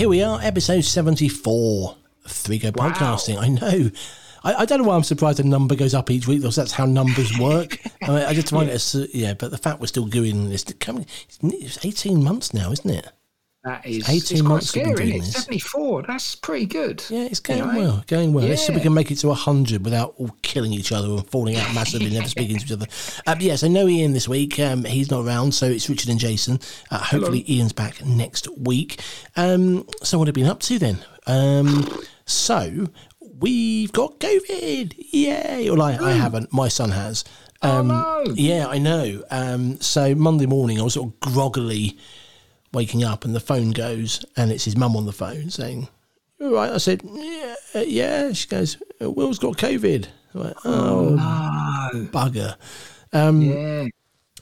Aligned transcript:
here 0.00 0.08
we 0.08 0.22
are, 0.22 0.40
episode 0.40 0.82
74 0.82 1.94
of 2.24 2.30
Three 2.30 2.56
Go 2.56 2.70
Wow. 2.74 2.88
Podcasting. 2.88 3.36
I 3.36 3.48
know. 3.48 3.90
I, 4.42 4.62
I 4.62 4.64
don't 4.64 4.80
know 4.80 4.88
why 4.88 4.96
I'm 4.96 5.02
surprised 5.02 5.40
the 5.40 5.44
number 5.44 5.74
goes 5.74 5.92
up 5.92 6.10
each 6.10 6.26
week, 6.26 6.40
because 6.40 6.56
that's 6.56 6.72
how 6.72 6.86
numbers 6.86 7.38
work. 7.38 7.78
I, 8.02 8.08
mean, 8.08 8.24
I 8.24 8.32
just 8.32 8.48
find 8.48 8.70
it, 8.70 8.72
as, 8.72 8.94
yeah, 9.12 9.34
but 9.34 9.50
the 9.50 9.58
fact 9.58 9.78
we're 9.78 9.88
still 9.88 10.06
doing 10.06 10.48
this, 10.48 10.64
coming, 10.80 11.04
it's 11.42 11.84
18 11.84 12.24
months 12.24 12.54
now, 12.54 12.72
isn't 12.72 12.88
it? 12.88 13.12
That 13.62 13.84
is 13.84 14.08
18 14.08 14.14
it's 14.14 14.30
quite 14.30 14.42
months 14.48 14.74
we've 14.74 14.84
been 14.84 14.94
doing 14.94 15.18
this. 15.18 15.32
74. 15.34 16.02
That's 16.06 16.34
pretty 16.34 16.64
good. 16.64 17.04
Yeah, 17.10 17.24
it's 17.24 17.40
going 17.40 17.60
well, 17.76 18.02
going 18.06 18.32
well. 18.32 18.46
Let's 18.46 18.64
see 18.64 18.72
if 18.72 18.78
we 18.78 18.82
can 18.82 18.94
make 18.94 19.10
it 19.10 19.16
to 19.16 19.28
100 19.28 19.84
without 19.84 20.14
all 20.16 20.34
killing 20.40 20.72
each 20.72 20.92
other 20.92 21.08
and 21.08 21.26
falling 21.26 21.56
out 21.56 21.74
massively, 21.74 22.08
never 22.08 22.26
speaking 22.26 22.58
to 22.58 22.64
each 22.64 22.72
other. 22.72 22.86
Um, 23.26 23.38
yeah, 23.40 23.56
so 23.56 23.68
no 23.68 23.86
Ian 23.86 24.14
this 24.14 24.26
week. 24.26 24.58
Um, 24.58 24.84
he's 24.84 25.10
not 25.10 25.26
around, 25.26 25.52
so 25.52 25.66
it's 25.66 25.90
Richard 25.90 26.08
and 26.08 26.18
Jason. 26.18 26.58
Uh, 26.90 26.98
hopefully, 26.98 27.44
Ian's 27.52 27.74
back 27.74 28.02
next 28.02 28.48
week. 28.56 29.02
Um, 29.36 29.86
so, 30.02 30.18
what 30.18 30.28
have 30.28 30.38
you 30.38 30.44
been 30.44 30.50
up 30.50 30.60
to 30.60 30.78
then? 30.78 31.04
Um, 31.26 31.86
so, 32.24 32.86
we've 33.20 33.92
got 33.92 34.20
COVID. 34.20 34.94
Yay! 35.10 35.68
Well, 35.68 35.82
I, 35.82 35.98
I 35.98 36.12
haven't. 36.12 36.50
My 36.50 36.68
son 36.68 36.92
has. 36.92 37.24
Um, 37.60 37.90
oh, 37.90 38.24
no. 38.26 38.32
yeah, 38.36 38.68
I 38.68 38.78
know. 38.78 39.22
Um, 39.30 39.78
so 39.82 40.14
Monday 40.14 40.46
morning, 40.46 40.80
I 40.80 40.82
was 40.82 40.94
sort 40.94 41.12
of 41.12 41.20
groggily 41.20 41.98
waking 42.72 43.02
up, 43.04 43.24
and 43.24 43.34
the 43.34 43.40
phone 43.40 43.70
goes, 43.70 44.24
and 44.36 44.50
it's 44.50 44.64
his 44.64 44.76
mum 44.76 44.96
on 44.96 45.06
the 45.06 45.12
phone 45.12 45.50
saying, 45.50 45.88
all 46.40 46.52
right?" 46.52 46.72
I 46.72 46.78
said, 46.78 47.02
"Yeah, 47.04 47.54
yeah." 47.74 48.32
She 48.32 48.48
goes, 48.48 48.76
"Will's 49.00 49.38
got 49.38 49.56
COVID." 49.56 50.06
I'm 50.34 50.40
like, 50.42 50.56
"Oh, 50.64 51.10
No. 51.10 52.06
bugger." 52.12 52.56
Um, 53.12 53.42
Yeah. 53.42 53.86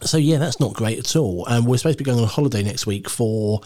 So 0.02 0.16
yeah, 0.16 0.38
that's 0.38 0.60
not 0.60 0.74
great 0.74 0.98
at 0.98 1.16
all. 1.16 1.44
Um, 1.48 1.64
we're 1.64 1.76
supposed 1.78 1.98
to 1.98 2.04
be 2.04 2.08
going 2.08 2.20
on 2.22 2.28
holiday 2.28 2.62
next 2.62 2.86
week 2.86 3.08
for 3.10 3.62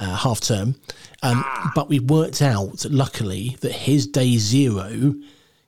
uh, 0.00 0.16
half 0.16 0.40
term, 0.40 0.76
um, 1.22 1.44
but 1.74 1.88
we 1.90 1.98
worked 1.98 2.40
out, 2.40 2.86
luckily, 2.88 3.56
that 3.60 3.72
his 3.72 4.06
day 4.06 4.36
zero. 4.38 5.14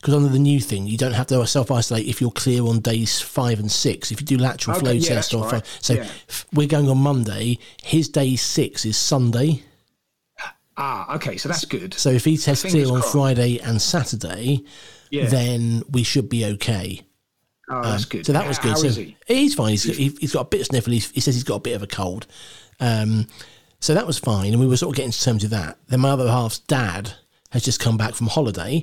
Because 0.01 0.15
under 0.15 0.29
the 0.31 0.39
new 0.39 0.61
thing, 0.61 0.87
you 0.87 0.97
don't 0.97 1.13
have 1.13 1.27
to 1.27 1.47
self 1.47 1.71
isolate 1.71 2.07
if 2.07 2.21
you're 2.23 2.31
clear 2.31 2.63
on 2.63 2.81
days 2.81 3.21
five 3.21 3.61
and 3.61 3.71
six. 3.71 4.11
If 4.11 4.21
you 4.21 4.27
do 4.27 4.39
lateral 4.39 4.77
Okay, 4.77 4.85
flow 4.87 4.93
yeah, 4.93 5.09
test 5.09 5.35
or 5.35 5.47
right. 5.47 5.79
so 5.81 5.95
Yeah. 5.95 6.09
we're 6.55 6.67
going 6.69 6.89
on 6.89 6.97
Monday. 6.99 7.59
His 7.83 8.09
day 8.09 8.37
six 8.37 8.87
is 8.87 8.97
Sunday. 8.97 9.63
Ah, 10.77 11.15
okay, 11.17 11.37
so 11.37 11.49
that's 11.51 11.67
good. 11.67 11.93
So 11.93 12.09
if 12.09 12.25
he 12.25 12.39
tests 12.39 12.65
clear 12.65 12.87
on 12.87 13.01
crossed. 13.01 13.13
Friday 13.13 13.59
and 13.59 13.83
Saturday, 13.83 14.65
Yeah. 15.11 15.27
then 15.29 15.83
we 15.91 16.03
should 16.03 16.31
be 16.31 16.47
okay. 16.47 17.03
oh, 17.69 17.83
that's 17.83 18.07
good. 18.07 18.25
So 18.25 18.33
that 18.33 18.49
was 18.49 18.59
good. 18.59 18.71
How 18.71 18.77
so 18.77 18.87
is 18.87 18.97
he? 18.97 19.17
He's 19.27 19.55
fine. 19.55 19.71
He's, 19.73 19.83
he, 19.83 20.09
he's 20.19 20.33
got 20.33 20.41
a 20.41 20.49
bit 20.49 20.61
of 20.61 20.67
sniffle. 20.69 20.95
He's, 20.95 21.11
he 21.11 21.21
says 21.21 21.35
he's 21.35 21.45
got 21.45 21.57
a 21.57 21.61
bit 21.61 21.77
of 21.77 21.83
a 21.83 21.87
cold. 21.87 22.27
Um, 22.81 23.27
so 23.81 23.93
that 23.93 24.07
was 24.07 24.19
fine. 24.19 24.53
And 24.53 24.61
we 24.61 24.67
were 24.67 24.79
sort 24.79 24.95
of 24.95 24.97
getting 24.97 25.13
to 25.13 25.23
terms 25.23 25.43
with 25.43 25.51
that. 25.51 25.77
Then 25.89 26.01
my 26.01 26.11
other 26.11 26.27
half's 26.29 26.61
dad 26.61 27.13
has 27.51 27.63
just 27.63 27.79
come 27.81 27.99
back 27.99 28.15
from 28.15 28.29
holiday. 28.29 28.83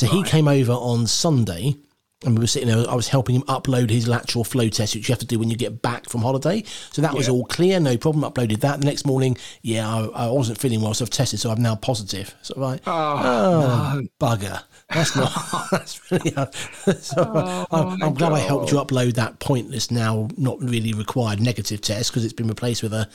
So 0.00 0.06
he 0.06 0.22
came 0.22 0.48
over 0.48 0.72
on 0.72 1.06
Sunday 1.06 1.76
and 2.24 2.34
we 2.34 2.40
were 2.42 2.46
sitting 2.46 2.68
there. 2.68 2.88
I 2.88 2.94
was 2.94 3.08
helping 3.08 3.34
him 3.34 3.42
upload 3.42 3.90
his 3.90 4.08
lateral 4.08 4.44
flow 4.44 4.70
test, 4.70 4.94
which 4.94 5.06
you 5.06 5.12
have 5.12 5.18
to 5.18 5.26
do 5.26 5.38
when 5.38 5.50
you 5.50 5.58
get 5.58 5.82
back 5.82 6.08
from 6.08 6.22
holiday. 6.22 6.64
So 6.90 7.02
that 7.02 7.12
was 7.12 7.28
all 7.28 7.44
clear, 7.44 7.78
no 7.80 7.98
problem. 7.98 8.24
Uploaded 8.24 8.60
that. 8.60 8.80
The 8.80 8.86
next 8.86 9.04
morning, 9.04 9.36
yeah, 9.60 9.86
I, 9.86 10.06
I 10.06 10.30
wasn't 10.30 10.56
feeling 10.56 10.80
well, 10.80 10.94
so 10.94 11.04
I've 11.04 11.10
tested, 11.10 11.38
so 11.38 11.50
I'm 11.50 11.60
now 11.60 11.74
positive. 11.74 12.34
So 12.40 12.54
I'm 12.56 12.62
like, 12.62 12.80
Oh, 12.86 14.00
bugger. 14.18 14.62
That's 14.88 15.14
not. 15.14 15.32
that's 15.70 16.10
really. 16.10 16.30
so 17.00 17.66
I'm, 17.70 18.02
I'm 18.02 18.14
glad 18.14 18.32
I 18.32 18.38
helped 18.38 18.72
you 18.72 18.78
upload 18.78 19.16
that 19.16 19.38
pointless 19.38 19.90
now, 19.90 20.28
not 20.38 20.62
really 20.62 20.94
required 20.94 21.42
negative 21.42 21.82
test 21.82 22.10
because 22.10 22.24
it's 22.24 22.32
been 22.32 22.48
replaced 22.48 22.82
with 22.82 22.94
a, 22.94 23.06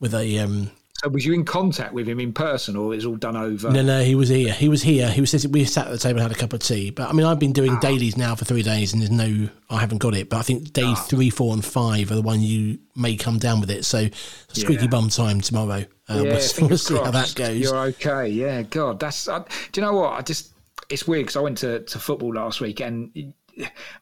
with 0.00 0.14
a. 0.14 0.40
Um, 0.40 0.72
So 1.02 1.08
was 1.10 1.24
you 1.24 1.32
in 1.32 1.44
contact 1.44 1.92
with 1.92 2.08
him 2.08 2.18
in 2.18 2.32
person 2.32 2.74
or 2.74 2.92
is 2.92 3.04
it 3.04 3.06
all 3.08 3.14
done 3.16 3.36
over? 3.36 3.70
no, 3.70 3.82
no, 3.82 4.02
he 4.02 4.16
was 4.16 4.28
here. 4.28 4.52
He 4.52 4.68
was 4.68 4.82
here. 4.82 5.08
He 5.10 5.20
was. 5.20 5.30
sitting- 5.30 5.52
We 5.52 5.64
sat 5.64 5.86
at 5.86 5.92
the 5.92 5.98
table 5.98 6.18
and 6.20 6.28
had 6.28 6.36
a 6.36 6.40
cup 6.40 6.52
of 6.52 6.60
tea. 6.60 6.90
But 6.90 7.08
I 7.08 7.12
mean, 7.12 7.24
I've 7.24 7.38
been 7.38 7.52
doing 7.52 7.78
dailies 7.78 8.16
now 8.16 8.34
for 8.34 8.44
three 8.44 8.62
days, 8.62 8.92
and 8.92 9.00
there's 9.00 9.10
no. 9.12 9.48
I 9.70 9.78
haven't 9.78 9.98
got 9.98 10.14
it. 10.16 10.28
But 10.28 10.38
I 10.38 10.42
think 10.42 10.72
day 10.72 10.92
three, 11.06 11.30
four, 11.30 11.54
and 11.54 11.64
five 11.64 12.10
are 12.10 12.16
the 12.16 12.22
one 12.22 12.40
you 12.40 12.78
may 12.96 13.14
come 13.16 13.38
down 13.38 13.60
with 13.60 13.70
it. 13.70 13.84
So 13.84 14.08
squeaky 14.52 14.84
Yeah. 14.84 14.90
bum 14.90 15.08
time 15.08 15.40
tomorrow. 15.40 15.84
Uh, 16.08 16.22
Yeah, 16.24 16.40
we'll, 16.58 16.68
we'll 16.68 16.78
see 16.78 16.94
how 16.96 17.12
that 17.12 17.32
goes. 17.36 17.56
You're 17.58 17.76
okay. 17.76 18.28
Yeah, 18.28 18.62
God, 18.62 18.98
that's. 18.98 19.26
Do 19.26 19.40
you 19.76 19.82
know 19.82 19.92
what? 19.94 20.14
I 20.14 20.22
just 20.22 20.52
it's 20.90 21.06
weird 21.06 21.26
because 21.26 21.36
I 21.36 21.40
went 21.40 21.58
to, 21.58 21.80
to 21.80 21.98
football 22.00 22.34
last 22.34 22.60
week 22.60 22.80
and 22.80 23.34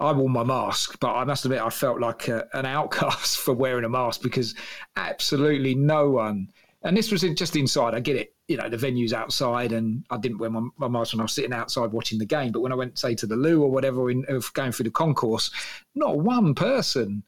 I 0.01 0.13
wore 0.13 0.31
my 0.31 0.45
mask, 0.45 0.99
but 1.01 1.15
I 1.15 1.25
must 1.25 1.45
admit 1.45 1.61
I 1.61 1.69
felt 1.69 2.01
like 2.01 2.29
a, 2.29 2.47
an 2.55 2.65
outcast 2.79 3.39
for 3.39 3.53
wearing 3.53 3.85
a 3.85 3.89
mask 3.91 4.23
because 4.23 4.55
absolutely 4.97 5.75
no 5.75 6.11
one. 6.11 6.49
And 6.83 6.97
this 6.97 7.11
was 7.11 7.23
just 7.23 7.57
inside. 7.57 7.95
I 7.95 8.01
get 8.01 8.17
it. 8.17 8.35
You 8.49 8.57
know, 8.57 8.69
the 8.69 8.77
venue's 8.77 9.13
outside, 9.13 9.73
and 9.73 10.05
I 10.11 10.19
didn't 10.19 10.39
wear 10.39 10.51
my, 10.51 10.69
my 10.77 10.89
mask 10.89 11.13
when 11.13 11.21
I 11.21 11.25
was 11.25 11.33
sitting 11.33 11.53
outside 11.53 11.91
watching 11.91 12.19
the 12.19 12.27
game. 12.27 12.53
But 12.53 12.61
when 12.61 12.73
I 12.73 12.77
went, 12.77 12.99
say, 12.99 13.15
to 13.17 13.27
the 13.27 13.37
loo 13.37 13.63
or 13.63 13.71
whatever, 13.71 14.11
in 14.11 14.25
of 14.29 14.53
going 14.53 14.73
through 14.73 14.85
the 14.85 14.91
concourse, 14.91 15.51
not 15.95 16.19
one 16.19 16.55
person 16.55 17.25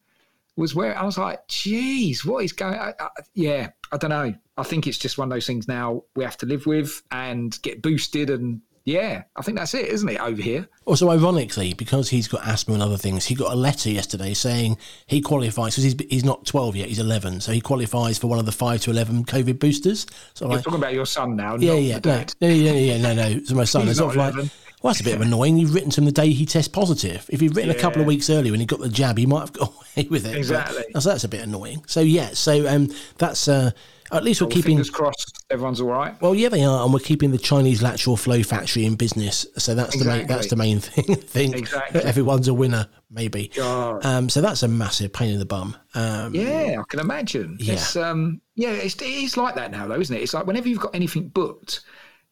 was 0.58 0.74
where 0.74 0.98
I 0.98 1.04
was 1.04 1.16
like, 1.16 1.46
geez, 1.48 2.24
what 2.24 2.44
is 2.44 2.52
going 2.52 2.74
I, 2.74 2.92
I, 2.98 3.08
Yeah, 3.34 3.70
I 3.92 3.96
don't 3.96 4.10
know. 4.10 4.34
I 4.56 4.62
think 4.64 4.86
it's 4.86 4.98
just 4.98 5.16
one 5.16 5.28
of 5.28 5.34
those 5.34 5.46
things 5.46 5.68
now 5.68 6.02
we 6.16 6.24
have 6.24 6.36
to 6.38 6.46
live 6.46 6.66
with 6.66 7.02
and 7.12 7.56
get 7.62 7.80
boosted. 7.80 8.28
And 8.28 8.60
yeah, 8.88 9.24
I 9.36 9.42
think 9.42 9.58
that's 9.58 9.74
it, 9.74 9.86
isn't 9.86 10.08
it, 10.08 10.18
over 10.20 10.40
here? 10.40 10.66
Also, 10.86 11.10
ironically, 11.10 11.74
because 11.74 12.08
he's 12.08 12.26
got 12.26 12.46
asthma 12.46 12.74
and 12.74 12.82
other 12.82 12.96
things, 12.96 13.26
he 13.26 13.34
got 13.34 13.52
a 13.52 13.56
letter 13.56 13.90
yesterday 13.90 14.32
saying 14.32 14.78
he 15.06 15.20
qualifies 15.20 15.74
because 15.74 15.84
he's, 15.84 15.96
he's 16.08 16.24
not 16.24 16.46
12 16.46 16.76
yet, 16.76 16.88
he's 16.88 16.98
11. 16.98 17.40
So 17.42 17.52
he 17.52 17.60
qualifies 17.60 18.16
for 18.18 18.28
one 18.28 18.38
of 18.38 18.46
the 18.46 18.52
5 18.52 18.80
to 18.82 18.90
11 18.90 19.24
COVID 19.26 19.58
boosters. 19.58 20.06
So 20.32 20.46
I'm 20.46 20.50
You're 20.50 20.56
like, 20.56 20.64
talking 20.64 20.78
about 20.80 20.94
your 20.94 21.06
son 21.06 21.36
now. 21.36 21.56
yeah, 21.56 21.72
not 21.72 21.82
yeah, 21.82 21.98
the 21.98 22.08
no, 22.08 22.16
dad. 22.16 22.34
no, 22.40 22.48
yeah, 22.48 22.72
yeah, 22.72 22.96
no, 22.98 23.14
no. 23.14 23.42
So 23.44 23.54
my 23.54 23.64
son 23.64 23.94
sort 23.94 24.16
not 24.16 24.24
like, 24.24 24.34
11. 24.34 24.50
well, 24.82 24.92
that's 24.92 25.00
a 25.00 25.04
bit 25.04 25.14
of 25.16 25.20
annoying. 25.20 25.58
You've 25.58 25.74
written 25.74 25.90
to 25.90 26.00
him 26.00 26.06
the 26.06 26.12
day 26.12 26.30
he 26.30 26.46
tests 26.46 26.68
positive. 26.68 27.26
If 27.28 27.40
he'd 27.40 27.54
written 27.54 27.70
a 27.70 27.78
couple 27.78 28.00
of 28.00 28.06
weeks 28.06 28.30
earlier 28.30 28.52
when 28.52 28.60
he 28.60 28.66
got 28.66 28.80
the 28.80 28.88
jab, 28.88 29.18
he 29.18 29.26
might 29.26 29.40
have 29.40 29.52
got 29.52 29.68
away 29.96 30.08
with 30.08 30.24
it. 30.24 30.30
But- 30.32 30.38
Exactly. 30.38 30.84
so 30.98 31.10
that's 31.10 31.24
a 31.24 31.28
bit 31.28 31.42
annoying. 31.42 31.84
So, 31.86 32.00
yeah, 32.00 32.30
so 32.32 32.66
um, 32.66 32.88
that's 33.18 33.48
uh, 33.48 33.72
at 34.12 34.24
least 34.24 34.40
we're 34.40 34.46
Well, 34.46 34.52
keeping. 34.54 34.70
fingers 34.70 34.90
crossed, 34.90 35.44
everyone's 35.50 35.80
all 35.80 35.88
right. 35.88 36.20
Well, 36.20 36.34
yeah, 36.34 36.48
they 36.48 36.64
are, 36.64 36.84
and 36.84 36.92
we're 36.92 37.00
keeping 37.00 37.30
the 37.30 37.38
Chinese 37.38 37.82
lateral 37.82 38.16
flow 38.16 38.42
factory 38.42 38.84
in 38.84 38.94
business. 38.94 39.46
So 39.56 39.74
that's 39.74 39.98
the 39.98 40.04
main 40.04 40.26
that's 40.26 40.48
the 40.48 40.56
main 40.56 40.80
thing. 40.80 41.16
thing. 41.16 41.54
Exactly. 41.54 42.00
Everyone's 42.04 42.48
a 42.48 42.54
winner, 42.54 42.88
maybe. 43.10 43.50
Um, 43.60 44.28
so 44.28 44.40
that's 44.40 44.62
a 44.62 44.68
massive 44.68 45.12
pain 45.12 45.30
in 45.32 45.38
the 45.38 45.46
bum. 45.46 45.76
Um, 45.94 46.34
Yeah, 46.34 46.76
I 46.80 46.84
can 46.88 47.00
imagine. 47.00 47.56
Yeah. 47.60 47.74
It's 47.74 47.96
um 47.96 48.40
yeah, 48.54 48.70
it's 48.70 48.94
it 49.00 49.08
is 49.08 49.36
like 49.36 49.54
that 49.56 49.70
now 49.70 49.86
though, 49.88 50.00
isn't 50.00 50.14
it? 50.16 50.22
It's 50.22 50.34
like 50.34 50.46
whenever 50.46 50.68
you've 50.68 50.80
got 50.80 50.94
anything 50.94 51.28
booked, 51.28 51.80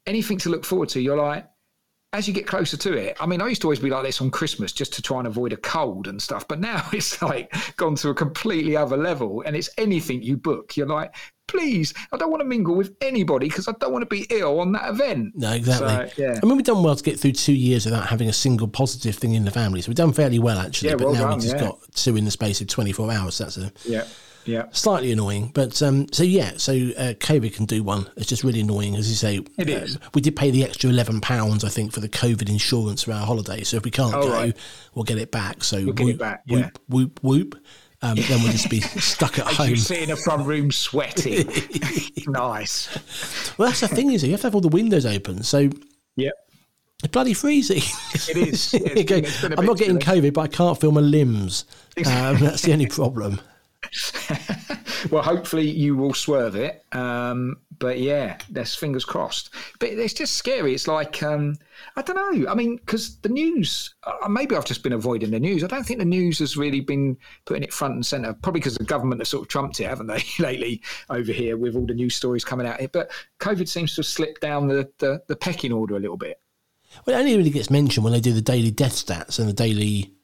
anything 0.06 0.38
to 0.38 0.48
look 0.48 0.64
forward 0.64 0.88
to, 0.90 1.00
you're 1.00 1.16
like 1.16 1.46
as 2.12 2.26
you 2.26 2.32
get 2.32 2.46
closer 2.46 2.76
to 2.78 2.94
it, 2.96 3.14
I 3.20 3.26
mean, 3.26 3.42
I 3.42 3.48
used 3.48 3.60
to 3.62 3.66
always 3.66 3.80
be 3.80 3.90
like 3.90 4.04
this 4.04 4.22
on 4.22 4.30
Christmas 4.30 4.72
just 4.72 4.94
to 4.94 5.02
try 5.02 5.18
and 5.18 5.26
avoid 5.26 5.52
a 5.52 5.56
cold 5.58 6.06
and 6.06 6.22
stuff. 6.22 6.48
But 6.48 6.60
now 6.60 6.82
it's 6.92 7.20
like 7.20 7.52
gone 7.76 7.94
to 7.96 8.08
a 8.08 8.14
completely 8.14 8.74
other 8.76 8.96
level. 8.96 9.42
And 9.44 9.54
it's 9.54 9.68
anything 9.76 10.22
you 10.22 10.38
book. 10.38 10.76
You're 10.78 10.86
like, 10.86 11.14
please, 11.46 11.94
I 12.12 12.16
don't 12.16 12.30
want 12.30 12.40
to 12.40 12.44
mingle 12.46 12.74
with 12.74 12.94
anybody 13.00 13.48
because 13.48 13.68
I 13.68 13.72
don't 13.78 13.92
want 13.92 14.02
to 14.02 14.06
be 14.06 14.26
ill 14.30 14.60
on 14.60 14.72
that 14.72 14.88
event. 14.90 15.32
No, 15.36 15.52
exactly. 15.52 15.88
So, 15.88 16.22
yeah. 16.22 16.40
I 16.42 16.46
mean, 16.46 16.56
we've 16.56 16.64
done 16.66 16.82
well 16.82 16.96
to 16.96 17.02
get 17.02 17.18
through 17.20 17.32
two 17.32 17.54
years 17.54 17.84
without 17.84 18.06
having 18.06 18.28
a 18.28 18.32
single 18.32 18.68
positive 18.68 19.14
thing 19.16 19.34
in 19.34 19.44
the 19.44 19.50
family. 19.50 19.80
So 19.82 19.88
we've 19.88 19.96
done 19.96 20.12
fairly 20.12 20.38
well, 20.38 20.58
actually. 20.58 20.90
Yeah, 20.90 20.96
but 20.96 21.04
well 21.06 21.14
now 21.14 21.20
done, 21.22 21.30
we've 21.34 21.42
just 21.42 21.56
yeah. 21.56 21.62
got 21.62 21.78
two 21.94 22.16
in 22.16 22.24
the 22.24 22.30
space 22.30 22.60
of 22.60 22.66
24 22.68 23.12
hours. 23.12 23.38
That's 23.38 23.56
a 23.58 23.72
Yeah. 23.84 24.04
Yeah. 24.44 24.66
slightly 24.70 25.10
annoying. 25.10 25.50
But 25.54 25.80
um, 25.82 26.06
so, 26.12 26.22
yeah, 26.22 26.52
so 26.56 26.72
uh, 26.72 27.14
COVID 27.14 27.52
can 27.54 27.64
do 27.64 27.82
one. 27.82 28.08
It's 28.16 28.28
just 28.28 28.44
really 28.44 28.60
annoying. 28.60 28.94
As 28.94 29.08
you 29.08 29.16
say, 29.16 29.38
It 29.58 29.68
um, 29.68 29.68
is. 29.68 29.98
we 30.14 30.20
did 30.20 30.36
pay 30.36 30.50
the 30.52 30.62
extra 30.62 30.88
£11, 30.90 31.64
I 31.64 31.68
think, 31.68 31.92
for 31.92 31.98
the 32.00 32.08
COVID 32.08 32.48
insurance 32.48 33.02
for 33.02 33.12
our 33.12 33.26
holiday. 33.26 33.64
So 33.64 33.76
if 33.76 33.84
we 33.84 33.90
can't 33.90 34.14
Oh, 34.14 34.22
go, 34.22 34.32
right. 34.32 34.56
we'll 34.94 35.04
get 35.04 35.18
it 35.18 35.32
back. 35.32 35.64
So 35.64 35.84
get 35.92 35.98
whoop, 36.04 36.14
it 36.14 36.18
back, 36.18 36.42
whoop, 36.46 36.60
yeah. 36.60 36.70
whoop, 36.88 37.20
whoop. 37.24 37.56
Um, 38.02 38.16
then 38.16 38.42
we'll 38.42 38.52
just 38.52 38.68
be 38.70 38.80
stuck 38.80 39.38
at 39.38 39.46
As 39.60 39.88
home. 39.88 39.96
in 39.98 40.10
a 40.10 40.16
front 40.16 40.46
room 40.46 40.70
sweating. 40.70 41.48
nice. 42.26 42.88
Well, 43.58 43.68
that's 43.68 43.80
the 43.80 43.88
thing 43.88 44.12
is, 44.12 44.22
you 44.22 44.32
have 44.32 44.40
to 44.42 44.46
have 44.48 44.54
all 44.54 44.60
the 44.60 44.68
windows 44.68 45.06
open. 45.06 45.42
So 45.42 45.70
Yep. 46.16 46.32
it's 47.02 47.12
bloody 47.12 47.32
freezing. 47.34 47.82
It 48.28 48.36
is. 48.36 48.74
It's 48.74 49.10
been- 49.10 49.24
it's 49.24 49.40
been 49.40 49.52
a 49.54 49.56
I'm 49.58 49.66
not 49.66 49.78
getting. 49.78 49.98
COVID, 49.98 50.32
but 50.34 50.40
I 50.42 50.48
can't 50.48 50.78
feel 50.80 50.92
my 50.92 51.00
limbs. 51.00 51.64
Um, 51.98 52.38
that's 52.38 52.62
the 52.62 52.72
only 52.72 52.86
problem. 52.86 53.40
well, 55.10 55.22
hopefully 55.22 55.70
you 55.70 55.96
will 55.96 56.14
swerve 56.14 56.56
it. 56.56 56.84
Um, 56.92 57.56
but 57.78 57.98
yeah, 57.98 58.38
there's 58.50 58.74
fingers 58.74 59.04
crossed. 59.04 59.50
But 59.78 59.90
it's 59.90 60.14
just 60.14 60.34
scary. 60.34 60.74
It's 60.74 60.88
like 60.88 61.22
um, 61.22 61.56
I 61.96 62.02
don't 62.02 62.16
know. 62.16 62.50
I 62.50 62.54
mean, 62.54 62.76
because 62.76 63.18
the 63.18 63.28
news. 63.28 63.94
Uh, 64.04 64.28
maybe 64.28 64.56
I've 64.56 64.64
just 64.64 64.82
been 64.82 64.92
avoiding 64.92 65.30
the 65.30 65.40
news. 65.40 65.64
I 65.64 65.66
don't 65.66 65.84
think 65.84 65.98
the 65.98 66.04
news 66.04 66.38
has 66.38 66.56
really 66.56 66.80
been 66.80 67.16
putting 67.44 67.62
it 67.62 67.72
front 67.72 67.94
and 67.94 68.06
center. 68.06 68.32
Probably 68.34 68.60
because 68.60 68.76
the 68.76 68.84
government 68.84 69.20
has 69.20 69.28
sort 69.28 69.42
of 69.42 69.48
trumped 69.48 69.80
it, 69.80 69.84
haven't 69.84 70.06
they, 70.06 70.22
lately 70.38 70.82
over 71.10 71.32
here 71.32 71.56
with 71.56 71.76
all 71.76 71.86
the 71.86 71.94
news 71.94 72.14
stories 72.14 72.44
coming 72.44 72.66
out. 72.66 72.80
But 72.92 73.10
COVID 73.40 73.68
seems 73.68 73.94
to 73.94 74.00
have 74.00 74.06
slipped 74.06 74.40
down 74.40 74.68
the, 74.68 74.90
the, 74.98 75.22
the 75.26 75.36
pecking 75.36 75.72
order 75.72 75.96
a 75.96 76.00
little 76.00 76.16
bit. 76.16 76.40
Well, 77.04 77.16
it 77.16 77.20
only 77.20 77.36
really 77.36 77.50
gets 77.50 77.70
mentioned 77.70 78.04
when 78.04 78.12
they 78.12 78.20
do 78.20 78.32
the 78.32 78.40
daily 78.40 78.70
death 78.70 78.94
stats 78.94 79.38
and 79.38 79.48
the 79.48 79.52
daily 79.52 80.15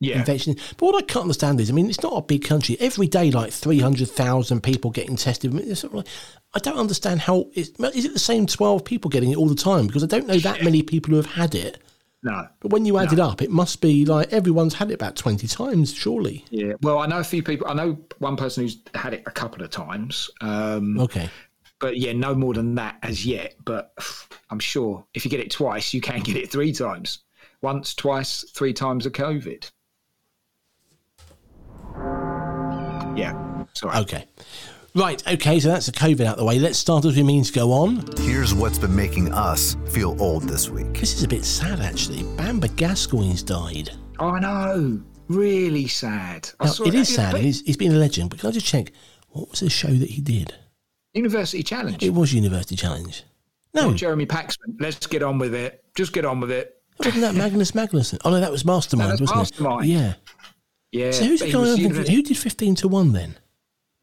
Yeah. 0.00 0.18
infection. 0.18 0.56
But 0.78 0.86
what 0.86 0.94
I 1.02 1.06
can't 1.06 1.24
understand 1.24 1.60
is, 1.60 1.70
I 1.70 1.74
mean, 1.74 1.88
it's 1.88 2.02
not 2.02 2.14
a 2.16 2.22
big 2.22 2.42
country. 2.44 2.76
Every 2.80 3.06
day, 3.06 3.30
like 3.30 3.52
300,000 3.52 4.62
people 4.62 4.90
getting 4.90 5.16
tested. 5.16 5.50
I, 5.52 5.54
mean, 5.58 5.70
it's 5.70 5.80
sort 5.80 5.92
of 5.92 5.96
like- 5.98 6.06
I 6.54 6.58
don't 6.58 6.78
understand 6.78 7.20
how, 7.20 7.46
it's, 7.54 7.68
is 7.94 8.04
it 8.06 8.12
the 8.14 8.18
same 8.18 8.46
12 8.46 8.84
people 8.84 9.08
getting 9.10 9.30
it 9.30 9.36
all 9.36 9.46
the 9.48 9.54
time? 9.54 9.86
Because 9.86 10.02
I 10.02 10.06
don't 10.06 10.26
know 10.26 10.38
that 10.38 10.64
many 10.64 10.82
people 10.82 11.10
who 11.10 11.16
have 11.16 11.26
had 11.26 11.54
it. 11.54 11.82
No. 12.22 12.46
But 12.60 12.70
when 12.72 12.84
you 12.84 12.98
add 12.98 13.12
it 13.12 13.18
up, 13.20 13.40
it 13.40 13.50
must 13.50 13.80
be 13.80 14.04
like 14.04 14.30
everyone's 14.32 14.74
had 14.74 14.90
it 14.90 14.94
about 14.94 15.16
20 15.16 15.46
times, 15.46 15.94
surely. 15.94 16.44
Yeah. 16.50 16.72
Well, 16.82 16.98
I 16.98 17.06
know 17.06 17.18
a 17.18 17.24
few 17.24 17.42
people. 17.42 17.66
I 17.68 17.72
know 17.74 17.98
one 18.18 18.36
person 18.36 18.62
who's 18.64 18.78
had 18.94 19.14
it 19.14 19.22
a 19.26 19.30
couple 19.30 19.62
of 19.64 19.70
times. 19.70 20.28
Um, 20.42 20.98
Okay. 21.00 21.30
but 21.78 21.96
yeah, 21.98 22.12
no 22.12 22.34
more 22.34 22.52
than 22.52 22.74
that 22.74 22.98
as 23.02 23.24
yet. 23.24 23.54
But 23.64 23.94
I'm 24.50 24.58
sure 24.58 25.04
if 25.14 25.24
you 25.24 25.30
get 25.30 25.40
it 25.40 25.50
twice, 25.50 25.94
you 25.94 26.00
can 26.02 26.20
get 26.20 26.36
it 26.36 26.50
three 26.50 26.72
times. 26.72 27.20
Once, 27.62 27.94
twice, 27.94 28.44
three 28.54 28.72
times 28.74 29.06
a 29.06 29.10
COVID. 29.10 29.70
Yeah. 33.16 33.64
Sorry. 33.74 33.96
Okay. 33.98 34.24
Right. 34.94 35.22
Okay. 35.26 35.60
So 35.60 35.68
that's 35.68 35.86
the 35.86 35.92
COVID 35.92 36.24
out 36.24 36.36
the 36.36 36.44
way. 36.44 36.58
Let's 36.58 36.78
start 36.78 37.04
as 37.04 37.16
we 37.16 37.22
mean 37.22 37.44
to 37.44 37.52
go 37.52 37.72
on. 37.72 38.04
Here's 38.18 38.54
what's 38.54 38.78
been 38.78 38.94
making 38.94 39.32
us 39.32 39.76
feel 39.90 40.16
old 40.20 40.44
this 40.44 40.68
week. 40.68 40.92
This 40.94 41.14
is 41.14 41.22
a 41.24 41.28
bit 41.28 41.44
sad, 41.44 41.80
actually. 41.80 42.22
Bamber 42.36 42.68
Gascoigne's 42.68 43.42
died. 43.42 43.90
I 44.18 44.38
know. 44.40 45.00
Really 45.28 45.86
sad. 45.86 46.50
I 46.58 46.64
Now, 46.66 46.70
saw 46.72 46.84
it 46.84 46.94
is 46.94 47.14
sad. 47.14 47.32
but 47.32 47.40
He's, 47.40 47.60
he's 47.62 47.76
been 47.76 47.92
a 47.92 47.96
legend. 47.98 48.30
But 48.30 48.40
can 48.40 48.48
I 48.48 48.52
just 48.52 48.66
check? 48.66 48.92
What 49.30 49.50
was 49.50 49.60
the 49.60 49.70
show 49.70 49.88
that 49.88 50.10
he 50.10 50.20
did? 50.20 50.54
University 51.14 51.62
Challenge. 51.62 52.02
It 52.02 52.10
was 52.10 52.32
University 52.34 52.74
Challenge. 52.76 53.22
No, 53.74 53.94
Jeremy 53.94 54.26
Paxman. 54.26 54.80
Let's 54.80 55.06
get 55.06 55.22
on 55.22 55.38
with 55.38 55.54
it. 55.54 55.84
Just 55.94 56.12
get 56.12 56.24
on 56.24 56.40
with 56.40 56.50
it. 56.50 56.82
wasn't 56.98 57.20
that 57.22 57.36
Magnus 57.36 57.70
Magnusson? 57.72 58.18
Oh 58.24 58.30
no, 58.30 58.40
that 58.40 58.50
was 58.50 58.64
Mastermind, 58.64 59.10
No, 59.10 59.16
that's 59.16 59.20
wasn't 59.32 59.38
Mastermind. 59.60 59.84
it? 59.84 59.88
Yeah. 59.88 60.14
Yeah. 60.92 61.10
So 61.12 61.24
who's 61.24 61.40
the 61.40 61.52
guy? 61.52 61.74
university- 61.74 62.14
Who 62.14 62.22
did 62.22 62.36
fifteen 62.36 62.74
to 62.76 62.88
one 62.88 63.12
then? 63.12 63.36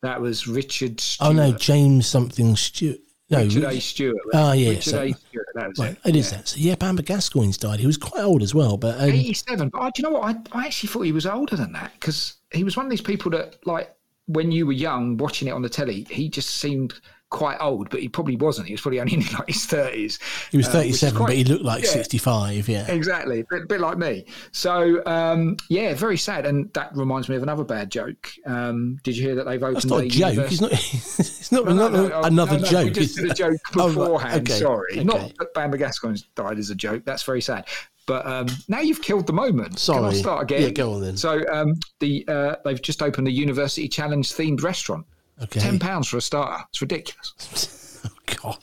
That 0.01 0.21
was 0.21 0.47
Richard 0.47 0.99
Stewart. 0.99 1.29
Oh 1.29 1.33
no, 1.33 1.51
James 1.53 2.07
something 2.07 2.55
Stewart. 2.55 2.99
No, 3.29 3.39
Richard 3.43 3.63
Rich- 3.63 3.77
A. 3.77 3.81
Stewart. 3.81 4.17
Ah, 4.33 4.53
yeah, 4.53 4.69
Richard 4.69 4.83
so- 4.91 5.01
A. 5.01 5.11
Stewart. 5.13 5.45
That 5.55 5.67
was 5.69 5.79
Right, 5.79 5.91
it. 6.05 6.09
it 6.09 6.15
is 6.15 6.31
that. 6.31 6.47
So 6.47 6.57
yeah, 6.59 6.75
Bamber 6.75 7.01
Gascoigne's 7.03 7.57
died. 7.57 7.79
He 7.81 7.85
was 7.87 7.97
quite 7.97 8.23
old 8.23 8.41
as 8.41 8.55
well, 8.55 8.77
but 8.77 8.95
um, 9.01 9.09
87. 9.09 9.69
But 9.69 9.81
oh, 9.81 9.85
do 9.87 9.91
you 9.97 10.03
know 10.03 10.17
what? 10.17 10.37
I, 10.53 10.59
I 10.61 10.65
actually 10.67 10.87
thought 10.89 11.01
he 11.01 11.11
was 11.11 11.25
older 11.25 11.55
than 11.57 11.73
that 11.73 11.91
because 11.99 12.35
he 12.53 12.63
was 12.63 12.77
one 12.77 12.85
of 12.85 12.89
these 12.89 13.01
people 13.01 13.31
that, 13.31 13.57
like, 13.65 13.93
when 14.27 14.51
you 14.53 14.65
were 14.65 14.71
young 14.73 15.17
watching 15.17 15.47
it 15.49 15.51
on 15.51 15.61
the 15.61 15.67
telly, 15.69 16.05
he 16.09 16.29
just 16.29 16.51
seemed 16.51 16.93
quite 17.29 17.57
old, 17.59 17.89
but 17.89 17.99
he 17.99 18.07
probably 18.07 18.35
wasn't. 18.37 18.67
He 18.67 18.73
was 18.73 18.81
probably 18.81 18.99
only 18.99 19.15
in 19.15 19.19
like 19.33 19.47
his 19.47 19.65
30s. 19.67 20.19
he 20.51 20.57
was 20.57 20.67
uh, 20.67 20.71
thirty-seven, 20.71 21.17
quite- 21.17 21.27
but 21.27 21.35
he 21.35 21.43
looked 21.43 21.63
like 21.63 21.83
yeah. 21.83 21.89
sixty-five. 21.89 22.67
Yeah. 22.69 22.89
Exactly, 22.91 23.43
bit, 23.49 23.67
bit 23.67 23.79
like 23.79 23.97
me. 23.97 24.25
So 24.51 25.05
um, 25.05 25.57
yeah, 25.69 25.93
very 25.93 26.17
sad, 26.17 26.45
and 26.45 26.71
that 26.73 26.95
reminds 26.95 27.29
me 27.29 27.35
of 27.35 27.43
another 27.43 27.63
bad 27.63 27.91
joke. 27.91 28.31
Um, 28.45 28.99
did 29.03 29.17
you 29.17 29.23
hear 29.23 29.35
that 29.35 29.45
they've 29.45 29.61
opened 29.61 29.75
That's 29.77 29.85
not 29.85 30.01
a 30.01 30.05
a 30.05 30.09
joke. 30.09 30.51
It's 30.51 30.61
not. 30.61 30.71
It's 31.19 31.51
not 31.51 31.65
No, 31.65 31.73
no, 31.73 31.85
another, 31.87 32.09
no, 32.09 32.15
oh, 32.15 32.23
another 32.23 32.57
no, 32.57 32.63
no, 32.63 32.69
joke. 32.69 32.85
We 32.85 32.91
just 32.91 33.15
did 33.15 33.31
a 33.31 33.33
joke 33.33 33.57
Oh, 33.77 33.87
beforehand. 33.87 34.41
okay, 34.49 34.59
Sorry, 34.59 34.91
okay. 34.93 35.03
not 35.03 35.31
that 35.55 35.77
Gascoigne 35.77 36.17
died 36.35 36.59
as 36.59 36.69
a 36.69 36.75
joke. 36.75 37.03
That's 37.05 37.23
very 37.23 37.41
sad. 37.41 37.67
But 38.05 38.25
um, 38.25 38.47
now 38.69 38.79
you've 38.79 39.01
killed 39.01 39.27
the 39.27 39.33
moment. 39.33 39.79
Sorry. 39.79 39.99
Can 39.99 40.05
I 40.09 40.13
start 40.13 40.43
again? 40.43 40.61
Yeah, 40.61 40.69
go 40.69 40.93
on 40.93 41.01
then. 41.01 41.17
So 41.17 41.43
um, 41.51 41.73
the 41.99 42.25
uh, 42.27 42.55
they've 42.63 42.81
just 42.81 43.01
opened 43.03 43.27
a 43.27 43.31
University 43.31 43.87
Challenge 43.87 44.27
themed 44.31 44.63
restaurant. 44.63 45.05
Okay. 45.43 45.59
Ten 45.59 45.79
pounds 45.79 46.07
for 46.07 46.17
a 46.17 46.21
starter. 46.21 46.63
It's 46.69 46.81
ridiculous. 46.81 47.73
Oh 48.05 48.09
God, 48.43 48.59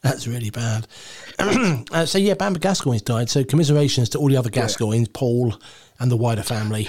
that's 0.00 0.26
really 0.26 0.48
bad. 0.50 0.86
uh, 1.38 2.06
so 2.06 2.16
yeah, 2.18 2.32
Bamber 2.34 2.58
Gascoigne's 2.58 3.02
died. 3.02 3.28
So 3.28 3.44
commiserations 3.44 4.08
to 4.10 4.18
all 4.18 4.28
the 4.28 4.36
other 4.36 4.48
Gascoignes, 4.50 5.12
Paul, 5.12 5.54
and 6.00 6.10
the 6.10 6.16
wider 6.16 6.42
family, 6.42 6.88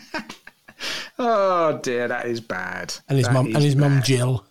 Oh 1.18 1.78
dear, 1.82 2.08
that 2.08 2.26
is 2.26 2.40
bad. 2.40 2.94
and 3.08 3.16
his 3.18 3.26
That 3.26 3.32
mum 3.34 3.46
and 3.46 3.58
his 3.58 3.76
mum. 3.76 4.02
Jill. 4.02 4.44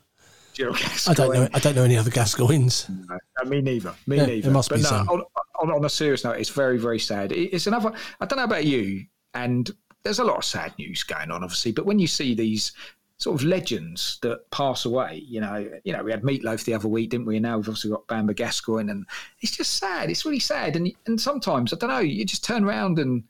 Jill 0.54 0.76
I 1.08 1.14
don't 1.14 1.34
know. 1.34 1.48
I 1.54 1.60
don't 1.60 1.76
know 1.76 1.84
any 1.84 1.98
other 1.98 2.10
Gascoignes. 2.12 2.90
No, 2.90 3.18
no, 3.44 3.50
me 3.50 3.62
neither. 3.62 3.94
Me 4.08 4.18
Yeah, 4.18 4.26
neither. 4.26 4.42
there 4.44 4.52
must 4.52 4.70
but 4.70 4.78
be 4.78 4.82
no, 4.84 4.90
some. 4.90 5.10
On, 5.10 5.24
on, 5.62 5.72
on 5.72 5.86
a 5.86 5.90
serious 5.90 6.24
note, 6.24 6.38
it's 6.38 6.50
very, 6.50 6.78
very 6.78 7.00
sad. 7.00 7.32
It's 7.32 7.68
another. 7.68 7.92
I 8.20 8.26
don't 8.26 8.38
know 8.38 8.46
about 8.46 8.66
you, 8.66 9.06
and 9.34 9.70
there's 10.04 10.20
a 10.20 10.24
lot 10.24 10.38
of 10.38 10.46
sad 10.46 10.74
news 10.80 11.04
going 11.04 11.30
on, 11.32 11.44
obviously. 11.44 11.72
But 11.72 11.86
when 11.86 12.00
you 12.00 12.08
see 12.08 12.34
these 12.34 12.72
sort 13.18 13.40
of 13.40 13.46
legends 13.46 14.20
that 14.22 14.50
pass 14.52 14.86
away, 14.86 15.24
you 15.26 15.40
know, 15.40 15.70
you 15.84 15.94
know, 15.94 16.04
we 16.04 16.12
had 16.12 16.24
Meatloaf 16.24 16.66
the 16.66 16.74
other 16.74 16.88
week, 16.88 17.12
didn't 17.12 17.26
we? 17.26 17.38
And 17.38 17.44
now 17.44 17.58
we've 17.58 17.70
also 17.70 17.90
got 17.90 18.08
Bamber 18.08 18.34
Gascoigne, 18.34 18.92
and 18.92 19.06
it's 19.42 19.56
just 19.56 19.78
sad. 19.78 20.10
It's 20.10 20.26
really 20.26 20.40
sad, 20.40 20.76
and 20.76 20.92
and 21.06 21.20
sometimes 21.20 21.72
I 21.72 21.78
don't 21.78 21.90
know. 21.90 22.00
You 22.00 22.26
just 22.26 22.44
turn 22.44 22.66
around 22.66 23.00
and 23.00 23.24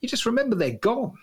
you 0.00 0.08
just 0.08 0.26
remember 0.26 0.56
they're 0.56 0.72
gone. 0.72 1.16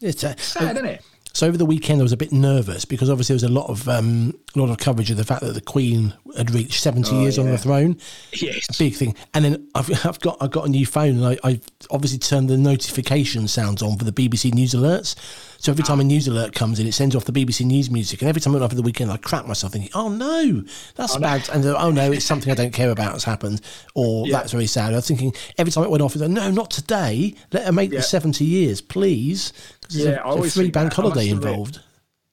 It's 0.00 0.22
uh, 0.22 0.36
Sad, 0.36 0.76
isn't 0.76 0.86
it? 0.88 1.02
So 1.38 1.46
over 1.46 1.56
the 1.56 1.64
weekend, 1.64 2.00
I 2.00 2.02
was 2.02 2.10
a 2.10 2.16
bit 2.16 2.32
nervous 2.32 2.84
because 2.84 3.08
obviously 3.08 3.34
there 3.36 3.48
was 3.48 3.56
a 3.56 3.60
lot 3.60 3.70
of 3.70 3.88
um, 3.88 4.34
a 4.56 4.58
lot 4.58 4.70
of 4.70 4.78
coverage 4.78 5.08
of 5.12 5.16
the 5.18 5.24
fact 5.24 5.42
that 5.42 5.52
the 5.52 5.60
Queen 5.60 6.12
had 6.36 6.50
reached 6.50 6.80
seventy 6.82 7.14
years 7.14 7.38
on 7.38 7.46
Oh, 7.46 7.52
the 7.52 7.58
throne. 7.58 7.96
Yes. 8.32 8.66
Big 8.76 8.96
thing. 8.96 9.14
And 9.34 9.44
then 9.44 9.68
I've, 9.72 9.88
I've 10.04 10.18
got 10.18 10.36
I've 10.40 10.50
got 10.50 10.66
a 10.66 10.68
new 10.68 10.84
phone 10.84 11.22
and 11.22 11.24
I, 11.24 11.38
I've 11.44 11.60
obviously 11.92 12.18
turned 12.18 12.50
the 12.50 12.58
notification 12.58 13.46
sounds 13.46 13.82
on 13.82 13.96
for 13.98 14.04
the 14.04 14.10
BBC 14.10 14.52
News 14.52 14.74
alerts. 14.74 15.14
So 15.60 15.70
every 15.70 15.84
time 15.84 16.00
a 16.00 16.04
news 16.04 16.26
alert 16.26 16.54
comes 16.54 16.80
in, 16.80 16.86
it 16.88 16.92
sends 16.92 17.14
off 17.14 17.24
the 17.24 17.32
BBC 17.32 17.64
News 17.64 17.88
music. 17.88 18.20
And 18.20 18.28
every 18.28 18.40
time 18.40 18.52
I 18.52 18.54
went 18.54 18.64
over 18.64 18.74
the 18.74 18.82
weekend, 18.82 19.12
I 19.12 19.16
crap 19.16 19.46
myself 19.46 19.72
thinking, 19.74 19.90
"Oh 19.94 20.08
no, 20.08 20.64
that's 20.96 21.16
bad!" 21.18 21.48
And 21.50 21.64
uh, 21.64 21.76
oh 21.78 21.92
no, 21.92 22.10
it's 22.10 22.24
something 22.24 22.50
I 22.50 22.56
don't 22.56 22.72
care 22.74 22.90
about 22.90 23.12
has 23.12 23.22
happened, 23.22 23.60
or 23.94 24.28
that's 24.28 24.50
very 24.50 24.66
sad. 24.66 24.92
I 24.92 24.96
was 24.96 25.06
thinking 25.06 25.32
every 25.56 25.70
time 25.70 25.84
it 25.84 25.90
went 25.90 26.02
off, 26.02 26.12
I 26.16 26.18
was 26.18 26.22
like, 26.22 26.30
"No, 26.30 26.50
not 26.50 26.70
today. 26.72 27.34
Let 27.52 27.64
her 27.64 27.70
make 27.72 27.92
Yeah. 27.92 27.98
the 27.98 28.02
seventy 28.02 28.44
years, 28.44 28.80
please." 28.80 29.52
Yeah, 29.90 30.10
a, 30.10 30.14
I 30.14 30.16
a 30.16 30.22
always 30.24 30.54
free 30.54 30.70
bank 30.70 30.92
holiday 30.92 31.28
involved. 31.28 31.80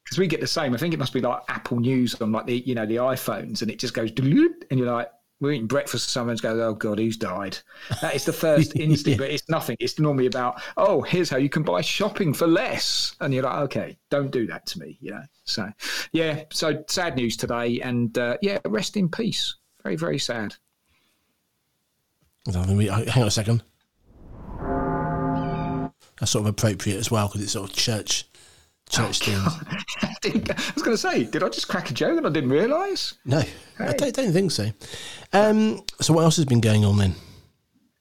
because 0.04 0.18
we 0.18 0.28
get 0.28 0.42
the 0.42 0.48
same. 0.48 0.74
I 0.74 0.78
think 0.78 0.94
it 0.94 0.98
must 1.00 1.14
be 1.14 1.22
like 1.22 1.42
Apple 1.48 1.80
News 1.80 2.20
on 2.22 2.32
like 2.32 2.46
the 2.46 2.58
you 2.60 2.76
know 2.76 2.86
the 2.86 2.98
iPhones, 2.98 3.62
and 3.62 3.72
it 3.72 3.80
just 3.80 3.94
goes 3.94 4.12
and 4.12 4.80
you're 4.80 4.92
like, 4.92 5.10
we're 5.42 5.52
eating 5.52 5.68
breakfast, 5.68 6.08
and 6.08 6.12
someone's 6.12 6.42
goes, 6.42 6.60
"Oh 6.60 6.74
God, 6.74 6.98
who's 6.98 7.18
died?" 7.18 7.58
That 8.02 8.16
is 8.16 8.24
the 8.26 8.34
first 8.34 8.76
instinct, 8.80 9.20
but 9.20 9.30
it's 9.30 9.48
nothing. 9.50 9.76
It's 9.80 10.00
normally 10.00 10.28
about, 10.28 10.62
"Oh, 10.78 11.02
here's 11.02 11.30
how 11.30 11.38
you 11.38 11.50
can 11.50 11.64
buy 11.64 11.82
shopping 11.82 12.34
for 12.34 12.48
less," 12.48 13.16
and 13.20 13.34
you're 13.34 13.44
like, 13.44 13.60
"Okay, 13.64 13.98
don't 14.10 14.32
do 14.32 14.48
that 14.48 14.66
to 14.68 14.80
me," 14.80 14.98
you 15.02 15.12
know. 15.12 15.24
So, 15.44 15.70
yeah, 16.14 16.44
so 16.52 16.84
sad 16.88 17.16
news 17.18 17.36
today, 17.38 17.80
and 17.82 18.18
uh, 18.18 18.38
yeah, 18.42 18.60
rest 18.66 18.96
in 18.98 19.10
peace. 19.10 19.56
Very, 19.84 19.96
very 19.98 20.20
sad. 20.20 20.56
I 22.48 22.52
don't 22.52 22.78
we- 22.78 22.88
Hang 22.88 23.22
on 23.24 23.28
a 23.28 23.32
second. 23.32 23.64
That's 26.20 26.32
sort 26.32 26.44
of 26.44 26.48
appropriate 26.48 26.98
as 26.98 27.12
well 27.12 27.28
because 27.28 27.42
it's 27.42 27.52
sort 27.52 27.70
of 27.70 27.76
church, 27.76 28.26
church 28.90 29.20
themes. 29.20 29.42
I, 30.02 30.14
didn't- 30.22 30.50
I 30.52 30.72
was 30.74 30.84
going 30.84 30.96
to 30.96 30.98
say, 30.98 31.24
did 31.26 31.44
I 31.44 31.50
just 31.50 31.68
crack 31.68 31.90
a 31.90 31.94
joke 31.94 32.18
and 32.18 32.26
I 32.26 32.30
didn't 32.30 32.50
realise? 32.52 33.16
No, 33.26 33.44
I 33.80 33.94
don't, 33.94 34.16
don't 34.16 34.32
think 34.32 34.52
so. 34.52 34.72
Um, 35.34 35.84
so 36.00 36.14
what 36.14 36.24
else 36.24 36.38
has 36.38 36.46
been 36.46 36.62
going 36.62 36.86
on 36.86 36.98
then? 36.98 37.16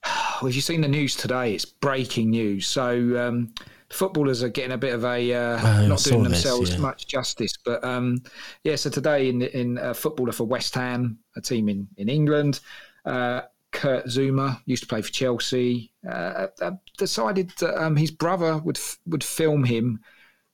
Well, 0.42 0.49
have 0.50 0.56
you 0.56 0.61
seen 0.62 0.80
the 0.80 0.88
news 0.88 1.14
today? 1.16 1.54
It's 1.54 1.64
breaking 1.64 2.30
news. 2.30 2.66
So 2.66 2.90
um, 3.16 3.54
footballers 3.88 4.42
are 4.42 4.49
getting 4.49 4.73
a 4.73 4.76
bit 4.76 4.92
of 4.92 5.04
a 5.04 5.33
uh, 5.33 5.59
Oh, 5.62 5.87
not 5.87 6.02
doing 6.02 6.25
this, 6.25 6.42
themselves 6.42 6.73
yeah. 6.73 6.78
much 6.80 7.06
justice. 7.06 7.54
But 7.64 7.83
um, 7.85 8.18
yeah, 8.64 8.75
so 8.76 8.90
today 8.90 9.28
in 9.28 9.40
in 9.42 9.78
a 9.78 9.94
footballer 9.94 10.33
for 10.33 10.44
West 10.44 10.75
Ham, 10.75 11.18
a 11.37 11.40
team 11.40 11.68
in 11.68 11.87
in 11.97 12.09
England, 12.09 12.61
uh, 13.06 13.42
Kurt 13.74 14.06
Zouma 14.06 14.60
used 14.64 14.84
to 14.84 14.88
play 14.88 15.02
for 15.02 15.12
Chelsea. 15.12 15.92
Uh, 16.08 16.46
uh, 16.62 16.70
decided 16.96 17.50
that 17.58 17.76
um, 17.82 17.96
his 17.96 18.10
brother 18.10 18.56
would 18.58 18.78
f- 18.78 18.98
would 19.06 19.24
film 19.24 19.64
him. 19.64 20.00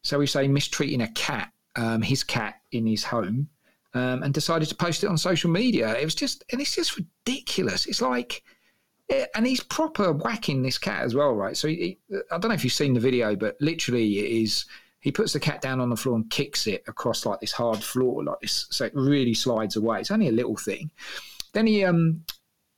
So 0.02 0.18
we 0.18 0.26
say 0.26 0.48
mistreating 0.48 1.02
a 1.02 1.12
cat, 1.12 1.52
um, 1.76 2.02
his 2.02 2.24
cat 2.24 2.54
in 2.72 2.86
his 2.86 3.04
home. 3.04 3.48
Um, 3.92 4.22
and 4.22 4.32
decided 4.32 4.68
to 4.68 4.76
post 4.76 5.02
it 5.02 5.08
on 5.08 5.18
social 5.18 5.50
media. 5.50 5.98
It 5.98 6.04
was 6.04 6.14
just, 6.14 6.44
and 6.52 6.60
it's 6.60 6.76
just 6.76 6.96
ridiculous. 6.96 7.86
It's 7.86 8.00
like, 8.00 8.44
yeah, 9.08 9.26
and 9.34 9.44
he's 9.44 9.64
proper 9.64 10.12
whacking 10.12 10.62
this 10.62 10.78
cat 10.78 11.02
as 11.02 11.12
well, 11.12 11.32
right? 11.34 11.56
So 11.56 11.66
he- 11.66 11.98
I 12.30 12.38
don't 12.38 12.50
know 12.50 12.54
if 12.54 12.62
you've 12.62 12.72
seen 12.72 12.94
the 12.94 13.00
video, 13.00 13.34
but 13.34 13.56
literally 13.60 14.20
it 14.20 14.42
is 14.42 14.64
he 15.00 15.10
puts 15.10 15.32
the 15.32 15.40
cat 15.40 15.60
down 15.60 15.80
on 15.80 15.90
the 15.90 15.96
floor 15.96 16.14
and 16.14 16.30
kicks 16.30 16.68
it 16.68 16.84
across 16.86 17.26
like 17.26 17.40
this 17.40 17.52
hard 17.52 17.82
floor, 17.82 18.22
like 18.22 18.38
this, 18.40 18.66
so 18.70 18.84
it 18.84 18.92
really 18.94 19.34
slides 19.34 19.74
away. 19.76 19.98
It's 19.98 20.12
only 20.12 20.28
a 20.28 20.32
little 20.32 20.56
thing. 20.56 20.90
Then 21.52 21.66
he 21.66 21.84
um 21.84 22.22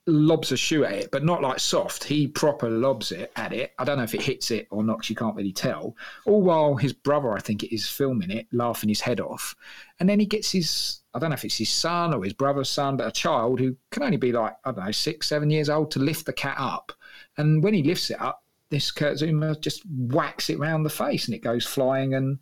lobs 0.05 0.51
a 0.51 0.57
shoe 0.57 0.83
at 0.83 0.93
it, 0.93 1.11
but 1.11 1.23
not 1.23 1.41
like 1.41 1.59
soft. 1.59 2.03
He 2.03 2.27
proper 2.27 2.69
lobs 2.69 3.11
it 3.11 3.31
at 3.35 3.53
it. 3.53 3.73
I 3.79 3.83
don't 3.83 3.97
know 3.97 4.03
if 4.03 4.13
it 4.13 4.21
hits 4.21 4.51
it 4.51 4.67
or 4.69 4.83
not. 4.83 5.09
You 5.09 5.15
can't 5.15 5.35
really 5.35 5.53
tell. 5.53 5.95
All 6.25 6.41
while 6.41 6.75
his 6.75 6.93
brother, 6.93 7.33
I 7.33 7.39
think 7.39 7.63
it 7.63 7.73
is, 7.73 7.87
filming 7.87 8.31
it, 8.31 8.47
laughing 8.51 8.89
his 8.89 9.01
head 9.01 9.19
off. 9.19 9.55
And 9.99 10.09
then 10.09 10.19
he 10.19 10.25
gets 10.25 10.51
his, 10.51 10.99
I 11.13 11.19
don't 11.19 11.29
know 11.29 11.35
if 11.35 11.45
it's 11.45 11.57
his 11.57 11.71
son 11.71 12.13
or 12.13 12.23
his 12.23 12.33
brother's 12.33 12.69
son, 12.69 12.97
but 12.97 13.07
a 13.07 13.11
child 13.11 13.59
who 13.59 13.75
can 13.91 14.03
only 14.03 14.17
be 14.17 14.31
like, 14.33 14.55
I 14.65 14.71
don't 14.71 14.85
know, 14.85 14.91
six, 14.91 15.27
seven 15.27 15.49
years 15.49 15.69
old 15.69 15.91
to 15.91 15.99
lift 15.99 16.25
the 16.25 16.33
cat 16.33 16.55
up. 16.57 16.91
And 17.37 17.63
when 17.63 17.73
he 17.73 17.83
lifts 17.83 18.09
it 18.09 18.21
up, 18.21 18.43
this 18.69 18.91
Kurt 18.91 19.17
Zouma 19.17 19.59
just 19.61 19.83
whacks 19.85 20.49
it 20.49 20.59
round 20.59 20.85
the 20.85 20.89
face 20.89 21.27
and 21.27 21.35
it 21.35 21.43
goes 21.43 21.65
flying 21.65 22.15
and 22.15 22.39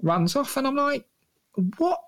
runs 0.00 0.36
off. 0.36 0.56
And 0.56 0.66
I'm 0.66 0.76
like, 0.76 1.04
what 1.76 2.00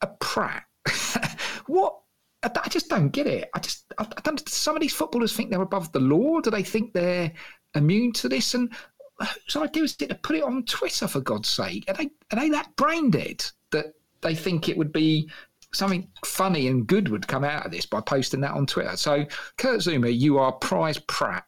a 0.00 0.06
prat. 0.06 0.64
what? 1.66 1.98
I 2.44 2.50
I 2.64 2.68
just 2.68 2.88
don't 2.88 3.08
get 3.08 3.26
it. 3.26 3.50
I 3.54 3.58
just, 3.58 3.86
I 3.98 4.04
I 4.04 4.20
don't. 4.22 4.48
Some 4.48 4.76
of 4.76 4.82
these 4.82 4.92
footballers 4.92 5.34
think 5.34 5.50
they're 5.50 5.62
above 5.62 5.92
the 5.92 6.00
law. 6.00 6.40
Do 6.40 6.50
they 6.50 6.62
think 6.62 6.92
they're 6.92 7.32
immune 7.74 8.12
to 8.14 8.28
this? 8.28 8.54
And 8.54 8.72
whose 9.18 9.56
idea 9.56 9.82
is 9.84 9.96
it 10.00 10.08
to 10.08 10.14
put 10.16 10.36
it 10.36 10.42
on 10.42 10.64
Twitter 10.64 11.08
for 11.08 11.20
God's 11.20 11.48
sake? 11.48 11.84
Are 11.88 11.94
they 11.94 12.10
are 12.32 12.40
they 12.40 12.50
that 12.50 12.74
brain 12.76 13.10
dead 13.10 13.44
that 13.72 13.86
they 14.20 14.34
think 14.34 14.68
it 14.68 14.76
would 14.76 14.92
be 14.92 15.30
something 15.72 16.08
funny 16.24 16.68
and 16.68 16.86
good 16.86 17.08
would 17.08 17.26
come 17.26 17.44
out 17.44 17.66
of 17.66 17.72
this 17.72 17.86
by 17.86 18.00
posting 18.00 18.40
that 18.40 18.52
on 18.52 18.66
Twitter? 18.66 18.96
So, 18.96 19.24
Kurt 19.58 19.80
Zouma, 19.80 20.16
you 20.16 20.38
are 20.38 20.52
prize 20.52 20.98
prat. 20.98 21.44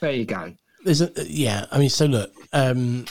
There 0.00 0.12
you 0.12 0.24
go. 0.24 0.54
There's 0.84 1.00
a 1.00 1.12
yeah. 1.26 1.66
I 1.70 1.78
mean, 1.78 1.90
so 1.90 2.06
look, 2.06 2.32
um, 2.52 3.06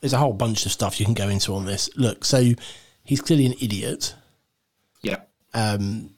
there's 0.00 0.12
a 0.12 0.18
whole 0.18 0.32
bunch 0.32 0.66
of 0.66 0.72
stuff 0.72 0.98
you 0.98 1.06
can 1.06 1.14
go 1.14 1.28
into 1.28 1.54
on 1.54 1.64
this. 1.66 1.88
Look, 1.96 2.24
so 2.24 2.52
he's 3.04 3.20
clearly 3.20 3.46
an 3.46 3.54
idiot. 3.60 4.14
Um, 5.54 6.10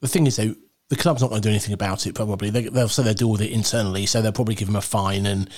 the 0.00 0.08
thing 0.08 0.26
is, 0.26 0.36
though, 0.36 0.54
the 0.88 0.96
club's 0.96 1.20
not 1.22 1.30
going 1.30 1.42
to 1.42 1.46
do 1.48 1.50
anything 1.52 1.74
about 1.74 2.06
it. 2.06 2.14
Probably 2.14 2.50
they, 2.50 2.62
they'll 2.68 2.88
say 2.88 3.02
they'll 3.02 3.14
deal 3.14 3.30
with 3.30 3.40
it 3.42 3.50
internally, 3.52 4.06
so 4.06 4.22
they'll 4.22 4.32
probably 4.32 4.54
give 4.54 4.68
him 4.68 4.76
a 4.76 4.80
fine 4.80 5.26
and 5.26 5.50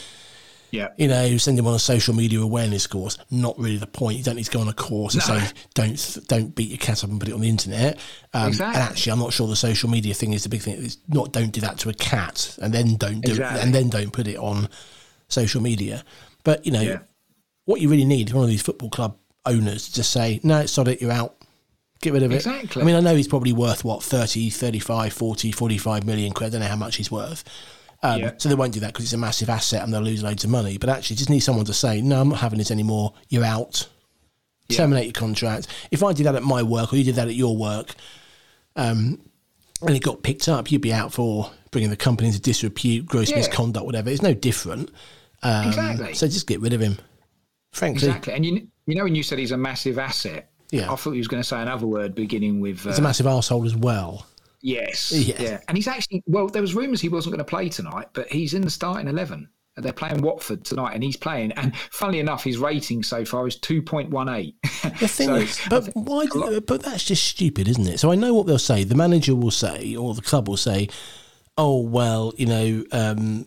Yeah. 0.72 0.88
you 0.98 1.06
know 1.08 1.36
send 1.36 1.58
him 1.58 1.66
on 1.66 1.74
a 1.74 1.78
social 1.78 2.14
media 2.14 2.40
awareness 2.40 2.86
course. 2.86 3.16
Not 3.30 3.58
really 3.58 3.76
the 3.76 3.86
point. 3.86 4.18
You 4.18 4.24
don't 4.24 4.36
need 4.36 4.44
to 4.46 4.50
go 4.50 4.60
on 4.60 4.68
a 4.68 4.72
course 4.72 5.14
and 5.14 5.22
say 5.22 5.40
don't 5.74 6.18
don't 6.28 6.54
beat 6.54 6.68
your 6.70 6.78
cat 6.78 7.04
up 7.04 7.10
and 7.10 7.20
put 7.20 7.28
it 7.28 7.32
on 7.32 7.40
the 7.42 7.48
internet. 7.48 7.98
Um, 8.34 8.48
Exactly. 8.48 8.80
And 8.80 8.90
actually, 8.90 9.12
I'm 9.12 9.18
not 9.20 9.32
sure 9.32 9.46
the 9.46 9.56
social 9.56 9.88
media 9.90 10.14
thing 10.14 10.32
is 10.32 10.42
the 10.42 10.48
big 10.48 10.62
thing. 10.62 10.82
It's 10.84 10.98
not 11.08 11.32
don't 11.32 11.52
do 11.52 11.60
that 11.60 11.78
to 11.80 11.90
a 11.90 11.94
cat 11.94 12.56
and 12.60 12.72
then 12.74 12.96
don't 12.96 13.20
do 13.20 13.32
Exactly. 13.32 13.60
it 13.60 13.64
and 13.64 13.74
then 13.74 13.88
don't 13.88 14.12
put 14.12 14.26
it 14.26 14.36
on 14.36 14.68
social 15.28 15.60
media. 15.62 16.02
But 16.44 16.64
you 16.66 16.72
know 16.72 16.80
Yeah. 16.82 16.98
what 17.66 17.80
you 17.80 17.88
really 17.88 18.04
need 18.04 18.28
is 18.28 18.34
one 18.34 18.42
of 18.44 18.50
these 18.50 18.62
football 18.62 18.90
club 18.90 19.16
owners 19.46 19.88
to 19.88 19.94
just 19.94 20.10
say 20.10 20.40
no, 20.42 20.58
it's 20.58 20.76
not 20.76 20.88
it. 20.88 21.00
You're 21.00 21.12
out. 21.12 21.36
Get 22.02 22.12
rid 22.14 22.22
of 22.22 22.32
it. 22.32 22.36
Exactly. 22.36 22.80
I 22.82 22.84
mean, 22.84 22.96
I 22.96 23.00
know 23.00 23.14
he's 23.14 23.28
probably 23.28 23.52
worth 23.52 23.84
what 23.84 24.02
30, 24.02 24.48
35, 24.50 25.12
40, 25.12 25.52
45 25.52 26.04
million 26.04 26.32
quid. 26.32 26.46
I 26.46 26.50
don't 26.50 26.60
know 26.62 26.66
how 26.68 26.76
much 26.76 26.96
he's 26.96 27.10
worth. 27.10 27.44
Um, 28.02 28.20
Yeah. 28.20 28.32
So 28.38 28.48
they 28.48 28.54
won't 28.54 28.72
do 28.72 28.80
that 28.80 28.88
because 28.88 29.04
it's 29.04 29.12
a 29.12 29.18
massive 29.18 29.50
asset 29.50 29.82
and 29.82 29.92
they'll 29.92 30.00
lose 30.00 30.22
loads 30.22 30.42
of 30.44 30.50
money. 30.50 30.78
But 30.78 30.88
actually, 30.88 31.16
just 31.16 31.28
need 31.28 31.40
someone 31.40 31.66
to 31.66 31.74
say, 31.74 32.00
no, 32.00 32.20
I'm 32.22 32.30
not 32.30 32.38
having 32.40 32.58
this 32.58 32.70
anymore. 32.70 33.12
You're 33.28 33.44
out. 33.44 33.86
Yeah. 34.68 34.78
Terminate 34.78 35.04
your 35.06 35.12
contract. 35.12 35.66
If 35.90 36.02
I 36.02 36.12
did 36.14 36.24
that 36.24 36.34
at 36.36 36.42
my 36.42 36.62
work 36.62 36.92
or 36.92 36.96
you 36.96 37.04
did 37.04 37.16
that 37.16 37.28
at 37.28 37.34
your 37.34 37.54
work, 37.56 37.94
um, 38.76 39.20
and 39.82 39.96
it 39.96 40.02
got 40.02 40.22
picked 40.22 40.48
up, 40.48 40.70
you'd 40.70 40.80
be 40.82 40.92
out 40.92 41.12
for 41.12 41.50
bringing 41.70 41.90
the 41.90 41.96
company 41.96 42.28
into 42.28 42.40
disrepute, 42.40 43.06
gross 43.06 43.30
Yeah. 43.30 43.36
misconduct, 43.36 43.84
whatever. 43.84 44.10
It's 44.10 44.22
no 44.22 44.32
different. 44.34 44.90
Um, 45.42 45.68
Exactly. 45.68 46.14
So 46.14 46.26
just 46.28 46.46
get 46.46 46.60
rid 46.60 46.72
of 46.72 46.80
him. 46.80 46.98
Frankly, 47.72 48.08
Exactly. 48.08 48.32
And 48.34 48.44
you 48.46 48.66
you 48.86 48.94
know 48.96 49.04
when 49.04 49.14
you 49.14 49.22
said 49.22 49.38
he's 49.38 49.52
a 49.52 49.56
massive 49.56 49.98
asset, 49.98 50.49
Yeah. 50.72 50.92
I 50.92 50.96
thought 50.96 51.12
he 51.12 51.18
was 51.18 51.28
going 51.28 51.42
to 51.42 51.48
say 51.48 51.60
another 51.60 51.86
word 51.86 52.14
beginning 52.14 52.60
with 52.60 52.86
uh, 52.86 52.90
he's 52.90 52.98
a 52.98 53.02
massive 53.02 53.26
arsehole 53.26 53.66
as 53.66 53.74
well. 53.76 54.26
yes. 54.62 55.12
Yeah. 55.12 55.40
Yeah. 55.40 55.60
And 55.68 55.76
he's 55.76 55.88
actually 55.88 56.22
well, 56.26 56.48
there 56.48 56.62
was 56.62 56.74
rumours 56.74 57.00
he 57.00 57.08
wasn't 57.08 57.34
going 57.34 57.44
to 57.44 57.50
play 57.50 57.68
tonight, 57.68 58.08
but 58.12 58.30
he's 58.30 58.54
in 58.54 58.62
the 58.62 58.70
starting 58.70 59.08
eleven. 59.08 59.48
And 59.76 59.84
They're 59.84 59.92
playing 59.92 60.22
Watford 60.22 60.64
tonight, 60.64 60.94
and 60.94 61.02
he's 61.04 61.16
playing. 61.16 61.52
And 61.52 61.76
funnily 61.76 62.18
enough, 62.18 62.42
his 62.42 62.58
rating 62.58 63.04
so 63.04 63.24
far 63.24 63.46
is 63.46 63.56
two 63.56 63.80
point 63.80 64.10
one 64.10 64.28
eight. 64.28 64.56
The 64.98 65.06
thing 65.06 65.30
is, 65.36 65.60
but 65.70 65.88
why? 65.94 66.26
Do, 66.26 66.60
but 66.60 66.82
that's 66.82 67.04
just 67.04 67.22
stupid, 67.24 67.68
isn't 67.68 67.86
it? 67.86 68.00
So 68.00 68.10
I 68.10 68.16
know 68.16 68.34
what 68.34 68.46
they'll 68.48 68.58
say. 68.58 68.82
The 68.82 68.96
manager 68.96 69.34
will 69.36 69.52
say, 69.52 69.94
or 69.94 70.12
the 70.14 70.22
club 70.22 70.48
will 70.48 70.56
say, 70.56 70.88
"Oh 71.56 71.80
well, 71.82 72.32
you 72.36 72.46
know, 72.46 72.84
um, 72.90 73.46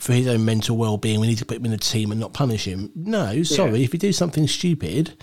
for 0.00 0.12
his 0.12 0.26
own 0.26 0.44
mental 0.44 0.76
well-being, 0.76 1.20
we 1.20 1.28
need 1.28 1.38
to 1.38 1.46
put 1.46 1.58
him 1.58 1.66
in 1.66 1.70
the 1.70 1.78
team 1.78 2.10
and 2.10 2.20
not 2.20 2.32
punish 2.34 2.64
him." 2.64 2.90
No, 2.96 3.44
sorry. 3.44 3.84
If 3.84 3.94
you 3.94 4.00
do 4.00 4.12
something 4.12 4.48
stupid, 4.48 5.22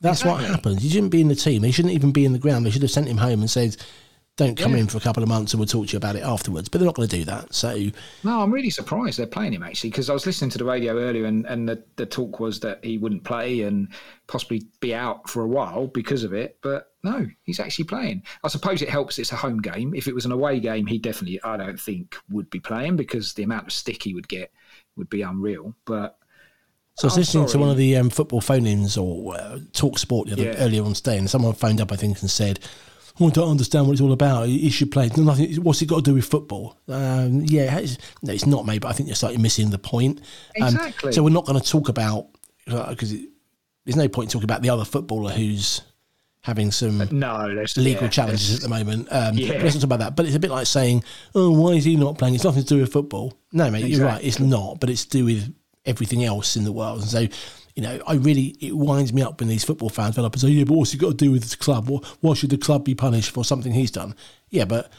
that's 0.00 0.24
what 0.24 0.34
Exactly. 0.40 0.54
happens. 0.54 0.82
He 0.82 0.88
shouldn't 0.88 1.12
be 1.12 1.20
in 1.20 1.28
the 1.28 1.34
team. 1.34 1.62
He 1.62 1.72
shouldn't 1.72 1.94
even 1.94 2.12
be 2.12 2.24
in 2.24 2.32
the 2.32 2.38
ground. 2.38 2.64
They 2.66 2.70
should 2.70 2.82
have 2.82 2.90
sent 2.90 3.08
him 3.08 3.18
home 3.18 3.40
and 3.40 3.50
said, 3.50 3.76
"Don't 4.36 4.56
come 4.56 4.72
Yeah. 4.72 4.78
in 4.78 4.86
for 4.86 4.98
a 4.98 5.00
couple 5.00 5.22
of 5.22 5.28
months, 5.28 5.52
and 5.52 5.58
we'll 5.60 5.66
talk 5.66 5.88
to 5.88 5.92
you 5.92 5.96
about 5.96 6.14
it 6.16 6.22
afterwards." 6.22 6.68
But 6.68 6.78
they're 6.78 6.86
not 6.86 6.94
going 6.94 7.08
to 7.08 7.16
do 7.16 7.24
that. 7.24 7.52
So 7.54 7.76
No, 8.22 8.40
I'm 8.40 8.52
really 8.52 8.70
surprised 8.70 9.18
they're 9.18 9.26
playing 9.26 9.52
him 9.52 9.62
actually 9.64 9.90
because 9.90 10.08
I 10.08 10.12
was 10.12 10.26
listening 10.26 10.50
to 10.50 10.58
the 10.58 10.64
radio 10.64 10.98
earlier 10.98 11.24
and, 11.24 11.44
and 11.46 11.68
the, 11.68 11.82
the 11.96 12.06
talk 12.06 12.38
was 12.38 12.60
that 12.60 12.84
he 12.84 12.98
wouldn't 12.98 13.24
play 13.24 13.62
and 13.62 13.88
possibly 14.28 14.62
be 14.80 14.94
out 14.94 15.28
for 15.28 15.42
a 15.42 15.48
while 15.48 15.88
because 15.88 16.22
of 16.22 16.32
it. 16.32 16.58
But 16.62 16.92
no, 17.02 17.26
he's 17.42 17.58
actually 17.60 17.86
playing. 17.86 18.22
I 18.44 18.48
suppose 18.48 18.82
it 18.82 18.88
helps 18.90 19.18
it's 19.18 19.32
a 19.32 19.36
home 19.36 19.60
game. 19.60 19.94
If 19.94 20.06
it 20.06 20.14
was 20.14 20.24
an 20.24 20.32
away 20.32 20.60
game, 20.60 20.86
he 20.86 20.98
definitely, 20.98 21.40
I 21.42 21.56
don't 21.56 21.80
think, 21.80 22.16
would 22.30 22.50
be 22.50 22.60
playing 22.60 22.96
because 22.96 23.34
the 23.34 23.44
amount 23.44 23.66
of 23.68 23.72
stick 23.72 24.02
he 24.02 24.14
would 24.14 24.28
get 24.28 24.52
would 24.96 25.08
be 25.08 25.22
unreal. 25.22 25.74
But 25.84 26.17
So 26.98 27.04
I 27.04 27.06
was 27.06 27.14
I'm 27.16 27.20
listening 27.20 27.46
to 27.48 27.58
one 27.58 27.70
of 27.70 27.76
the 27.76 27.96
um, 27.96 28.10
football 28.10 28.40
phone-ins 28.40 28.96
or 28.96 29.36
uh, 29.36 29.58
talk 29.72 29.98
sport 29.98 30.26
the 30.26 30.32
other, 30.32 30.42
Yeah. 30.44 30.54
earlier 30.58 30.82
on 30.84 30.94
today, 30.94 31.16
and 31.16 31.30
someone 31.30 31.52
phoned 31.54 31.80
up, 31.80 31.92
I 31.92 31.96
think, 31.96 32.20
and 32.20 32.28
said, 32.30 32.58
"Oh, 33.20 33.28
I 33.28 33.30
don't 33.30 33.50
understand 33.50 33.86
what 33.86 33.92
it's 33.92 34.00
all 34.00 34.12
about. 34.12 34.48
He 34.48 34.68
should 34.70 34.90
play. 34.90 35.08
Nothing. 35.16 35.54
What's 35.62 35.80
it 35.80 35.86
got 35.86 35.96
to 35.96 36.02
do 36.02 36.14
with 36.14 36.24
football?" 36.24 36.76
Um, 36.88 37.42
yeah, 37.44 37.78
it's, 37.78 37.98
no, 38.22 38.32
it's 38.32 38.46
not, 38.46 38.66
mate. 38.66 38.80
But 38.80 38.88
I 38.88 38.92
think 38.94 39.08
you're 39.08 39.14
slightly 39.16 39.38
missing 39.38 39.70
the 39.70 39.78
point. 39.78 40.18
Um, 40.60 40.74
Exactly. 40.74 41.12
so 41.12 41.22
we're 41.22 41.30
not 41.30 41.46
going 41.46 41.60
to 41.60 41.64
talk 41.66 41.88
about 41.88 42.26
because 42.66 43.12
there's 43.84 43.96
no 43.96 44.08
point 44.08 44.30
talking 44.30 44.44
about 44.44 44.62
the 44.62 44.70
other 44.70 44.84
footballer 44.84 45.30
who's 45.30 45.82
having 46.40 46.70
some 46.72 46.98
no, 47.12 47.64
legal 47.76 48.02
yeah, 48.04 48.08
challenges 48.08 48.54
at 48.56 48.60
the 48.62 48.68
moment. 48.68 49.06
Um, 49.12 49.36
Yeah. 49.38 49.52
Let's 49.62 49.74
not 49.74 49.80
talk 49.80 49.84
about 49.84 49.98
that. 50.00 50.16
But 50.16 50.26
it's 50.26 50.34
a 50.34 50.40
bit 50.40 50.50
like 50.50 50.66
saying, 50.66 51.04
"Oh, 51.36 51.52
why 51.52 51.74
is 51.74 51.84
he 51.84 51.94
not 51.94 52.18
playing?" 52.18 52.34
It's 52.34 52.42
nothing 52.44 52.62
to 52.64 52.68
do 52.68 52.80
with 52.80 52.92
football. 52.92 53.34
No, 53.52 53.70
mate, 53.70 53.86
you're 53.86 54.04
right. 54.04 54.24
It's 54.24 54.40
not, 54.40 54.80
but 54.80 54.90
it's 54.90 55.04
to 55.04 55.10
do 55.18 55.24
with 55.26 55.54
everything 55.86 56.24
else 56.24 56.56
in 56.56 56.64
the 56.64 56.72
world. 56.72 57.00
And 57.00 57.10
so, 57.10 57.20
you 57.74 57.82
know, 57.82 58.00
I 58.06 58.14
really 58.14 58.56
it 58.60 58.76
winds 58.76 59.12
me 59.12 59.22
up 59.22 59.40
when 59.40 59.48
these 59.48 59.64
football 59.64 59.88
fans 59.88 60.16
fell 60.16 60.24
up 60.24 60.32
and 60.32 60.40
say, 60.40 60.48
"Yeah, 60.48 60.64
but 60.64 60.74
what's 60.74 60.92
he 60.92 60.98
got 60.98 61.10
to 61.10 61.14
do 61.14 61.30
with 61.32 61.48
the 61.48 61.56
club? 61.56 61.88
Why, 61.88 62.00
why 62.20 62.34
should 62.34 62.50
the 62.50 62.58
club 62.58 62.84
be 62.84 62.94
punished 62.94 63.30
for 63.30 63.44
something 63.44 63.72
he's 63.72 63.90
done?" 63.90 64.14
Yeah, 64.50 64.64
but 64.64 64.90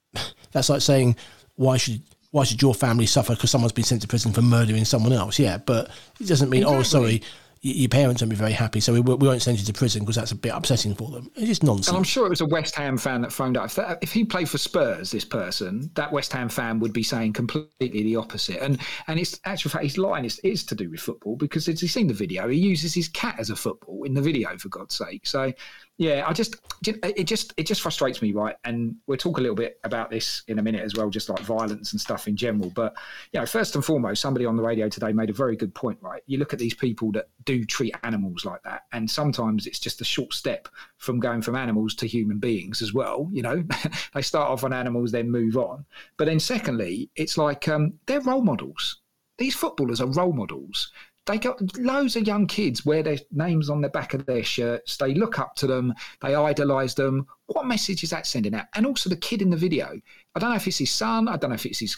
that's 0.52 0.68
like 0.68 0.82
saying, 0.82 1.16
"Why 1.54 1.76
should?" 1.76 2.02
Why 2.32 2.44
should 2.44 2.60
your 2.60 2.74
family 2.74 3.06
suffer 3.06 3.34
because 3.34 3.50
someone's 3.50 3.72
been 3.72 3.84
sent 3.84 4.02
to 4.02 4.08
prison 4.08 4.30
for 4.32 4.42
murdering 4.42 4.84
someone 4.84 5.12
else? 5.14 5.38
Yeah, 5.38 5.56
but 5.56 5.90
it 6.20 6.26
doesn't 6.26 6.50
mean, 6.50 6.64
oh, 6.64 6.82
sorry, 6.82 7.22
y- 7.22 7.28
your 7.66 7.88
parents 7.88 8.22
won't 8.22 8.30
be 8.30 8.36
very 8.36 8.52
happy, 8.52 8.80
so 8.80 8.92
we, 8.92 9.00
we 9.00 9.14
won't 9.14 9.42
send 9.42 9.58
you 9.58 9.64
to 9.64 9.72
prison 9.72 10.02
because 10.02 10.16
that's 10.16 10.32
a 10.32 10.36
bit 10.36 10.52
upsetting 10.54 10.94
for 10.94 11.10
them. 11.10 11.30
It's 11.34 11.46
just 11.46 11.62
nonsense. 11.64 11.88
And 11.88 11.96
I'm 11.96 12.04
sure 12.04 12.26
it 12.26 12.30
was 12.30 12.40
a 12.40 12.46
West 12.46 12.74
Ham 12.76 12.96
fan 12.96 13.22
that 13.22 13.32
phoned 13.32 13.56
up. 13.56 13.66
If, 13.66 13.74
that, 13.74 13.98
if 14.02 14.12
he 14.12 14.24
played 14.24 14.48
for 14.48 14.58
Spurs, 14.58 15.10
this 15.10 15.24
person, 15.24 15.90
that 15.94 16.12
West 16.12 16.32
Ham 16.32 16.48
fan 16.48 16.78
would 16.80 16.92
be 16.92 17.02
saying 17.02 17.32
completely 17.32 18.02
the 18.02 18.16
opposite. 18.16 18.62
And 18.62 18.80
and 19.08 19.18
it's 19.18 19.40
actual 19.44 19.70
fact, 19.70 19.84
his 19.84 19.98
line 19.98 20.24
is, 20.24 20.64
to 20.66 20.74
do 20.74 20.90
with 20.90 21.00
football 21.00 21.36
because 21.36 21.68
as 21.68 21.80
he's 21.80 21.92
seen 21.92 22.06
the 22.06 22.14
video, 22.14 22.48
he 22.48 22.58
uses 22.58 22.94
his 22.94 23.08
cat 23.08 23.36
as 23.38 23.50
a 23.50 23.56
football 23.56 24.04
in 24.04 24.14
the 24.14 24.22
video 24.22 24.56
for 24.58 24.68
God's 24.68 24.94
sake. 24.94 25.26
So 25.26 25.52
yeah, 25.98 26.24
I 26.26 26.34
just 26.34 26.56
it 26.86 27.24
just 27.24 27.54
it 27.56 27.66
just 27.66 27.80
frustrates 27.80 28.20
me, 28.20 28.32
right? 28.32 28.54
And 28.64 28.96
we'll 29.06 29.16
talk 29.16 29.38
a 29.38 29.40
little 29.40 29.56
bit 29.56 29.80
about 29.82 30.10
this 30.10 30.42
in 30.46 30.58
a 30.58 30.62
minute 30.62 30.82
as 30.82 30.94
well, 30.94 31.08
just 31.08 31.30
like 31.30 31.40
violence 31.40 31.92
and 31.92 32.00
stuff 32.00 32.28
in 32.28 32.36
general. 32.36 32.70
But 32.74 32.94
you 33.32 33.40
know, 33.40 33.46
first 33.46 33.74
and 33.74 33.84
foremost, 33.84 34.20
somebody 34.20 34.44
on 34.44 34.56
the 34.56 34.62
radio 34.62 34.90
today 34.90 35.12
made 35.12 35.30
a 35.30 35.32
very 35.32 35.56
good 35.56 35.74
point, 35.74 35.98
right? 36.02 36.22
You 36.26 36.36
look 36.36 36.52
at 36.52 36.58
these 36.58 36.74
people 36.74 37.12
that 37.12 37.30
do 37.44 37.64
treat 37.64 37.94
animals 38.02 38.44
like 38.44 38.62
that, 38.64 38.82
and 38.92 39.10
sometimes 39.10 39.66
it's 39.66 39.78
just 39.78 40.02
a 40.02 40.04
short 40.04 40.34
step 40.34 40.68
from 40.98 41.18
going 41.18 41.40
from 41.40 41.56
animals 41.56 41.94
to 41.94 42.06
human 42.06 42.38
beings 42.38 42.82
as 42.82 42.92
well. 42.92 43.30
You 43.32 43.40
know, 43.40 43.64
they 44.14 44.22
start 44.22 44.50
off 44.50 44.64
on 44.64 44.74
animals, 44.74 45.12
then 45.12 45.30
move 45.30 45.56
on. 45.56 45.86
But 46.18 46.26
then, 46.26 46.40
secondly, 46.40 47.08
it's 47.16 47.38
like 47.38 47.68
um, 47.68 47.94
they're 48.04 48.20
role 48.20 48.42
models. 48.42 49.00
These 49.38 49.54
footballers 49.54 50.02
are 50.02 50.06
role 50.06 50.32
models. 50.32 50.92
They 51.26 51.38
got 51.38 51.60
loads 51.76 52.16
of 52.16 52.26
young 52.26 52.46
kids 52.46 52.86
wear 52.86 53.02
their 53.02 53.18
names 53.32 53.68
on 53.68 53.80
the 53.80 53.88
back 53.88 54.14
of 54.14 54.24
their 54.26 54.44
shirts. 54.44 54.96
They 54.96 55.14
look 55.14 55.38
up 55.38 55.56
to 55.56 55.66
them. 55.66 55.92
They 56.22 56.34
idolise 56.34 56.94
them. 56.94 57.26
What 57.46 57.66
message 57.66 58.02
is 58.04 58.10
that 58.10 58.26
sending 58.26 58.54
out? 58.54 58.66
And 58.74 58.86
also 58.86 59.10
the 59.10 59.16
kid 59.16 59.42
in 59.42 59.50
the 59.50 59.56
video. 59.56 60.00
I 60.34 60.38
don't 60.38 60.50
know 60.50 60.56
if 60.56 60.66
it's 60.66 60.78
his 60.78 60.90
son. 60.90 61.28
I 61.28 61.36
don't 61.36 61.50
know 61.50 61.54
if 61.54 61.66
it's 61.66 61.80
his 61.80 61.96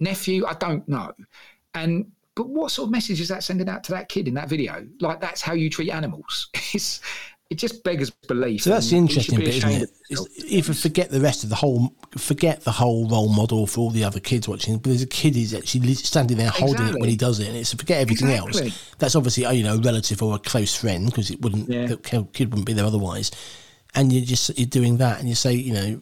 nephew. 0.00 0.44
I 0.46 0.54
don't 0.54 0.86
know. 0.88 1.12
And 1.74 2.10
but 2.36 2.48
what 2.48 2.72
sort 2.72 2.88
of 2.88 2.92
message 2.92 3.20
is 3.20 3.28
that 3.28 3.44
sending 3.44 3.68
out 3.68 3.84
to 3.84 3.92
that 3.92 4.08
kid 4.08 4.26
in 4.26 4.34
that 4.34 4.48
video? 4.48 4.86
Like 5.00 5.20
that's 5.20 5.40
how 5.40 5.52
you 5.52 5.70
treat 5.70 5.90
animals. 5.90 6.48
It's 6.74 7.00
it 7.50 7.56
just 7.56 7.84
beggars 7.84 8.10
belief. 8.10 8.62
So 8.62 8.70
that's 8.70 8.88
the 8.90 8.96
and 8.96 9.08
he 9.08 9.20
should 9.20 9.34
interesting 9.34 9.38
bit, 9.38 9.48
isn't 9.56 9.70
it? 9.70 9.82
of 9.82 9.90
Is 10.10 10.18
himself. 10.18 10.70
if 10.70 10.78
forget 10.78 11.10
the 11.10 11.20
rest 11.20 11.44
of 11.44 11.50
the 11.50 11.56
whole, 11.56 11.94
forget 12.16 12.62
the 12.62 12.72
whole 12.72 13.08
role 13.08 13.28
model 13.28 13.66
for 13.66 13.80
all 13.80 13.90
the 13.90 14.02
other 14.04 14.18
kids 14.20 14.48
watching. 14.48 14.74
But 14.78 14.84
there's 14.84 15.02
a 15.02 15.06
kid 15.06 15.34
who's 15.34 15.52
actually 15.54 15.94
standing 15.94 16.36
there 16.38 16.48
holding 16.50 16.88
it 16.88 16.98
when 16.98 17.08
he 17.08 17.16
does 17.16 17.40
it, 17.40 17.48
and 17.48 17.56
it's 17.56 17.72
forget 17.74 18.00
everything 18.00 18.28
Exactly. 18.30 18.62
else. 18.68 18.94
That's 18.98 19.14
obviously 19.14 19.44
uh, 19.44 19.52
you 19.52 19.62
know 19.62 19.74
a 19.74 19.78
relative 19.78 20.22
or 20.22 20.36
a 20.36 20.38
close 20.38 20.74
friend 20.74 21.06
because 21.06 21.30
it 21.30 21.40
wouldn't 21.42 21.68
Yeah. 21.68 21.86
the 21.86 21.96
kid 22.32 22.50
wouldn't 22.50 22.66
be 22.66 22.72
there 22.72 22.86
otherwise. 22.86 23.30
And 23.94 24.12
you're 24.12 24.24
just 24.24 24.56
you're 24.58 24.66
doing 24.66 24.96
that, 24.96 25.20
and 25.20 25.28
you 25.28 25.34
say 25.34 25.52
you 25.54 25.74
know, 25.74 26.00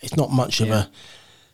it's 0.00 0.16
not 0.16 0.30
much 0.30 0.60
of 0.60 0.70
a 0.70 0.90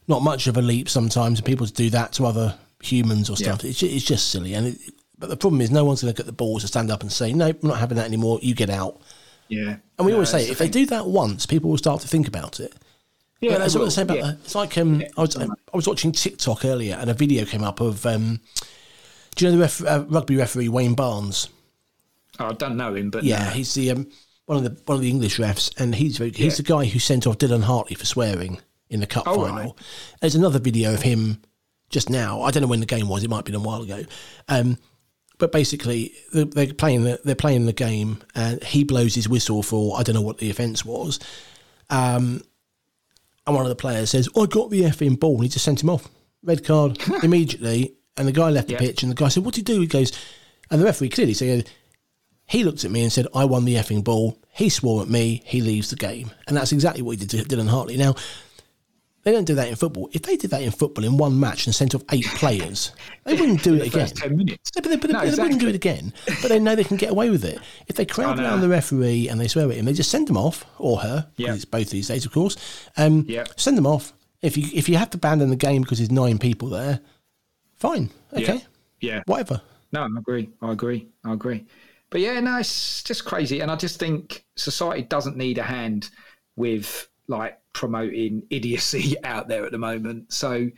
not 0.08 0.22
much 0.22 0.46
of 0.46 0.56
a 0.56 0.62
leap 0.62 0.88
sometimes. 0.88 1.40
People 1.40 1.66
do 1.66 1.90
that 1.90 2.12
to 2.14 2.26
other 2.26 2.56
humans 2.82 3.28
or 3.30 3.36
stuff. 3.36 3.64
It's, 3.64 3.82
it's 3.82 4.04
just 4.04 4.30
silly, 4.30 4.54
and 4.54 4.68
it, 4.68 4.78
but 5.20 5.28
the 5.28 5.36
problem 5.36 5.60
is 5.60 5.70
no 5.70 5.84
one's 5.84 6.02
going 6.02 6.12
to 6.12 6.16
get 6.16 6.26
the 6.26 6.32
balls 6.32 6.62
to 6.62 6.68
stand 6.68 6.90
up 6.90 7.02
and 7.02 7.12
say 7.12 7.32
no, 7.32 7.46
we're 7.62 7.68
not 7.70 7.78
having 7.78 7.96
that 7.98 8.06
anymore. 8.06 8.38
You 8.42 8.54
get 8.54 8.70
out. 8.70 9.00
Yeah. 9.48 9.76
And 9.98 10.06
we 10.06 10.12
No, 10.12 10.16
always 10.16 10.30
say 10.30 10.48
if 10.48 10.58
the 10.58 10.64
they 10.64 10.70
do 10.70 10.86
that 10.86 11.06
once, 11.06 11.46
people 11.46 11.70
will 11.70 11.78
start 11.78 12.00
to 12.02 12.08
think 12.08 12.26
about 12.26 12.58
it. 12.60 12.72
yeah, 13.40 13.58
that's 13.58 13.74
what 13.76 13.84
I 13.86 13.88
say 13.90 14.02
about 14.02 14.18
yeah. 14.18 14.32
it's 14.44 14.54
like 14.54 14.76
um, 14.78 15.02
I 15.16 15.20
was 15.20 15.36
I 15.36 15.46
was 15.72 15.86
watching 15.86 16.12
TikTok 16.12 16.64
earlier 16.64 16.96
and 16.96 17.08
a 17.10 17.14
video 17.14 17.44
came 17.44 17.62
up 17.64 17.80
of 17.80 18.04
um, 18.06 18.40
do 19.36 19.44
you 19.44 19.50
know 19.50 19.56
the 19.58 19.62
ref, 19.62 19.84
uh, 19.84 20.04
rugby 20.08 20.36
referee 20.36 20.68
Wayne 20.68 20.94
Barnes? 20.94 21.48
Oh, 22.38 22.46
I 22.46 22.52
don't 22.54 22.76
know 22.76 22.94
him, 22.94 23.10
but 23.10 23.22
Yeah, 23.24 23.44
no. 23.44 23.50
he's 23.50 23.74
the 23.74 23.90
um, 23.90 24.06
one 24.46 24.58
of 24.58 24.64
the 24.64 24.80
one 24.86 24.96
of 24.96 25.02
the 25.02 25.10
English 25.10 25.38
refs, 25.38 25.72
and 25.80 25.94
he's 25.94 26.18
very, 26.18 26.30
he's 26.32 26.56
the 26.56 26.62
guy 26.62 26.84
who 26.84 26.98
sent 26.98 27.26
off 27.26 27.38
Dylan 27.38 27.62
Hartley 27.64 27.94
for 27.96 28.06
swearing 28.06 28.60
in 28.88 29.00
the 29.00 29.06
cup 29.06 29.24
Oh, 29.26 29.34
final. 29.46 29.56
right. 29.56 29.72
There's 30.20 30.34
another 30.34 30.58
video 30.58 30.94
of 30.94 31.02
him 31.02 31.40
just 31.90 32.08
now. 32.10 32.42
I 32.42 32.50
don't 32.50 32.62
know 32.62 32.68
when 32.68 32.80
the 32.80 32.86
game 32.86 33.08
was. 33.08 33.22
It 33.24 33.30
might 33.30 33.36
have 33.38 33.44
been 33.44 33.54
a 33.54 33.60
while 33.60 33.82
ago. 33.82 34.04
Um, 34.48 34.78
but 35.40 35.50
basically, 35.50 36.12
they're 36.32 36.72
playing 36.74 37.02
the 37.02 37.20
they're 37.24 37.34
playing 37.34 37.66
the 37.66 37.72
game, 37.72 38.22
and 38.36 38.62
he 38.62 38.84
blows 38.84 39.14
his 39.16 39.28
whistle 39.28 39.62
for 39.64 39.98
I 39.98 40.04
don't 40.04 40.14
know 40.14 40.20
what 40.20 40.38
the 40.38 40.50
offence 40.50 40.84
was. 40.84 41.18
Um, 41.88 42.42
and 43.46 43.56
one 43.56 43.64
of 43.64 43.70
the 43.70 43.74
players 43.76 44.10
says, 44.10 44.28
"I 44.36 44.46
got 44.46 44.70
the 44.70 44.82
effing 44.82 45.18
ball," 45.18 45.34
and 45.34 45.42
he 45.44 45.48
just 45.48 45.64
sent 45.64 45.82
him 45.82 45.90
off. 45.90 46.06
Red 46.44 46.64
card 46.64 46.98
immediately, 47.24 47.94
and 48.16 48.28
the 48.28 48.32
guy 48.32 48.50
left 48.50 48.68
the 48.68 48.74
Yeah. 48.74 48.78
pitch, 48.80 49.02
and 49.02 49.10
the 49.10 49.16
guy 49.16 49.28
said, 49.28 49.44
"What 49.44 49.54
did 49.54 49.66
he 49.66 49.74
do?" 49.74 49.80
He 49.80 49.86
goes, 49.88 50.12
and 50.70 50.80
the 50.80 50.84
referee 50.84 51.08
clearly 51.08 51.34
said, 51.34 51.68
he 52.46 52.64
looked 52.64 52.84
at 52.84 52.90
me 52.90 53.02
and 53.02 53.12
said, 53.12 53.28
I 53.32 53.44
won 53.44 53.64
the 53.64 53.76
effing 53.76 54.02
ball. 54.02 54.36
He 54.52 54.70
swore 54.70 55.02
at 55.02 55.08
me. 55.08 55.40
He 55.46 55.60
leaves 55.60 55.90
the 55.90 55.94
game. 55.94 56.32
And 56.48 56.56
that's 56.56 56.72
exactly 56.72 57.00
what 57.00 57.12
he 57.16 57.24
did 57.24 57.30
to 57.30 57.44
Dylan 57.56 57.68
Hartley. 57.68 57.96
Now, 57.96 58.16
they 59.22 59.32
don't 59.32 59.44
do 59.44 59.54
that 59.54 59.68
in 59.68 59.76
football. 59.76 60.08
If 60.12 60.22
they 60.22 60.36
did 60.36 60.50
that 60.50 60.62
in 60.62 60.70
football 60.70 61.04
in 61.04 61.16
one 61.18 61.38
match 61.38 61.66
and 61.66 61.74
sent 61.74 61.94
off 61.94 62.02
eight 62.12 62.24
players, 62.26 62.92
they 63.24 63.34
wouldn't 63.34 63.62
do 63.62 63.74
it 63.80 63.86
again. 63.88 64.08
Ten 64.08 64.36
minutes. 64.36 64.70
No, 64.76 64.82
but 64.82 64.88
they, 64.90 64.96
but 64.96 65.10
No, 65.10 65.20
they 65.30 65.42
wouldn't 65.42 65.60
do 65.60 65.68
it 65.68 65.74
again. 65.74 66.12
But 66.40 66.48
they 66.48 66.58
know 66.58 66.74
they 66.74 66.84
can 66.84 66.96
get 66.96 67.10
away 67.10 67.28
with 67.30 67.44
it. 67.44 67.58
If 67.86 67.96
they 67.96 68.06
crowd 68.06 68.38
I 68.38 68.42
know. 68.42 68.48
around 68.48 68.60
the 68.62 68.68
referee 68.68 69.28
and 69.28 69.38
they 69.40 69.48
swear 69.48 69.68
at 69.70 69.76
him, 69.76 69.84
they 69.84 69.92
just 69.92 70.10
send 70.10 70.28
them 70.28 70.36
off, 70.36 70.64
or 70.78 70.98
her, 71.00 71.28
Yeah. 71.36 71.54
it's 71.54 71.64
both 71.64 71.90
these 71.90 72.08
days, 72.08 72.24
of 72.24 72.32
course. 72.32 72.56
Um, 72.96 73.24
Yeah. 73.28 73.44
Send 73.56 73.76
them 73.76 73.86
off. 73.86 74.12
If 74.42 74.56
you 74.56 74.64
if 74.72 74.88
you 74.88 74.96
have 74.96 75.10
to 75.10 75.18
abandon 75.18 75.50
the 75.50 75.56
game 75.56 75.82
because 75.82 75.98
there's 75.98 76.10
nine 76.10 76.38
people 76.38 76.68
there, 76.70 77.00
fine. 77.76 78.08
Okay. 78.32 78.64
Yeah. 79.00 79.22
Whatever. 79.26 79.60
No, 79.92 80.02
I 80.02 80.06
agree. 80.18 80.48
I 80.62 80.72
agree. 80.72 81.08
I 81.24 81.32
agree. 81.34 81.66
But 82.08 82.22
yeah, 82.22 82.40
no, 82.40 82.56
it's 82.58 83.02
just 83.02 83.24
crazy. 83.26 83.60
And 83.60 83.70
I 83.70 83.76
just 83.76 83.98
think 83.98 84.44
society 84.56 85.02
doesn't 85.02 85.36
need 85.36 85.58
a 85.58 85.62
hand 85.62 86.08
with 86.56 87.06
like 87.30 87.58
promoting 87.72 88.42
idiocy 88.50 89.16
out 89.24 89.48
there 89.48 89.64
at 89.64 89.72
the 89.72 89.78
moment. 89.78 90.32
So 90.32 90.70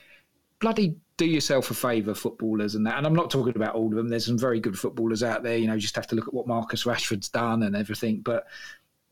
bloody 0.61 0.95
do 1.17 1.27
yourself 1.27 1.71
a 1.71 1.75
favour, 1.75 2.15
footballers 2.15 2.75
and 2.75 2.87
that. 2.87 2.97
And 2.97 3.07
I'm 3.07 3.15
not 3.15 3.31
talking 3.31 3.57
about 3.57 3.75
all 3.75 3.89
of 3.89 3.95
them. 3.95 4.09
There's 4.09 4.27
some 4.27 4.39
very 4.39 4.61
good 4.61 4.79
footballers 4.79 5.23
out 5.23 5.43
there. 5.43 5.57
You 5.57 5.67
know, 5.67 5.75
you 5.75 5.81
just 5.81 5.97
have 5.97 6.07
to 6.09 6.17
look 6.17 6.29
at 6.29 6.35
what 6.35 6.47
Marcus 6.47 6.85
Rashford's 6.85 7.29
done 7.29 7.65
and 7.65 7.75
everything. 7.75 8.21
But 8.21 8.47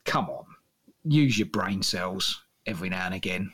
come 0.05 0.29
on, 0.29 0.45
use 1.03 1.37
your 1.37 1.47
brain 1.47 1.81
cells 1.81 2.43
every 2.65 2.89
now 2.89 3.05
and 3.05 3.13
again. 3.13 3.51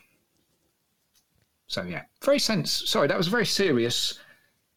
So 1.68 1.82
yeah, 1.82 2.04
very 2.24 2.40
sense. 2.40 2.72
Sorry, 2.90 3.08
that 3.08 3.18
was 3.18 3.28
a 3.28 3.32
very 3.32 3.46
serious 3.46 4.20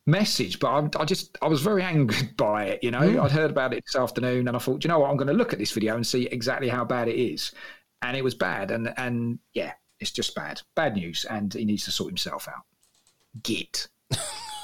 message, 0.07 0.59
but 0.59 0.69
I, 0.69 1.03
I 1.03 1.05
just 1.05 1.39
I 1.41 1.49
was 1.49 1.63
very 1.63 1.83
angered 1.95 2.37
by 2.37 2.65
it. 2.65 2.83
You 2.83 2.91
know, 2.91 3.01
mm. 3.01 3.23
I'd 3.23 3.31
heard 3.31 3.51
about 3.51 3.73
it 3.73 3.85
this 3.87 3.97
afternoon, 3.97 4.49
and 4.49 4.57
I 4.57 4.61
thought, 4.61 4.85
you 4.85 4.89
know 4.89 4.99
what, 4.99 5.11
I'm 5.11 5.17
going 5.17 5.29
to 5.29 5.35
look 5.35 5.53
at 5.53 5.59
this 5.59 5.73
video 5.73 5.95
and 5.95 6.07
see 6.07 6.27
exactly 6.27 6.69
how 6.69 6.85
bad 6.85 7.09
it 7.09 7.17
is, 7.17 7.53
and 8.03 8.17
it 8.17 8.25
was 8.25 8.35
bad, 8.35 8.71
and 8.71 8.93
and 8.97 9.39
yeah, 9.55 9.73
it's 10.01 10.11
just 10.11 10.35
bad, 10.35 10.63
bad 10.75 10.97
news, 10.97 11.25
and 11.29 11.53
he 11.53 11.65
needs 11.65 11.85
to 11.85 11.91
sort 11.91 12.11
himself 12.11 12.49
out. 12.49 12.65
Git. 13.43 13.89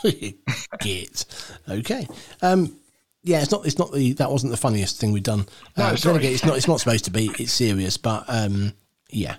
Git. 0.81 1.25
Okay. 1.69 2.07
Um, 2.43 2.77
yeah, 3.23 3.43
it's 3.43 3.51
not. 3.51 3.67
It's 3.67 3.79
not 3.79 3.93
the. 3.93 4.13
That 4.15 4.31
wasn't 4.31 4.53
the 4.53 4.57
funniest 4.57 5.01
thing 5.01 5.13
we've 5.13 5.23
done. 5.23 5.47
No, 5.77 5.87
uh, 5.87 5.97
sorry. 5.97 6.19
again, 6.19 6.33
it's 6.33 6.45
not. 6.45 6.57
It's 6.57 6.69
not 6.69 6.81
supposed 6.81 7.05
to 7.07 7.11
be. 7.11 7.31
It's 7.39 7.53
serious, 7.53 7.97
but 7.97 8.25
um, 8.29 8.73
yeah. 9.11 9.37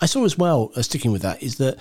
I 0.00 0.06
saw 0.06 0.24
as 0.24 0.38
well. 0.38 0.70
Uh, 0.76 0.82
sticking 0.82 1.10
with 1.10 1.22
that 1.22 1.42
is 1.42 1.56
that 1.56 1.78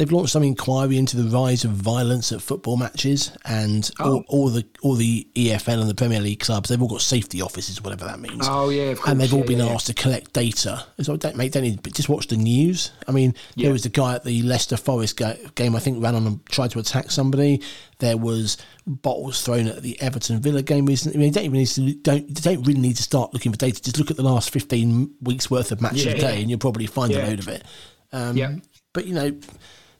they've 0.00 0.10
launched 0.10 0.32
some 0.32 0.42
inquiry 0.42 0.96
into 0.96 1.14
the 1.18 1.28
rise 1.36 1.62
of 1.64 1.72
violence 1.72 2.32
at 2.32 2.40
football 2.40 2.78
matches, 2.78 3.30
and 3.44 3.90
all, 4.00 4.16
Oh. 4.16 4.24
all 4.28 4.48
the 4.48 4.64
all 4.82 4.94
the 4.94 5.28
EFL 5.34 5.80
and 5.82 5.90
the 5.90 5.94
Premier 5.94 6.20
League 6.20 6.40
clubs. 6.40 6.70
They've 6.70 6.80
all 6.80 6.88
got 6.88 7.02
safety 7.02 7.42
offices, 7.42 7.82
whatever 7.82 8.06
that 8.06 8.18
means. 8.18 8.46
Oh 8.48 8.70
yeah, 8.70 8.84
of 8.92 8.98
course. 8.98 9.10
and 9.10 9.20
they've 9.20 9.32
all 9.34 9.40
yeah, 9.40 9.46
been 9.46 9.58
yeah, 9.58 9.66
asked 9.66 9.88
to 9.88 9.94
collect 9.94 10.32
data. 10.32 10.84
So 11.02 11.16
don't 11.18 11.36
make 11.36 11.52
don't 11.52 11.62
need, 11.64 11.84
just 11.92 12.08
watch 12.08 12.28
the 12.28 12.36
news. 12.38 12.92
I 13.06 13.12
mean, 13.12 13.34
Yeah. 13.56 13.64
there 13.64 13.72
was 13.72 13.82
the 13.82 13.90
guy 13.90 14.14
at 14.14 14.24
the 14.24 14.40
Leicester 14.42 14.78
Forest 14.78 15.18
ga- 15.18 15.36
game. 15.54 15.76
I 15.76 15.80
think 15.80 16.02
ran 16.02 16.14
on 16.14 16.26
and 16.26 16.46
tried 16.46 16.70
to 16.70 16.78
attack 16.78 17.10
somebody. 17.10 17.60
There 17.98 18.16
was 18.16 18.56
bottles 18.86 19.42
thrown 19.42 19.66
at 19.66 19.82
the 19.82 20.00
Everton 20.00 20.40
Villa 20.40 20.62
game 20.62 20.86
recently. 20.86 21.18
I 21.18 21.20
mean, 21.20 21.28
you 21.28 21.34
don't 21.34 21.44
even 21.44 21.58
need 21.58 21.66
to 21.68 21.92
don't 21.94 22.42
don't 22.42 22.66
really 22.66 22.80
need 22.80 22.96
to 22.96 23.02
start 23.02 23.34
looking 23.34 23.52
for 23.52 23.58
data. 23.58 23.82
Just 23.82 23.98
look 23.98 24.10
at 24.10 24.16
the 24.16 24.22
last 24.22 24.48
fifteen 24.50 25.10
weeks 25.20 25.50
worth 25.50 25.70
of 25.72 25.82
matches 25.82 26.06
a 26.06 26.14
day, 26.18 26.40
and 26.40 26.48
you'll 26.48 26.58
probably 26.58 26.86
find 26.86 27.12
a 27.12 27.18
load 27.18 27.38
of 27.38 27.48
it. 27.48 27.64
Um, 28.12 28.36
Yeah. 28.36 28.56
But 28.92 29.06
you 29.06 29.14
know, 29.14 29.32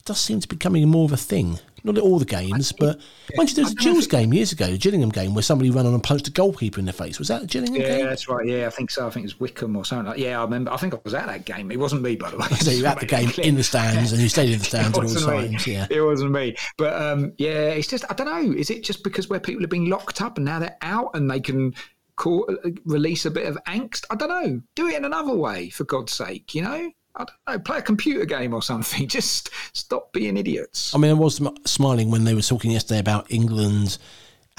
does 0.04 0.20
seem 0.20 0.40
to 0.40 0.48
be 0.48 0.56
becoming 0.56 0.88
more 0.88 1.04
of 1.04 1.12
a 1.12 1.16
thing. 1.16 1.58
Not 1.82 1.96
at 1.96 2.02
all 2.02 2.18
the 2.18 2.26
games, 2.26 2.72
but 2.72 3.00
mind 3.36 3.48
you, 3.48 3.56
there 3.56 3.64
was 3.64 3.72
a 3.72 3.74
don't 3.74 3.84
know 3.86 3.92
Gills 3.92 4.04
if 4.04 4.10
game 4.10 4.34
years 4.34 4.52
ago, 4.52 4.66
a 4.66 4.76
Gillingham 4.76 5.08
game, 5.08 5.34
where 5.34 5.42
somebody 5.42 5.70
ran 5.70 5.86
on 5.86 5.94
and 5.94 6.02
punched 6.02 6.28
a 6.28 6.30
goalkeeper 6.30 6.78
in 6.78 6.84
the 6.84 6.92
face. 6.92 7.18
Was 7.18 7.28
that 7.28 7.44
a 7.44 7.46
Gillingham 7.46 7.80
Yeah, 7.80 7.88
game? 7.88 7.98
Yeah, 8.00 8.06
that's 8.06 8.28
right. 8.28 8.46
Yeah, 8.46 8.66
I 8.66 8.70
think 8.70 8.90
so. 8.90 9.06
I 9.06 9.10
think 9.10 9.24
it 9.24 9.28
was 9.28 9.40
Wickham 9.40 9.74
or 9.76 9.84
something 9.84 10.06
like. 10.06 10.18
Yeah, 10.18 10.40
I 10.40 10.44
remember. 10.44 10.72
I 10.72 10.76
think 10.76 10.92
I 10.92 10.98
was 11.04 11.14
at 11.14 11.26
that 11.26 11.46
game. 11.46 11.70
It 11.70 11.78
wasn't 11.78 12.02
me, 12.02 12.16
by 12.16 12.30
the 12.30 12.36
way. 12.36 12.46
So 12.60 12.70
you're 12.70 12.86
at 12.86 13.00
the 13.00 13.06
game 13.06 13.30
in 13.42 13.54
the 13.54 13.64
stands 13.64 14.12
and 14.12 14.20
you 14.20 14.28
stayed 14.28 14.50
in 14.50 14.58
the 14.58 14.64
stands 14.66 14.98
at 14.98 15.04
all 15.04 15.14
times. 15.14 15.66
Yeah. 15.66 15.86
It 15.90 16.02
wasn't 16.02 16.32
me. 16.32 16.54
But 16.76 17.00
um, 17.00 17.32
yeah, 17.38 17.70
it's 17.70 17.88
just 17.88 18.04
I 18.10 18.14
don't 18.14 18.26
know. 18.26 18.52
Is 18.52 18.68
it 18.68 18.84
just 18.84 19.02
because 19.02 19.30
where 19.30 19.40
people 19.40 19.62
have 19.62 19.70
been 19.70 19.88
locked 19.88 20.20
up 20.20 20.36
and 20.36 20.44
now 20.44 20.58
they're 20.58 20.76
out 20.82 21.10
and 21.14 21.30
they 21.30 21.40
can 21.40 21.74
call, 22.16 22.46
release 22.84 23.24
a 23.24 23.30
bit 23.30 23.46
of 23.46 23.56
angst? 23.66 24.04
I 24.10 24.16
don't 24.16 24.28
know. 24.28 24.60
Do 24.74 24.88
it 24.88 24.96
in 24.96 25.06
another 25.06 25.34
way, 25.34 25.70
for 25.70 25.84
God's 25.84 26.12
sake. 26.12 26.54
You 26.54 26.62
know, 26.62 26.90
I 27.16 27.24
don't 27.24 27.30
know. 27.48 27.58
Play 27.58 27.78
a 27.78 27.82
computer 27.82 28.24
game 28.24 28.54
or 28.54 28.62
something. 28.62 29.06
Just 29.08 29.50
stop 29.72 30.12
being 30.12 30.36
idiots. 30.36 30.94
I 30.94 30.98
mean, 30.98 31.10
I 31.10 31.14
was 31.14 31.40
smiling 31.66 32.10
when 32.10 32.24
they 32.24 32.34
were 32.34 32.40
talking 32.42 32.70
yesterday 32.70 33.00
about 33.00 33.30
England 33.30 33.98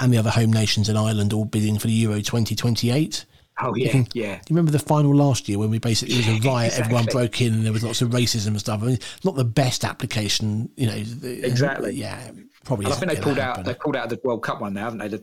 and 0.00 0.12
the 0.12 0.18
other 0.18 0.30
home 0.30 0.52
nations 0.52 0.88
in 0.88 0.96
Ireland 0.96 1.32
all 1.32 1.44
bidding 1.44 1.78
for 1.78 1.86
the 1.86 1.92
Euro 1.94 2.16
2028. 2.20 3.24
Oh 3.60 3.74
yeah, 3.76 3.90
can- 3.90 4.08
yeah. 4.14 4.34
Do 4.36 4.40
you 4.48 4.56
remember 4.56 4.72
the 4.72 4.78
final 4.78 5.14
last 5.14 5.48
year 5.48 5.58
when 5.58 5.70
we 5.70 5.78
basically 5.78 6.14
it 6.16 6.26
was 6.26 6.44
a 6.44 6.48
riot, 6.48 6.78
everyone 6.78 7.04
broke 7.04 7.40
in, 7.42 7.52
and 7.52 7.64
there 7.64 7.72
was 7.72 7.84
lots 7.84 8.00
of 8.00 8.08
racism 8.10 8.48
and 8.48 8.60
stuff? 8.60 8.82
I 8.82 8.86
mean, 8.86 8.98
not 9.24 9.34
the 9.36 9.44
best 9.44 9.84
application, 9.84 10.70
you 10.76 10.86
know. 10.86 10.98
the- 10.98 11.44
Exactly. 11.46 11.90
Uh, 11.90 11.92
yeah, 11.92 12.30
probably. 12.64 12.86
I 12.86 12.94
think 12.94 13.12
they 13.12 13.20
pulled 13.20 13.38
out. 13.38 13.62
They 13.64 13.74
pulled 13.74 13.94
out 13.94 14.04
of 14.04 14.10
the 14.10 14.20
World 14.26 14.42
Cup 14.42 14.60
one 14.62 14.72
now, 14.74 14.84
haven't 14.84 15.00
they? 15.00 15.08
The 15.08 15.18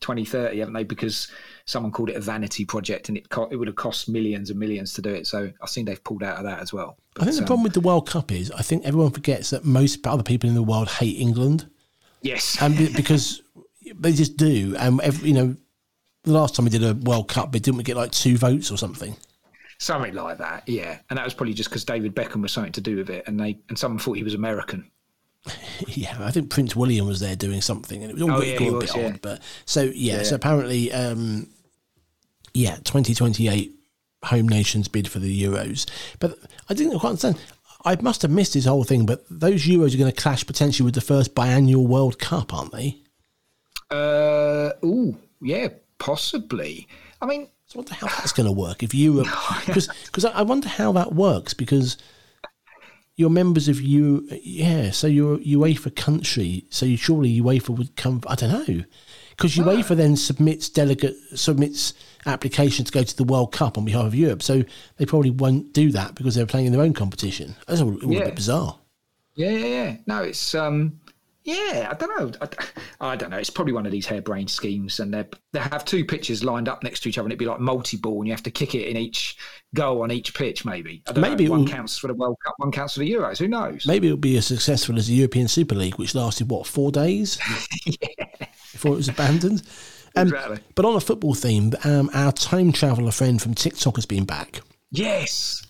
2030, 0.00 0.58
haven't 0.58 0.74
they? 0.74 0.84
Because 0.84 1.28
someone 1.66 1.92
called 1.92 2.10
it 2.10 2.16
a 2.16 2.20
vanity 2.20 2.64
project, 2.64 3.08
and 3.08 3.18
it 3.18 3.28
co- 3.28 3.48
it 3.50 3.56
would 3.56 3.68
have 3.68 3.76
cost 3.76 4.08
millions 4.08 4.50
and 4.50 4.58
millions 4.58 4.92
to 4.94 5.02
do 5.02 5.10
it. 5.10 5.26
So 5.26 5.50
I 5.62 5.66
think 5.66 5.86
they've 5.86 6.02
pulled 6.02 6.22
out 6.22 6.38
of 6.38 6.44
that 6.44 6.60
as 6.60 6.72
well. 6.72 6.98
I 7.18 7.24
think 7.24 7.36
the 7.36 7.42
um, 7.42 7.46
problem 7.46 7.64
with 7.64 7.74
the 7.74 7.80
World 7.80 8.08
Cup 8.08 8.32
is 8.32 8.50
I 8.50 8.62
think 8.62 8.84
everyone 8.84 9.10
forgets 9.10 9.50
that 9.50 9.64
most 9.64 10.06
other 10.06 10.22
people 10.22 10.48
in 10.48 10.54
the 10.54 10.62
world 10.62 10.88
hate 10.88 11.18
England. 11.18 11.68
yes, 12.22 12.60
and 12.60 12.76
because 12.96 13.42
they 13.94 14.12
just 14.12 14.36
do. 14.36 14.74
And 14.78 15.00
every, 15.00 15.28
you 15.28 15.34
know, 15.34 15.56
the 16.24 16.32
last 16.32 16.54
time 16.54 16.64
we 16.64 16.70
did 16.70 16.84
a 16.84 16.94
World 16.94 17.28
Cup, 17.28 17.52
but 17.52 17.62
didn't 17.62 17.78
we 17.78 17.84
get 17.84 17.96
like 17.96 18.12
two 18.12 18.36
votes 18.36 18.70
or 18.70 18.76
something? 18.76 19.16
something 19.78 20.14
like 20.14 20.38
that. 20.38 20.68
Yeah, 20.68 20.98
and 21.10 21.18
that 21.18 21.24
was 21.24 21.34
probably 21.34 21.54
just 21.54 21.68
because 21.68 21.84
David 21.84 22.14
Beckham 22.14 22.42
was 22.42 22.52
something 22.52 22.72
to 22.72 22.80
do 22.80 22.96
with 22.96 23.10
it, 23.10 23.24
and 23.26 23.38
they 23.38 23.58
and 23.68 23.78
someone 23.78 23.98
thought 23.98 24.14
he 24.14 24.22
was 24.22 24.34
American. 24.34 24.90
Yeah, 25.88 26.16
I 26.20 26.30
think 26.30 26.50
Prince 26.50 26.74
William 26.74 27.06
was 27.06 27.20
there 27.20 27.36
doing 27.36 27.60
something, 27.60 28.02
and 28.02 28.10
it 28.10 28.14
was 28.14 28.22
all 28.22 28.30
Oh, 28.32 28.40
a 28.40 28.44
yeah, 28.44 28.52
bit, 28.52 28.60
he 28.62 28.68
a 28.68 28.78
bit 28.78 28.96
yeah. 28.96 29.06
odd. 29.06 29.20
But 29.22 29.42
so 29.66 29.82
yeah, 29.82 30.16
Yeah. 30.18 30.22
so 30.22 30.34
apparently, 30.36 30.92
um, 30.92 31.48
yeah, 32.54 32.76
twenty 32.84 33.14
twenty 33.14 33.48
eight 33.48 33.72
home 34.24 34.48
nations 34.48 34.88
bid 34.88 35.06
for 35.08 35.18
the 35.18 35.42
Euros, 35.42 35.86
but 36.18 36.38
I 36.70 36.74
didn't 36.74 36.98
quite 36.98 37.10
understand. 37.10 37.38
I 37.84 37.96
must 38.00 38.22
have 38.22 38.30
missed 38.30 38.54
this 38.54 38.64
whole 38.64 38.84
thing, 38.84 39.04
but 39.04 39.24
those 39.28 39.64
Euros 39.66 39.94
are 39.94 39.98
going 39.98 40.10
to 40.10 40.18
clash 40.20 40.46
potentially 40.46 40.86
with 40.86 40.94
the 40.94 41.02
first 41.02 41.34
biannual 41.34 41.86
World 41.86 42.18
Cup, 42.18 42.54
aren't 42.54 42.72
they? 42.72 42.96
Uh, 43.90 44.70
ooh, 44.82 45.16
yeah, 45.42 45.68
possibly. 45.98 46.88
I 47.20 47.26
mean, 47.26 47.48
So 47.66 47.76
I 47.76 47.78
wonder 47.80 47.94
how 47.94 48.06
that's 48.06 48.32
going 48.32 48.46
to 48.46 48.52
work 48.52 48.82
if 48.82 48.94
Europe, 48.94 49.26
because 49.66 49.88
because 50.06 50.24
I 50.24 50.30
I 50.30 50.42
wonder 50.42 50.68
how 50.68 50.92
that 50.92 51.12
works 51.14 51.52
because 51.52 51.98
you're 53.16 53.30
members 53.30 53.68
of 53.68 53.80
you, 53.80 54.28
yeah. 54.42 54.90
So 54.90 55.06
you're 55.06 55.38
UEFA 55.38 55.94
country, 55.94 56.64
so 56.70 56.84
you, 56.86 56.96
surely 56.96 57.40
UEFA 57.40 57.70
would 57.76 57.96
come. 57.96 58.22
I 58.26 58.34
don't 58.34 58.50
know, 58.50 58.84
because 59.30 59.54
UEFA 59.56 59.96
then 59.96 60.16
submits 60.16 60.68
delegate 60.68 61.14
submits 61.34 61.94
application 62.26 62.84
to 62.84 62.92
go 62.92 63.02
to 63.02 63.16
the 63.16 63.24
World 63.24 63.52
Cup 63.52 63.78
on 63.78 63.84
behalf 63.84 64.06
of 64.06 64.14
Europe. 64.14 64.42
So 64.42 64.64
they 64.96 65.06
probably 65.06 65.30
won't 65.30 65.72
do 65.72 65.90
that 65.92 66.14
because 66.14 66.34
they're 66.34 66.46
playing 66.46 66.66
in 66.66 66.72
their 66.72 66.82
own 66.82 66.92
competition. 66.94 67.54
That's 67.66 67.80
all, 67.80 67.94
all 68.02 68.10
a 68.10 68.14
Yeah. 68.14 68.24
bit 68.24 68.36
bizarre. 68.36 68.78
Yeah, 69.36 69.50
yeah, 69.50 69.66
yeah. 69.66 69.96
No, 70.06 70.22
it's 70.22 70.54
um, 70.54 71.00
yeah. 71.44 71.88
I 71.90 71.94
don't 71.94 72.18
know. 72.18 72.32
I, 73.00 73.10
I 73.12 73.16
don't 73.16 73.30
know. 73.30 73.36
It's 73.38 73.50
probably 73.50 73.72
one 73.72 73.86
of 73.86 73.92
these 73.92 74.06
harebrained 74.06 74.50
schemes, 74.50 75.00
and 75.00 75.12
they 75.14 75.24
they 75.52 75.60
have 75.60 75.84
two 75.84 76.04
pitches 76.04 76.42
lined 76.42 76.68
up 76.68 76.82
next 76.82 77.00
to 77.00 77.08
each 77.08 77.18
other, 77.18 77.26
and 77.26 77.32
it'd 77.32 77.38
be 77.38 77.44
like 77.46 77.60
multi-ball, 77.60 78.18
and 78.18 78.26
you 78.26 78.32
have 78.32 78.42
to 78.44 78.50
kick 78.50 78.74
it 78.74 78.88
in 78.88 78.96
each 78.96 79.36
goal 79.74 80.02
on 80.02 80.10
each 80.10 80.34
pitch. 80.34 80.64
Maybe. 80.64 81.02
Maybe 81.16 81.44
know. 81.46 81.52
one 81.52 81.66
counts 81.68 81.98
for 81.98 82.08
the 82.08 82.14
World 82.14 82.36
Cup, 82.44 82.54
one 82.58 82.72
counts 82.72 82.94
for 82.94 83.00
the 83.00 83.10
Euros. 83.12 83.38
Who 83.38 83.48
knows? 83.48 83.86
Maybe 83.86 84.06
it'll 84.08 84.16
be 84.16 84.36
as 84.36 84.46
successful 84.46 84.96
as 84.98 85.06
the 85.08 85.14
European 85.14 85.48
Super 85.48 85.74
League, 85.74 85.96
which 85.96 86.14
lasted 86.14 86.50
what 86.50 86.66
four 86.66 86.90
days 86.90 87.36
before 88.72 88.92
it 88.92 88.96
was 88.96 89.08
abandoned. 89.08 89.62
Um, 90.16 90.28
Exactly. 90.28 90.58
But 90.74 90.84
on 90.84 90.94
a 90.96 91.00
football 91.00 91.34
theme, 91.34 91.72
um, 91.84 92.08
our 92.14 92.30
time 92.32 92.72
traveller 92.72 93.10
friend 93.10 93.42
from 93.42 93.54
TikTok 93.54 93.96
has 93.96 94.06
been 94.06 94.24
back, 94.24 94.60
Yes. 94.92 95.66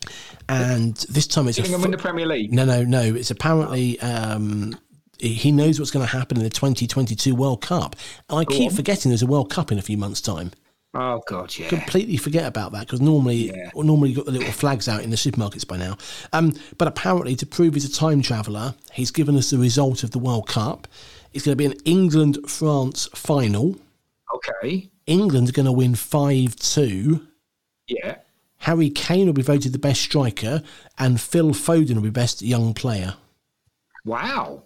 and 0.50 0.94
this 1.08 1.26
time 1.26 1.48
it's 1.48 1.58
a 1.58 1.64
fo- 1.64 1.82
in 1.82 1.90
the 1.90 1.96
Premier 1.96 2.26
League. 2.26 2.52
no, 2.52 2.66
no, 2.66 2.84
no. 2.84 3.00
It's 3.00 3.30
apparently 3.30 3.98
um, 4.00 4.76
he- 5.18 5.53
knows 5.53 5.79
what's 5.79 5.90
going 5.90 6.07
to 6.07 6.12
happen 6.12 6.37
in 6.38 6.42
the 6.42 6.50
2022 6.50 7.35
World 7.35 7.61
Cup. 7.62 7.96
And 8.29 8.38
I 8.40 8.44
keep 8.44 8.70
on. 8.70 8.77
forgetting 8.77 9.11
there's 9.11 9.22
a 9.22 9.27
World 9.27 9.50
Cup 9.50 9.70
in 9.72 9.79
a 9.79 9.83
few 9.83 9.96
months' 9.96 10.20
time. 10.20 10.53
Oh 10.96 11.22
God, 11.27 11.57
yeah. 11.59 11.68
Completely 11.68 12.16
forget 12.16 12.46
about 12.46 12.70
that 12.72 12.81
because 12.87 13.00
normally, 13.00 13.48
Yeah. 13.48 13.70
normally 13.74 14.11
you've 14.11 14.16
got 14.18 14.27
the 14.27 14.33
little 14.33 14.53
flags 14.53 14.87
out 14.88 15.03
in 15.03 15.11
the 15.11 15.16
supermarkets 15.16 15.66
by 15.66 15.77
now. 15.77 15.96
Um, 16.33 16.55
but 16.79 16.87
apparently, 16.87 17.35
to 17.37 17.46
prove 17.46 17.74
he's 17.74 17.85
a 17.85 17.92
time 17.92 18.22
traveller, 18.22 18.74
he's 18.92 19.11
given 19.11 19.37
us 19.37 19.50
the 19.50 19.59
result 19.59 20.05
of 20.05 20.12
the 20.12 20.20
World 20.20 20.46
Cup. 20.46 20.87
It's 21.33 21.44
going 21.44 21.57
to 21.57 21.57
be 21.57 21.66
an 21.66 21.81
England 21.85 22.38
France 22.48 23.09
final. 23.12 23.77
Okay. 24.33 24.88
England's 25.07 25.50
going 25.50 25.66
to 25.66 25.72
win 25.72 25.96
five 25.96 26.55
two. 26.55 27.27
Yeah. 27.88 28.18
Harry 28.59 28.88
Kane 28.88 29.27
will 29.27 29.33
be 29.35 29.42
voted 29.42 29.72
the 29.72 29.79
best 29.81 30.00
striker, 30.00 30.62
and 30.96 31.20
Phil 31.20 31.50
Foden 31.50 31.96
will 31.96 32.03
be 32.03 32.11
best 32.11 32.40
young 32.40 32.72
player. 32.72 33.14
Wow. 34.05 34.62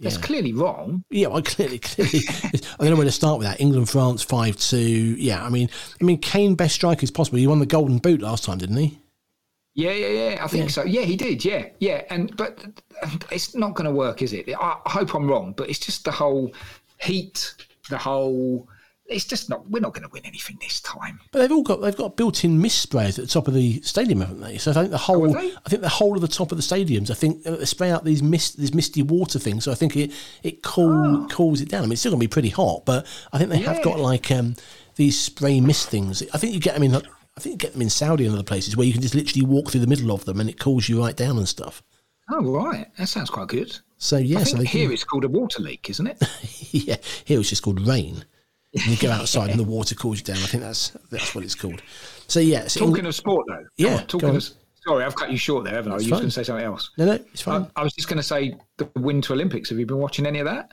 That's 0.00 0.16
Yeah. 0.16 0.20
clearly 0.22 0.52
wrong. 0.52 1.04
Yeah, 1.10 1.26
well, 1.28 1.42
clearly, 1.54 1.78
clearly, 1.78 2.20
I 2.28 2.60
don't 2.78 2.90
know 2.90 2.96
where 2.96 3.04
to 3.04 3.10
start 3.12 3.38
with 3.38 3.48
that. 3.48 3.60
England, 3.60 3.88
France, 3.90 4.22
five 4.22 4.56
two. 4.56 4.78
Yeah, 5.18 5.44
I 5.44 5.48
mean, 5.48 5.68
I 6.00 6.04
mean, 6.04 6.18
Kane 6.18 6.54
best 6.54 6.74
striker 6.76 7.02
is 7.02 7.10
possible. 7.10 7.38
He 7.38 7.46
won 7.46 7.58
the 7.58 7.66
Golden 7.66 7.98
Boot 7.98 8.20
last 8.22 8.44
time, 8.44 8.58
didn't 8.58 8.76
he? 8.76 8.98
Yeah, 9.74 9.92
yeah, 9.92 10.08
yeah. 10.08 10.44
I 10.44 10.48
think 10.48 10.64
Yeah. 10.64 10.70
so. 10.70 10.84
Yeah, 10.84 11.02
he 11.02 11.16
did. 11.16 11.44
Yeah, 11.44 11.66
yeah. 11.80 12.02
And 12.10 12.36
but 12.36 12.64
it's 13.30 13.54
not 13.54 13.74
going 13.74 13.84
to 13.86 13.94
work, 13.94 14.22
is 14.22 14.32
it? 14.32 14.48
I, 14.48 14.76
I 14.84 14.90
hope 14.90 15.14
I'm 15.14 15.28
wrong, 15.28 15.52
but 15.56 15.68
it's 15.68 15.78
just 15.78 16.04
the 16.04 16.10
whole 16.12 16.52
heat, 17.00 17.54
the 17.90 17.98
whole. 17.98 18.68
It's 19.08 19.24
just 19.24 19.48
not. 19.48 19.68
We're 19.70 19.80
not 19.80 19.94
going 19.94 20.02
to 20.04 20.10
win 20.12 20.26
anything 20.26 20.58
this 20.60 20.80
time. 20.80 21.18
But 21.32 21.38
they've 21.38 21.52
all 21.52 21.62
got 21.62 21.80
they've 21.80 21.96
got 21.96 22.16
built-in 22.16 22.60
mist 22.60 22.80
sprays 22.82 23.18
at 23.18 23.24
the 23.24 23.30
top 23.30 23.48
of 23.48 23.54
the 23.54 23.80
stadium, 23.80 24.20
haven't 24.20 24.40
they? 24.40 24.58
So 24.58 24.70
I 24.70 24.74
think 24.74 24.90
the 24.90 24.98
whole 24.98 25.32
have 25.32 25.42
they? 25.42 25.52
I 25.64 25.68
think 25.68 25.82
the 25.82 25.88
whole 25.88 26.14
of 26.14 26.20
the 26.20 26.28
top 26.28 26.52
of 26.52 26.58
the 26.58 26.62
stadiums, 26.62 27.10
I 27.10 27.14
think 27.14 27.46
uh, 27.46 27.56
they 27.56 27.64
spray 27.64 27.90
out 27.90 28.04
these 28.04 28.22
mist 28.22 28.58
these 28.58 28.74
misty 28.74 29.02
water 29.02 29.38
things. 29.38 29.64
So 29.64 29.72
I 29.72 29.76
think 29.76 29.96
it 29.96 30.12
it 30.42 30.62
cool 30.62 31.26
cools 31.28 31.62
it 31.62 31.70
down. 31.70 31.84
I 31.84 31.86
mean, 31.86 31.92
it's 31.92 32.00
still 32.00 32.12
gonna 32.12 32.20
be 32.20 32.28
pretty 32.28 32.50
hot, 32.50 32.84
but 32.84 33.06
I 33.32 33.38
think 33.38 33.50
they 33.50 33.58
have 33.58 33.82
got 33.82 33.98
like 33.98 34.30
um, 34.30 34.56
these 34.96 35.18
spray 35.18 35.60
mist 35.60 35.88
things. 35.88 36.22
I 36.34 36.38
think 36.38 36.52
you 36.52 36.60
get 36.60 36.74
them 36.74 36.82
in. 36.82 36.94
I 36.94 37.40
think 37.40 37.52
you 37.54 37.56
get 37.56 37.72
them 37.72 37.82
in 37.82 37.90
Saudi 37.90 38.26
and 38.26 38.34
other 38.34 38.42
places 38.42 38.76
where 38.76 38.86
you 38.86 38.92
can 38.92 39.00
just 39.00 39.14
literally 39.14 39.46
walk 39.46 39.70
through 39.70 39.80
the 39.80 39.86
middle 39.86 40.10
of 40.10 40.24
them 40.24 40.40
and 40.40 40.50
it 40.50 40.58
cools 40.58 40.88
you 40.88 41.00
right 41.00 41.16
down 41.16 41.38
and 41.38 41.48
stuff. 41.48 41.82
Oh 42.30 42.42
right, 42.42 42.88
that 42.98 43.06
sounds 43.06 43.30
quite 43.30 43.48
good. 43.48 43.78
So 43.96 44.18
yeah, 44.18 44.40
I 44.40 44.42
so 44.42 44.58
think 44.58 44.68
here 44.68 44.92
it's 44.92 45.04
called 45.04 45.24
a 45.24 45.28
water 45.28 45.62
leak, 45.62 45.88
isn't 45.88 46.06
it? 46.06 46.22
yeah, 46.72 46.96
here 47.24 47.40
it's 47.40 47.48
just 47.48 47.62
called 47.62 47.86
rain. 47.86 48.24
And 48.74 48.86
you 48.86 48.96
go 48.96 49.10
outside 49.10 49.50
and 49.50 49.58
the 49.58 49.64
water 49.64 49.94
cools 49.94 50.18
you 50.18 50.24
down. 50.24 50.36
I 50.36 50.46
think 50.46 50.62
that's 50.62 50.90
that's 51.10 51.34
what 51.34 51.42
it's 51.42 51.54
called. 51.54 51.82
So 52.26 52.40
yeah, 52.40 52.68
so 52.68 52.80
Talking 52.80 53.06
of 53.06 53.14
sport, 53.14 53.46
though. 53.48 53.64
Yeah, 53.76 54.02
talking 54.02 54.36
of. 54.36 54.44
Sorry, 54.86 55.04
I've 55.04 55.16
cut 55.16 55.30
you 55.30 55.38
short 55.38 55.64
there, 55.64 55.74
haven't 55.74 55.92
I? 55.92 55.96
You 55.96 56.04
were 56.04 56.10
fine. 56.10 56.18
going 56.18 56.28
to 56.28 56.30
say 56.30 56.42
something 56.44 56.64
else. 56.64 56.90
no, 56.96 57.06
no, 57.06 57.12
it's 57.12 57.42
fine. 57.42 57.62
I, 57.76 57.80
I 57.80 57.82
was 57.82 57.92
just 57.94 58.08
going 58.08 58.18
to 58.18 58.22
say 58.22 58.54
the 58.76 58.88
Winter 58.96 59.32
Olympics. 59.32 59.70
Have 59.70 59.78
you 59.78 59.86
been 59.86 59.98
watching 59.98 60.26
any 60.26 60.38
of 60.38 60.46
that? 60.46 60.70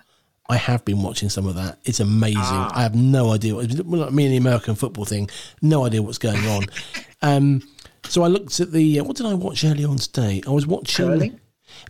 I 0.47 0.57
have 0.57 0.85
been 0.85 1.01
watching 1.01 1.29
some 1.29 1.47
of 1.47 1.55
that. 1.55 1.79
It's 1.85 1.99
amazing. 1.99 2.39
Ah. 2.39 2.71
I 2.73 2.83
have 2.83 2.95
no 2.95 3.31
idea. 3.33 3.55
What, 3.55 3.71
like 3.71 4.11
me 4.11 4.25
and 4.25 4.33
the 4.33 4.37
American 4.37 4.75
football 4.75 5.05
thing, 5.05 5.29
no 5.61 5.85
idea 5.85 6.01
what's 6.01 6.19
going 6.19 6.45
on. 6.45 6.65
um, 7.21 7.61
so 8.03 8.23
I 8.23 8.27
looked 8.27 8.59
at 8.59 8.71
the. 8.71 8.99
Uh, 8.99 9.03
what 9.03 9.17
did 9.17 9.25
I 9.25 9.33
watch 9.33 9.63
earlier 9.63 9.87
on 9.87 9.97
today? 9.97 10.41
I 10.45 10.51
was 10.51 10.67
watching. 10.67 11.07
Curling? 11.07 11.39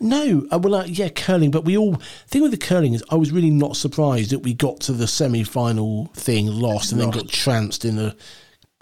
No, 0.02 0.46
uh, 0.52 0.60
well, 0.60 0.76
uh, 0.76 0.86
yeah, 0.86 1.10
curling. 1.10 1.52
But 1.52 1.66
we 1.66 1.78
all 1.78 1.96
thing 2.28 2.42
with 2.42 2.52
the 2.52 2.58
curling 2.58 2.94
is 2.94 3.04
I 3.10 3.16
was 3.16 3.32
really 3.32 3.50
not 3.52 3.76
surprised 3.76 4.32
that 4.32 4.40
we 4.40 4.54
got 4.54 4.80
to 4.82 4.94
the 4.94 5.08
semi-final 5.08 6.08
thing, 6.14 6.48
lost, 6.48 6.92
and 6.92 7.00
then 7.02 7.12
got 7.12 7.30
trounced 7.30 7.86
in 7.86 7.96
the 7.96 8.16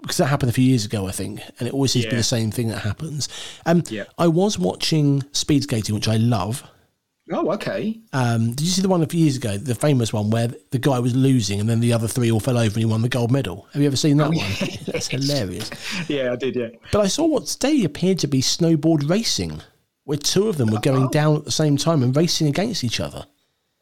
because 0.00 0.18
that 0.18 0.26
happened 0.26 0.50
a 0.50 0.52
few 0.52 0.64
years 0.64 0.84
ago, 0.84 1.06
I 1.06 1.12
think, 1.12 1.40
and 1.58 1.66
it 1.66 1.72
always 1.72 1.92
seems 1.92 2.04
to 2.04 2.10
be 2.10 2.16
Yeah. 2.16 2.20
the 2.20 2.24
same 2.24 2.50
thing 2.50 2.68
that 2.68 2.80
happens. 2.80 3.26
Um, 3.64 3.82
Yeah. 3.88 4.04
I 4.18 4.26
was 4.28 4.58
watching 4.58 5.22
speed 5.32 5.62
skating, 5.62 5.94
which 5.94 6.08
I 6.08 6.16
love. 6.18 6.62
Oh, 7.32 7.50
okay. 7.52 7.98
Um, 8.12 8.48
did 8.50 8.60
you 8.60 8.66
see 8.66 8.82
the 8.82 8.88
one 8.90 9.02
a 9.02 9.06
few 9.06 9.20
years 9.20 9.36
ago, 9.36 9.56
the 9.56 9.74
famous 9.74 10.12
one 10.12 10.28
where 10.28 10.48
the 10.72 10.78
guy 10.78 10.98
was 10.98 11.16
losing 11.16 11.58
and 11.58 11.66
then 11.70 11.80
the 11.80 11.94
other 11.94 12.06
three 12.06 12.30
all 12.30 12.38
fell 12.38 12.58
over 12.58 12.66
and 12.74 12.76
he 12.76 12.84
won 12.84 13.00
the 13.00 13.08
gold 13.08 13.30
medal? 13.32 13.66
Have 13.72 13.80
you 13.80 13.86
ever 13.88 13.96
seen 13.96 14.18
that 14.18 14.28
one? 14.28 14.44
That's 14.86 15.08
hilarious. 15.08 15.70
Yeah, 16.06 16.32
I 16.32 16.36
did. 16.36 16.54
Yeah. 16.54 16.68
But 16.92 17.00
I 17.00 17.06
saw 17.06 17.24
what 17.24 17.46
today 17.46 17.82
appeared 17.84 18.18
to 18.18 18.26
be 18.26 18.42
snowboard 18.42 19.08
racing, 19.08 19.62
where 20.04 20.18
two 20.18 20.48
of 20.48 20.56
them 20.56 20.70
were 20.70 20.80
going 20.80 21.08
down 21.08 21.36
at 21.36 21.44
the 21.44 21.50
same 21.50 21.76
time 21.76 22.02
and 22.02 22.14
racing 22.14 22.46
against 22.46 22.84
each 22.84 23.00
other. 23.00 23.26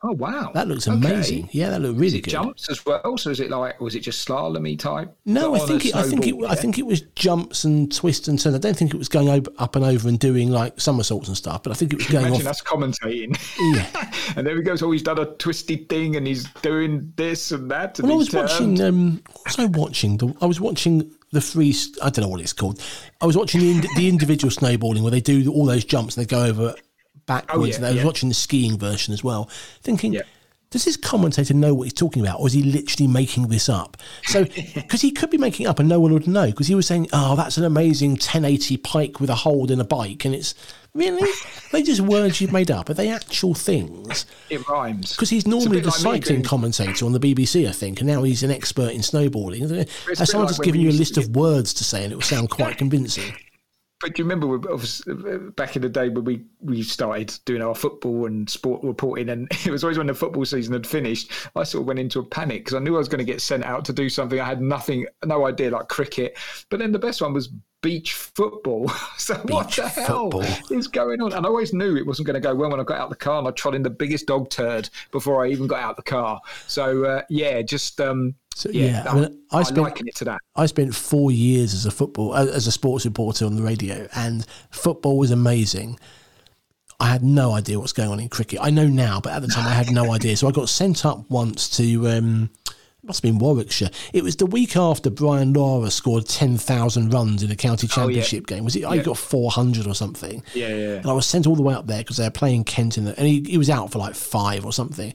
Oh, 0.04 0.12
wow. 0.12 0.50
That 0.52 0.66
looks 0.66 0.88
Okay. 0.88 0.96
amazing. 0.96 1.48
Yeah, 1.52 1.70
that 1.70 1.80
looked 1.80 1.94
really 1.94 2.06
Is 2.08 2.14
it 2.14 2.20
good. 2.22 2.30
jumps 2.32 2.68
as 2.68 2.84
well? 2.84 3.16
So 3.18 3.30
is 3.30 3.38
it 3.38 3.50
like, 3.50 3.80
was 3.80 3.94
it 3.94 4.00
just 4.00 4.26
slalomy 4.26 4.76
type? 4.76 5.14
No, 5.24 5.54
I 5.54 5.60
think 5.60 5.86
it, 5.86 5.94
I 5.94 6.02
think 6.02 6.26
it, 6.26 6.34
snowboard, 6.34 6.50
I 6.50 6.54
think 6.56 6.78
it 6.78 6.86
was 6.86 7.02
jumps 7.14 7.62
and 7.64 7.94
twists 7.94 8.26
and 8.26 8.36
turns. 8.40 8.54
I 8.56 8.58
don't 8.58 8.76
think 8.76 8.92
it 8.94 8.96
was 8.96 9.08
going 9.08 9.28
over, 9.28 9.48
up 9.58 9.76
and 9.76 9.84
over 9.84 10.08
and 10.08 10.18
doing 10.18 10.50
like 10.50 10.80
somersaults 10.80 11.28
and 11.28 11.36
stuff. 11.36 11.62
But 11.62 11.70
I 11.70 11.74
think 11.74 11.92
it 11.92 11.98
was 11.98 12.08
going 12.08 12.26
Imagine 12.26 12.46
off. 12.48 12.50
us 12.50 12.62
commentating. 12.62 13.38
Yeah. 13.76 14.12
and 14.36 14.44
there 14.46 14.56
he 14.56 14.62
goes. 14.62 14.82
Oh, 14.82 14.90
he's 14.90 15.02
done 15.02 15.18
a 15.20 15.26
twisty 15.26 15.76
thing 15.76 16.16
and 16.16 16.26
he's 16.26 16.44
doing 16.62 17.12
this 17.16 17.52
and 17.52 17.70
that. 17.70 17.98
And 18.00 18.08
Well, 18.08 18.16
I 18.16 18.18
was 18.18 18.32
watching. 18.32 18.80
Um, 18.82 19.22
was 19.46 19.58
I 19.58 19.66
watching? 19.66 20.16
The, 20.16 20.34
I 20.40 20.46
was 20.46 20.60
watching 20.60 21.12
the 21.30 21.40
free. 21.40 21.76
I 22.02 22.10
don't 22.10 22.24
know 22.24 22.28
what 22.28 22.40
it's 22.40 22.52
called. 22.52 22.82
I 23.20 23.26
was 23.26 23.36
watching 23.36 23.60
the, 23.60 23.88
the 23.96 24.08
individual 24.08 24.50
snowboarding 24.50 25.02
where 25.02 25.12
they 25.12 25.20
do 25.20 25.52
all 25.52 25.64
those 25.64 25.84
jumps 25.84 26.16
and 26.16 26.26
they 26.26 26.28
go 26.28 26.42
over 26.44 26.74
backwards. 27.40 27.62
Oh, 27.62 27.64
yeah, 27.66 27.76
and 27.76 27.86
I 27.86 27.88
was 27.90 27.98
yeah. 27.98 28.04
watching 28.04 28.28
the 28.28 28.34
skiing 28.34 28.78
version 28.78 29.12
as 29.12 29.24
well, 29.24 29.48
thinking. 29.80 30.12
Yeah. 30.12 30.22
Does 30.70 30.86
this 30.86 30.96
commentator 30.96 31.52
know 31.52 31.74
what 31.74 31.84
he's 31.84 31.92
talking 31.92 32.22
about, 32.22 32.40
or 32.40 32.46
is 32.46 32.54
he 32.54 32.62
literally 32.62 33.06
making 33.06 33.48
this 33.48 33.68
up? 33.68 33.98
So, 34.22 34.44
because 34.74 35.02
he 35.02 35.10
could 35.10 35.28
be 35.28 35.36
making 35.36 35.66
it 35.66 35.68
up 35.68 35.78
and 35.78 35.86
no 35.86 36.00
one 36.00 36.14
would 36.14 36.26
know, 36.26 36.46
because 36.46 36.66
he 36.66 36.74
was 36.74 36.86
saying, 36.86 37.08
"Oh, 37.12 37.36
that's 37.36 37.58
an 37.58 37.64
amazing 37.64 38.12
1080 38.12 38.78
pike 38.78 39.20
with 39.20 39.28
a 39.28 39.34
hold 39.34 39.70
in 39.70 39.80
a 39.80 39.84
bike," 39.84 40.24
and 40.24 40.34
it's 40.34 40.54
really 40.94 41.30
they 41.72 41.82
just 41.82 42.00
words 42.00 42.40
you've 42.40 42.52
made 42.52 42.70
up. 42.70 42.88
Are 42.88 42.94
they 42.94 43.10
actual 43.10 43.52
things? 43.52 44.24
It 44.48 44.66
rhymes. 44.66 45.12
Because 45.12 45.28
he's 45.28 45.46
normally 45.46 45.80
the 45.80 45.88
like 45.88 46.24
cycling 46.24 46.42
commentator 46.42 47.04
on 47.04 47.12
the 47.12 47.20
BBC, 47.20 47.68
I 47.68 47.72
think, 47.72 48.00
and 48.00 48.08
now 48.08 48.22
he's 48.22 48.42
an 48.42 48.50
expert 48.50 48.92
in 48.92 49.02
snowboarding. 49.02 49.86
someone 50.26 50.46
like 50.46 50.48
just 50.48 50.62
given 50.62 50.80
you 50.80 50.88
a 50.88 50.92
list 50.92 51.18
of 51.18 51.36
words 51.36 51.74
to 51.74 51.84
say, 51.84 52.02
and 52.04 52.12
it 52.12 52.16
will 52.16 52.22
sound 52.22 52.48
quite 52.48 52.78
convincing? 52.78 53.34
But 54.02 54.14
do 54.14 54.22
you 54.22 54.28
remember 54.28 54.56
uh, 54.68 55.38
back 55.52 55.76
in 55.76 55.82
the 55.82 55.88
day 55.88 56.08
when 56.08 56.24
we, 56.24 56.44
we 56.60 56.82
started 56.82 57.32
doing 57.44 57.62
our 57.62 57.74
football 57.74 58.26
and 58.26 58.50
sport 58.50 58.82
reporting, 58.82 59.28
and 59.28 59.46
it 59.64 59.70
was 59.70 59.84
always 59.84 59.96
when 59.96 60.08
the 60.08 60.14
football 60.14 60.44
season 60.44 60.72
had 60.72 60.86
finished, 60.86 61.30
I 61.54 61.62
sort 61.62 61.82
of 61.82 61.86
went 61.86 62.00
into 62.00 62.18
a 62.18 62.24
panic 62.24 62.64
because 62.64 62.74
I 62.74 62.80
knew 62.80 62.96
I 62.96 62.98
was 62.98 63.08
going 63.08 63.24
to 63.24 63.32
get 63.32 63.40
sent 63.40 63.64
out 63.64 63.84
to 63.84 63.92
do 63.92 64.08
something. 64.08 64.40
I 64.40 64.44
had 64.44 64.60
nothing, 64.60 65.06
no 65.24 65.46
idea, 65.46 65.70
like 65.70 65.88
cricket. 65.88 66.36
But 66.68 66.80
then 66.80 66.90
the 66.90 66.98
best 66.98 67.22
one 67.22 67.32
was 67.32 67.50
beach 67.82 68.14
football. 68.14 68.88
so 69.18 69.34
what 69.48 69.70
the 69.72 69.88
hell 69.88 70.30
football. 70.30 70.76
is 70.76 70.88
going 70.88 71.20
on? 71.20 71.32
And 71.32 71.44
I 71.44 71.48
always 71.48 71.72
knew 71.74 71.96
it 71.96 72.06
wasn't 72.06 72.26
going 72.26 72.34
to 72.34 72.40
go 72.40 72.54
well 72.54 72.70
when 72.70 72.80
I 72.80 72.84
got 72.84 72.98
out 72.98 73.10
the 73.10 73.16
car 73.16 73.38
and 73.38 73.46
I 73.48 73.50
trod 73.50 73.74
in 73.74 73.82
the 73.82 73.90
biggest 73.90 74.26
dog 74.26 74.48
turd 74.50 74.88
before 75.10 75.44
I 75.44 75.48
even 75.50 75.66
got 75.66 75.80
out 75.80 75.96
the 75.96 76.02
car. 76.02 76.40
So 76.66 77.04
uh, 77.04 77.22
yeah, 77.28 77.60
just 77.62 78.00
um, 78.00 78.34
So, 78.54 78.70
yeah, 78.70 78.86
yeah, 79.04 79.10
I 79.10 79.14
mean, 79.14 79.42
I 79.50 79.58
I 79.58 79.62
spent- 79.64 79.78
liken 79.82 80.08
it 80.08 80.14
to 80.16 80.24
that. 80.26 80.40
I 80.56 80.66
spent 80.66 80.94
four 80.94 81.30
years 81.30 81.74
as 81.74 81.84
a 81.86 81.90
football 81.90 82.32
uh, 82.32 82.46
as 82.46 82.66
a 82.66 82.72
sports 82.72 83.04
reporter 83.04 83.44
on 83.44 83.56
the 83.56 83.62
radio, 83.62 84.08
and 84.14 84.46
football 84.70 85.18
was 85.18 85.30
amazing. 85.30 85.98
I 87.00 87.06
had 87.06 87.24
no 87.24 87.50
idea 87.52 87.80
what's 87.80 87.92
going 87.92 88.10
on 88.10 88.20
in 88.20 88.28
cricket. 88.28 88.60
I 88.62 88.70
know 88.70 88.86
now, 88.86 89.20
but 89.20 89.32
at 89.32 89.42
the 89.42 89.48
time 89.48 89.66
I 89.66 89.72
had 89.74 89.90
no 89.90 90.12
idea. 90.14 90.36
So 90.36 90.46
I 90.46 90.52
got 90.52 90.68
sent 90.68 91.04
up 91.04 91.28
once 91.28 91.68
to 91.78 92.08
um, 92.08 92.50
must 93.04 93.22
have 93.22 93.32
been 93.32 93.38
Warwickshire. 93.38 93.90
It 94.12 94.22
was 94.22 94.36
the 94.36 94.46
week 94.46 94.76
after 94.76 95.10
Brian 95.10 95.52
Lara 95.52 95.90
scored 95.90 96.26
ten 96.26 96.56
thousand 96.56 97.12
runs 97.12 97.42
in 97.42 97.50
a 97.50 97.56
county 97.56 97.88
Oh, 97.96 98.08
yeah. 98.08 98.22
championship 98.22 98.46
game. 98.46 98.64
Was 98.64 98.76
it? 98.76 98.84
I 98.84 98.98
got 98.98 99.18
four 99.18 99.50
hundred 99.50 99.86
or 99.86 99.94
something. 99.94 100.42
Yeah, 100.54 100.68
yeah, 100.68 100.74
yeah. 100.76 100.94
And 100.98 101.06
I 101.06 101.12
was 101.12 101.26
sent 101.26 101.46
all 101.46 101.56
the 101.56 101.62
way 101.62 101.74
up 101.74 101.86
there 101.86 101.98
because 101.98 102.16
they 102.18 102.24
were 102.24 102.30
playing 102.30 102.64
Kent 102.64 102.98
in 102.98 103.04
the, 103.04 103.18
and 103.18 103.26
he, 103.26 103.42
he 103.46 103.58
was 103.58 103.68
out 103.70 103.90
for 103.90 103.98
like 103.98 104.14
five 104.14 104.64
or 104.64 104.72
something. 104.72 105.12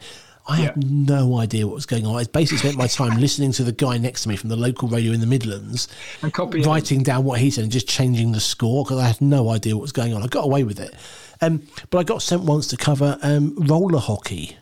I 0.50 0.56
had 0.58 0.90
no 0.90 1.40
idea 1.40 1.68
what 1.68 1.76
was 1.76 1.86
going 1.86 2.06
on. 2.06 2.16
I 2.16 2.24
basically 2.24 2.60
spent 2.60 2.78
my 2.78 2.88
time 2.88 3.18
listening 3.20 3.52
to 3.54 3.66
the 3.66 3.74
guy 3.74 3.98
next 3.98 4.24
to 4.24 4.30
me 4.30 4.38
from 4.38 4.48
the 4.48 4.56
local 4.56 4.88
radio 4.88 5.12
in 5.12 5.20
the 5.20 5.28
Midlands, 5.28 5.90
And 6.22 6.34
copying 6.34 6.64
writing 6.66 7.04
down 7.04 7.26
what 7.26 7.42
he 7.42 7.52
said 7.52 7.64
and 7.64 7.72
just 7.72 7.86
changing 7.90 8.32
the 8.32 8.40
score 8.40 8.86
because 8.86 8.98
I 9.00 9.08
had 9.08 9.20
no 9.20 9.50
idea 9.50 9.76
what 9.76 9.82
was 9.82 9.92
going 9.92 10.14
on. 10.14 10.24
I 10.24 10.28
got 10.28 10.46
away 10.46 10.64
with 10.64 10.80
it. 10.80 10.94
Um, 11.42 11.64
but 11.90 11.98
I 11.98 12.04
got 12.04 12.22
sent 12.22 12.44
once 12.44 12.68
to 12.68 12.78
cover 12.78 13.18
um, 13.24 13.56
roller 13.58 14.00
hockey. 14.00 14.56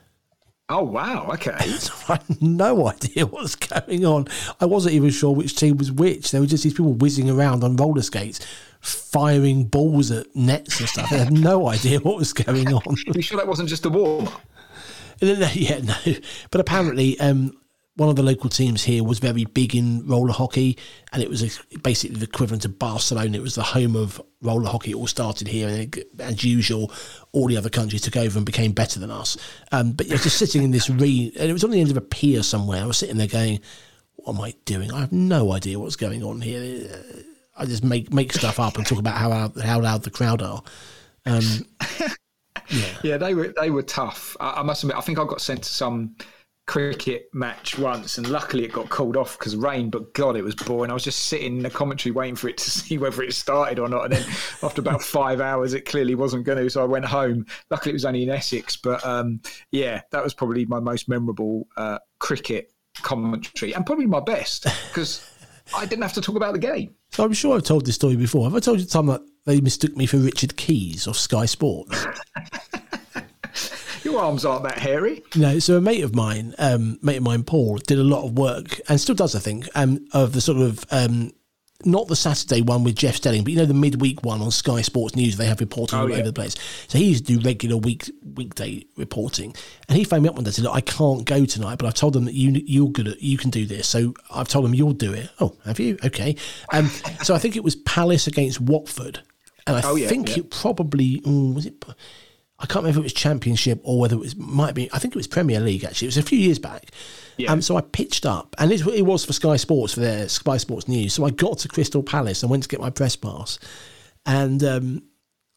Oh 0.67 0.84
wow! 0.84 1.30
Okay. 1.34 1.56
So 1.80 1.93
I 2.10 2.13
had 2.15 2.41
no 2.41 2.88
idea 2.88 3.25
what 3.28 3.43
was 3.43 3.56
going 3.56 4.06
on. 4.06 4.28
I 4.60 4.65
wasn't 4.65 4.95
even 4.95 5.12
sure 5.12 5.34
which 5.34 5.56
team 5.56 5.78
was 5.78 5.91
which. 5.91 6.32
There 6.32 6.41
were 6.41 6.47
just 6.47 6.63
these 6.63 6.73
people 6.73 6.93
whizzing 6.93 7.30
around 7.30 7.63
on 7.63 7.75
roller 7.75 8.01
skates, 8.01 8.39
firing 8.82 9.65
balls 9.65 10.10
at 10.12 10.36
nets 10.36 10.80
and 10.80 10.89
stuff. 10.89 11.12
I 11.12 11.17
had 11.17 11.34
no 11.34 11.67
idea 11.75 11.99
what 11.99 12.17
was 12.17 12.34
going 12.34 12.73
on. 12.73 12.95
you 13.13 13.21
sure 13.21 13.38
that 13.38 13.47
wasn't 13.47 13.69
just 13.69 13.86
a 13.86 13.89
warm 13.89 14.28
up? 14.28 14.41
yeah, 15.21 15.80
no. 15.80 15.95
But 16.51 16.62
apparently, 16.62 17.19
um, 17.19 17.56
one 17.95 18.10
of 18.10 18.15
the 18.17 18.23
local 18.23 18.49
teams 18.49 18.84
here 18.84 19.03
was 19.03 19.19
very 19.19 19.45
big 19.45 19.73
in 19.73 20.05
roller 20.05 20.34
hockey, 20.34 20.77
and 21.13 21.23
it 21.23 21.29
was 21.29 21.41
a, 21.43 21.77
basically 21.79 22.17
the 22.17 22.25
equivalent 22.25 22.65
of 22.65 22.77
Barcelona. 22.77 23.38
It 23.38 23.41
was 23.41 23.55
the 23.55 23.63
home 23.63 23.95
of 23.95 24.21
roller 24.41 24.69
hockey. 24.69 24.91
It 24.91 24.95
all 24.95 25.08
started 25.08 25.47
here, 25.47 25.67
and 25.69 25.95
it, 25.95 26.08
as 26.19 26.43
usual, 26.43 26.91
all 27.31 27.47
the 27.47 27.58
other 27.58 27.69
countries 27.69 28.01
took 28.01 28.17
over 28.17 28.38
and 28.38 28.45
became 28.45 28.73
better 28.73 28.99
than 28.99 29.12
us. 29.12 29.38
Um, 29.71 29.93
but 29.93 30.08
you're 30.08 30.17
just 30.17 30.38
sitting 30.38 30.63
in 30.63 30.71
this 30.71 30.89
re, 30.89 31.31
and 31.39 31.49
it 31.49 31.53
was 31.53 31.63
on 31.63 31.71
the 31.71 31.79
end 31.79 31.91
of 31.91 31.97
a 31.97 32.01
pier 32.01 32.43
somewhere. 32.43 32.84
I 32.84 32.86
was 32.86 32.97
sitting 32.97 33.17
there 33.17 33.27
going, 33.27 33.62
"What 34.15 34.36
am 34.36 34.41
I 34.41 34.53
doing? 34.65 34.91
I 34.91 34.99
have 34.99 35.13
no 35.13 35.53
idea 35.53 35.79
what's 35.79 35.95
going 35.95 36.21
on 36.23 36.41
here." 36.41 36.89
Uh, 36.91 37.19
I 37.58 37.65
just 37.65 37.84
make 37.84 38.12
make 38.12 38.34
stuff 38.34 38.60
up 38.60 38.77
and 38.77 38.86
talk 38.86 38.99
about 38.99 39.17
how 39.17 39.29
loud, 39.29 39.58
how 39.62 39.79
loud 39.79 40.03
the 40.03 40.12
crowd 40.12 40.41
are. 40.41 40.62
Um, 41.25 41.43
Yeah, 43.03 43.17
they 43.17 43.36
were 43.36 43.53
they 43.60 43.69
were 43.69 43.84
tough. 43.84 44.36
I, 44.39 44.55
I 44.58 44.63
must 44.63 44.84
admit, 44.84 44.97
I 44.97 45.01
think 45.01 45.19
I 45.19 45.25
got 45.25 45.41
sent 45.41 45.63
to 45.63 45.69
some 45.69 46.15
cricket 46.67 47.30
match 47.34 47.78
once, 47.78 48.17
and 48.17 48.28
luckily 48.30 48.63
it 48.63 48.71
got 48.71 48.89
called 48.89 49.17
off 49.17 49.38
because 49.38 49.56
rain. 49.56 49.89
But 49.89 50.13
God, 50.13 50.36
it 50.36 50.43
was 50.43 50.56
boring. 50.56 50.91
I 50.91 50.93
was 50.93 51.04
just 51.04 51.25
sitting 51.25 51.58
in 51.58 51.63
the 51.63 51.69
commentary 51.69 52.12
waiting 52.12 52.36
for 52.36 52.49
it 52.49 52.58
to 52.58 52.71
see 52.71 52.97
whether 52.97 53.23
it 53.23 53.34
started 53.34 53.80
or 53.80 53.88
not. 53.88 54.06
And 54.06 54.13
then 54.13 54.23
after 54.63 54.82
about 54.82 55.01
five 55.04 55.41
hours, 55.41 55.73
it 55.73 55.86
clearly 55.86 56.15
wasn't 56.15 56.45
going 56.45 56.58
to. 56.58 56.69
So 56.69 56.82
I 56.82 56.86
went 56.86 57.06
home. 57.06 57.45
Luckily, 57.69 57.91
it 57.91 57.93
was 57.93 58.06
only 58.06 58.23
in 58.23 58.30
Essex. 58.30 58.78
But 58.78 59.06
um, 59.06 59.41
yeah, 59.71 60.01
that 60.12 60.23
was 60.23 60.34
probably 60.34 60.65
my 60.65 60.80
most 60.80 61.08
memorable 61.08 61.67
uh, 61.78 61.99
cricket 62.19 62.71
commentary, 63.01 63.73
and 63.73 63.86
probably 63.86 64.06
my 64.06 64.21
best 64.21 64.65
because 64.89 65.30
I 65.75 65.86
didn't 65.86 66.04
have 66.04 66.13
to 66.13 66.21
talk 66.21 66.36
about 66.36 66.54
the 66.54 66.60
game. 66.60 66.95
So 67.12 67.23
I'm 67.23 67.34
sure 67.34 67.56
I've 67.56 67.63
told 67.63 67.86
this 67.86 67.95
story 67.95 68.15
before. 68.15 68.43
Have 68.45 68.56
I 68.56 68.60
told 68.60 68.80
you 68.80 68.86
the 68.86 68.91
time 68.91 69.08
that 69.08 69.21
they 69.45 69.62
mistook 69.62 69.95
me 69.95 70.06
for 70.06 70.17
Richard 70.17 70.58
Keys 70.58 71.08
of 71.08 71.17
Sky 71.17 71.45
Sports? 71.45 72.06
Your 74.06 74.22
arms 74.22 74.46
aren't 74.46 74.63
that 74.63 74.78
hairy. 74.78 75.24
No, 75.36 75.60
so 75.60 75.78
a 75.78 75.82
mate 75.82 76.04
of 76.04 76.13
mine, 76.15 76.54
um, 76.60 77.00
mate 77.02 77.18
of 77.18 77.24
mine, 77.24 77.44
Paul, 77.44 77.78
did 77.78 77.98
a 78.00 78.04
lot 78.04 78.24
of 78.26 78.38
work 78.38 78.80
and 78.88 79.02
still 79.02 79.15
does, 79.15 79.36
I 79.36 79.39
think, 79.39 79.68
um, 79.76 80.06
of 80.13 80.32
the 80.34 80.41
sort 80.41 80.60
of 80.60 80.86
um, 80.91 81.32
not 81.84 82.08
the 82.08 82.15
Saturday 82.15 82.62
one 82.62 82.84
with 82.84 82.96
Jeff 82.96 83.15
Stelling, 83.15 83.44
but 83.44 83.52
you 83.52 83.58
know 83.60 83.65
the 83.65 83.74
midweek 83.74 84.24
one 84.24 84.41
on 84.41 84.52
Sky 84.52 84.82
Sports 84.82 85.15
News. 85.15 85.38
They 85.38 85.46
have 85.48 85.60
reporting 85.60 85.98
Oh, 86.00 86.04
all 86.04 86.10
yeah. 86.10 86.18
over 86.18 86.26
the 86.28 86.34
place. 86.34 86.56
So 86.88 86.98
he 86.98 87.06
used 87.06 87.26
to 87.28 87.38
do 87.38 87.46
regular 87.48 87.78
week 87.78 88.10
weekday 88.36 88.86
reporting, 88.96 89.56
and 89.89 89.98
he 89.98 90.04
phoned 90.04 90.24
me 90.24 90.30
up 90.30 90.36
one 90.36 90.44
day 90.44 90.50
and 90.50 90.56
said, 90.56 90.65
"Look, 90.65 90.76
I 90.76 90.82
can't 90.82 91.26
go 91.26 91.46
tonight, 91.46 91.78
but 91.80 91.86
I've 91.88 91.94
told 91.96 92.13
them 92.13 92.26
that 92.26 92.34
you 92.36 92.52
you're 92.65 92.89
good 92.89 93.08
at 93.08 93.22
you 93.22 93.38
can 93.38 93.50
do 93.50 93.65
this. 93.65 93.88
So 93.88 94.13
I've 94.32 94.48
told 94.48 94.65
them 94.65 94.74
you'll 94.74 94.94
do 94.94 95.13
it. 95.13 95.30
Oh, 95.39 95.56
have 95.65 95.80
you? 95.80 95.98
Okay. 96.06 96.36
Um, 96.72 96.88
so 97.24 97.36
I 97.36 97.39
think 97.39 97.56
it 97.56 97.63
was 97.63 97.76
Palace 97.76 98.28
against 98.28 98.62
Watford, 98.62 99.20
and 99.68 99.76
I 99.78 99.82
Oh, 99.84 99.96
yeah, 99.96 100.08
think 100.08 100.30
yeah. 100.30 100.44
it 100.44 100.52
probably 100.52 101.22
mm, 101.22 101.54
was 101.56 101.65
it. 101.65 101.84
I 102.65 102.67
can't 102.67 102.78
remember 102.84 102.97
if 102.97 102.97
it 102.97 103.04
was 103.04 103.13
Championship 103.13 103.80
or 103.84 103.99
whether 103.99 104.15
it 104.15 104.19
was 104.19 104.36
might 104.36 104.73
be. 104.73 104.91
I 104.91 104.97
think 104.97 105.13
it 105.13 105.19
was 105.19 105.28
Premier 105.28 105.60
League. 105.60 105.84
Actually, 105.84 106.08
it 106.08 106.15
was 106.15 106.17
a 106.17 106.23
few 106.23 106.39
years 106.39 106.58
back. 106.58 106.89
Yeah. 107.38 107.51
Um, 107.51 107.62
so 107.62 107.78
I 107.78 107.82
pitched 107.82 108.25
up, 108.25 108.56
and 108.58 108.71
it, 108.71 108.82
it 108.88 109.04
was 109.04 109.23
for 109.23 109.34
Sky 109.34 109.56
Sports 109.56 109.93
for 109.93 109.99
their 109.99 110.28
Sky 110.28 110.58
Sports 110.58 110.88
News. 110.88 111.13
So 111.13 111.25
I 111.25 111.30
got 111.30 111.60
to 111.60 111.67
Crystal 111.67 112.01
Palace 112.01 112.41
and 112.41 112.49
went 112.49 112.63
to 112.63 112.69
get 112.69 112.80
my 112.80 112.89
press 112.89 113.15
pass, 113.15 113.60
and 114.25 114.63
um, 114.63 115.04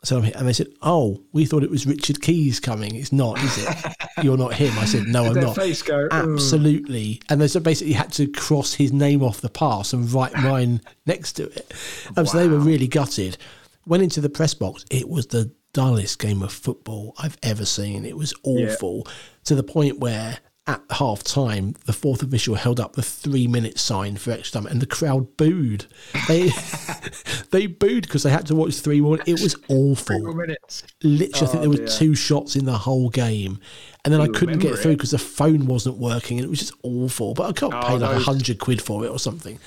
so 0.04 0.18
I'm 0.18 0.22
here, 0.24 0.34
and 0.36 0.46
they 0.46 0.52
said, 0.52 0.66
"Oh, 0.82 1.24
we 1.32 1.46
thought 1.46 1.62
it 1.62 1.70
was 1.70 1.86
Richard 1.86 2.20
Keys 2.20 2.60
coming. 2.60 2.94
It's 2.94 3.10
not, 3.10 3.42
is 3.42 3.56
it? 3.56 3.76
You're 4.22 4.36
not 4.36 4.52
him." 4.52 4.78
I 4.78 4.84
said, 4.84 5.04
"No, 5.06 5.24
I'm 5.24 5.32
not." 5.34 5.56
face 5.56 5.80
go, 5.80 6.10
"Mm." 6.10 6.34
Absolutely, 6.34 7.22
and 7.30 7.40
they 7.40 7.48
so 7.48 7.60
basically 7.60 7.94
had 7.94 8.12
to 8.12 8.26
cross 8.26 8.74
his 8.74 8.92
name 8.92 9.22
off 9.22 9.40
the 9.40 9.48
pass 9.48 9.94
and 9.94 10.12
write 10.12 10.34
mine 10.34 10.82
next 11.06 11.34
to 11.34 11.44
it. 11.44 11.72
Um, 12.18 12.26
So 12.26 12.36
they 12.36 12.48
were 12.48 12.58
really 12.58 12.86
gutted. 12.86 13.38
Went 13.86 14.02
into 14.02 14.20
the 14.20 14.28
press 14.28 14.52
box. 14.52 14.84
It 14.90 15.08
was 15.08 15.28
the 15.28 15.50
dullest 15.72 16.18
game 16.18 16.42
of 16.42 16.52
football 16.52 17.14
I've 17.18 17.38
ever 17.42 17.64
seen. 17.64 18.04
It 18.04 18.16
was 18.16 18.34
awful 18.42 19.06
to 19.44 19.54
the 19.54 19.62
point 19.62 19.98
where 19.98 20.38
at 20.66 20.82
half 20.90 21.24
time 21.24 21.74
the 21.86 21.94
fourth 21.94 22.22
official 22.22 22.54
held 22.54 22.78
up 22.78 22.92
the 22.92 23.02
three 23.02 23.46
minute 23.46 23.78
sign 23.78 24.16
for 24.16 24.32
extra 24.32 24.60
time 24.60 24.70
and 24.70 24.82
the 24.82 24.86
crowd 24.86 25.34
booed. 25.38 25.86
They 26.28 26.50
they 27.52 27.66
booed 27.66 28.02
because 28.02 28.22
they 28.22 28.30
had 28.30 28.46
to 28.48 28.54
watch 28.54 28.74
three 28.74 29.00
more. 29.00 29.18
It 29.26 29.40
was 29.40 29.56
awful 29.68 30.20
literally, 30.22 30.58
I 31.02 31.28
think 31.38 31.54
Oh, 31.54 31.60
there 31.60 31.70
were 31.70 31.76
dear. 31.76 31.86
two 31.86 32.14
shots 32.14 32.54
in 32.54 32.66
the 32.66 32.76
whole 32.76 33.08
game, 33.08 33.60
and 34.04 34.12
then 34.12 34.20
I 34.20 34.28
couldn't 34.28 34.58
get 34.58 34.78
through 34.78 34.96
because 34.96 35.12
the 35.12 35.18
phone 35.18 35.66
wasn't 35.66 35.96
working, 35.96 36.38
and 36.38 36.44
it 36.44 36.50
was 36.50 36.58
just 36.58 36.74
awful. 36.82 37.32
But 37.34 37.44
I 37.44 37.52
got 37.52 37.72
Oh, 37.72 37.88
pay 37.88 37.96
like 37.98 38.16
a 38.16 38.20
hundred 38.20 38.58
quid 38.58 38.82
for 38.82 39.04
it 39.04 39.08
or 39.08 39.18
something. 39.18 39.58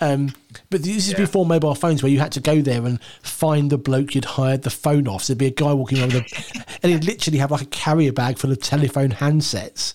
Um, 0.00 0.32
but 0.70 0.82
this 0.82 1.08
is 1.08 1.14
before 1.14 1.44
mobile 1.44 1.74
phones, 1.74 2.02
where 2.02 2.12
you 2.12 2.20
had 2.20 2.32
to 2.32 2.40
go 2.40 2.60
there 2.62 2.84
and 2.84 3.02
find 3.22 3.70
the 3.70 3.78
bloke 3.78 4.14
you'd 4.14 4.24
hired 4.24 4.62
the 4.62 4.70
phone 4.70 5.08
off. 5.08 5.24
So 5.24 5.32
there'd 5.34 5.38
be 5.38 5.46
a 5.46 5.50
guy 5.50 5.72
walking 5.72 5.98
around 5.98 6.12
with 6.12 6.24
a, 6.24 6.64
and 6.82 6.92
he'd 6.92 7.04
literally 7.04 7.38
have 7.38 7.50
like 7.50 7.62
a 7.62 7.66
carrier 7.66 8.12
bag 8.12 8.38
full 8.38 8.52
of 8.52 8.60
telephone 8.60 9.10
handsets. 9.10 9.94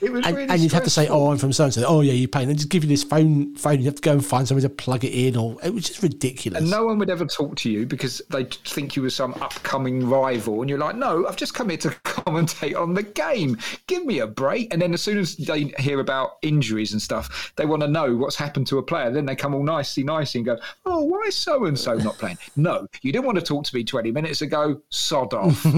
It 0.00 0.12
was 0.12 0.24
And, 0.24 0.36
really 0.36 0.48
and 0.48 0.60
you'd 0.60 0.72
have 0.72 0.84
to 0.84 0.90
say, 0.90 1.08
"Oh, 1.08 1.30
I'm 1.30 1.38
from 1.38 1.52
so 1.52 1.64
and 1.64 1.74
so." 1.74 1.84
Oh, 1.86 2.00
yeah, 2.00 2.12
you're 2.12 2.28
And 2.34 2.50
they 2.50 2.54
just 2.54 2.68
give 2.68 2.84
you 2.84 2.88
this 2.88 3.02
phone. 3.02 3.54
Phone. 3.56 3.80
You 3.80 3.86
have 3.86 3.96
to 3.96 4.02
go 4.02 4.12
and 4.12 4.24
find 4.24 4.46
somewhere 4.46 4.62
to 4.62 4.68
plug 4.68 5.04
it 5.04 5.12
in, 5.12 5.36
or 5.36 5.56
it 5.62 5.74
was 5.74 5.86
just 5.86 6.02
ridiculous. 6.02 6.60
And 6.60 6.70
no 6.70 6.84
one 6.84 6.98
would 6.98 7.10
ever 7.10 7.26
talk 7.26 7.56
to 7.56 7.70
you 7.70 7.86
because 7.86 8.22
they 8.30 8.44
think 8.44 8.96
you 8.96 9.02
were 9.02 9.10
some 9.10 9.34
upcoming 9.34 10.08
rival, 10.08 10.60
and 10.60 10.70
you're 10.70 10.78
like, 10.78 10.96
"No, 10.96 11.26
I've 11.26 11.36
just 11.36 11.54
come 11.54 11.68
here 11.68 11.78
to 11.78 11.88
commentate 12.04 12.78
on 12.78 12.94
the 12.94 13.02
game. 13.02 13.58
Give 13.86 14.04
me 14.04 14.20
a 14.20 14.26
break." 14.26 14.72
And 14.72 14.80
then 14.80 14.94
as 14.94 15.02
soon 15.02 15.18
as 15.18 15.36
they 15.36 15.72
hear 15.78 16.00
about 16.00 16.36
injuries 16.42 16.92
and 16.92 17.02
stuff, 17.02 17.52
they 17.56 17.66
want 17.66 17.82
to 17.82 17.88
know 17.88 18.14
what's 18.16 18.36
happened 18.36 18.66
to 18.68 18.78
a 18.78 18.82
player. 18.82 19.10
Then 19.10 19.26
they 19.26 19.36
come 19.36 19.54
all 19.54 19.64
nicey, 19.64 20.04
nicey, 20.04 20.38
and 20.38 20.46
go, 20.46 20.58
"Oh, 20.86 21.02
why 21.04 21.22
is 21.26 21.34
so 21.34 21.64
and 21.64 21.78
so 21.78 21.94
not 21.94 22.18
playing?" 22.18 22.38
No, 22.56 22.86
you 23.02 23.12
didn't 23.12 23.24
want 23.24 23.38
to 23.38 23.44
talk 23.44 23.64
to 23.64 23.74
me 23.74 23.84
20 23.84 24.10
minutes 24.10 24.42
ago. 24.42 24.80
Sod 24.90 25.32
off. 25.32 25.64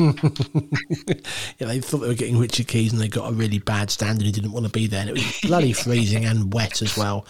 Yeah, 1.59 1.67
they 1.67 1.81
thought 1.81 1.99
they 1.99 2.09
were 2.09 2.15
getting 2.15 2.39
Richard 2.39 2.69
Keys 2.69 2.93
and 2.93 3.01
they 3.01 3.09
got 3.09 3.31
a 3.31 3.35
really 3.35 3.59
bad 3.59 3.91
standard 4.11 4.27
who 4.27 4.33
didn't 4.33 4.53
want 4.53 4.67
to 4.67 4.73
be 4.73 4.87
there. 4.87 5.01
And 5.01 5.11
it 5.11 5.13
was 5.15 5.41
bloody 5.43 5.73
freezing 5.85 6.25
and 6.25 6.53
wet 6.53 6.83
as 6.83 6.97
well. 6.97 7.27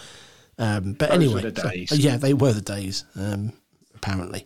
Um, 0.57 0.93
but 0.93 1.09
Those 1.09 1.17
anyway, 1.17 1.49
the 1.49 1.85
so- 1.87 1.95
yeah, 1.95 2.17
they 2.17 2.33
were 2.33 2.53
the 2.53 2.61
days, 2.61 3.05
um, 3.15 3.53
apparently. 3.95 4.45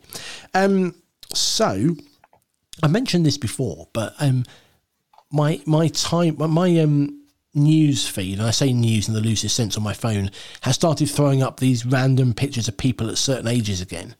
Um, 0.53 0.95
so 1.33 1.95
I 2.83 2.87
mentioned 2.87 3.25
this 3.25 3.37
before, 3.37 3.87
but 3.93 4.13
um, 4.19 4.45
my 5.31 5.59
my 5.65 5.87
time 5.89 6.35
my 6.37 6.79
um, 6.79 7.21
news 7.53 8.07
feed, 8.07 8.37
and 8.37 8.47
I 8.47 8.51
say 8.51 8.71
news 8.71 9.07
in 9.07 9.13
the 9.13 9.21
loosest 9.21 9.55
sense 9.55 9.75
on 9.77 9.83
my 9.83 9.93
phone, 9.93 10.29
has 10.61 10.75
started 10.75 11.09
throwing 11.09 11.41
up 11.41 11.59
these 11.59 11.85
random 11.85 12.33
pictures 12.33 12.67
of 12.67 12.77
people 12.77 13.09
at 13.09 13.17
certain 13.17 13.47
ages 13.47 13.81
again. 13.81 14.15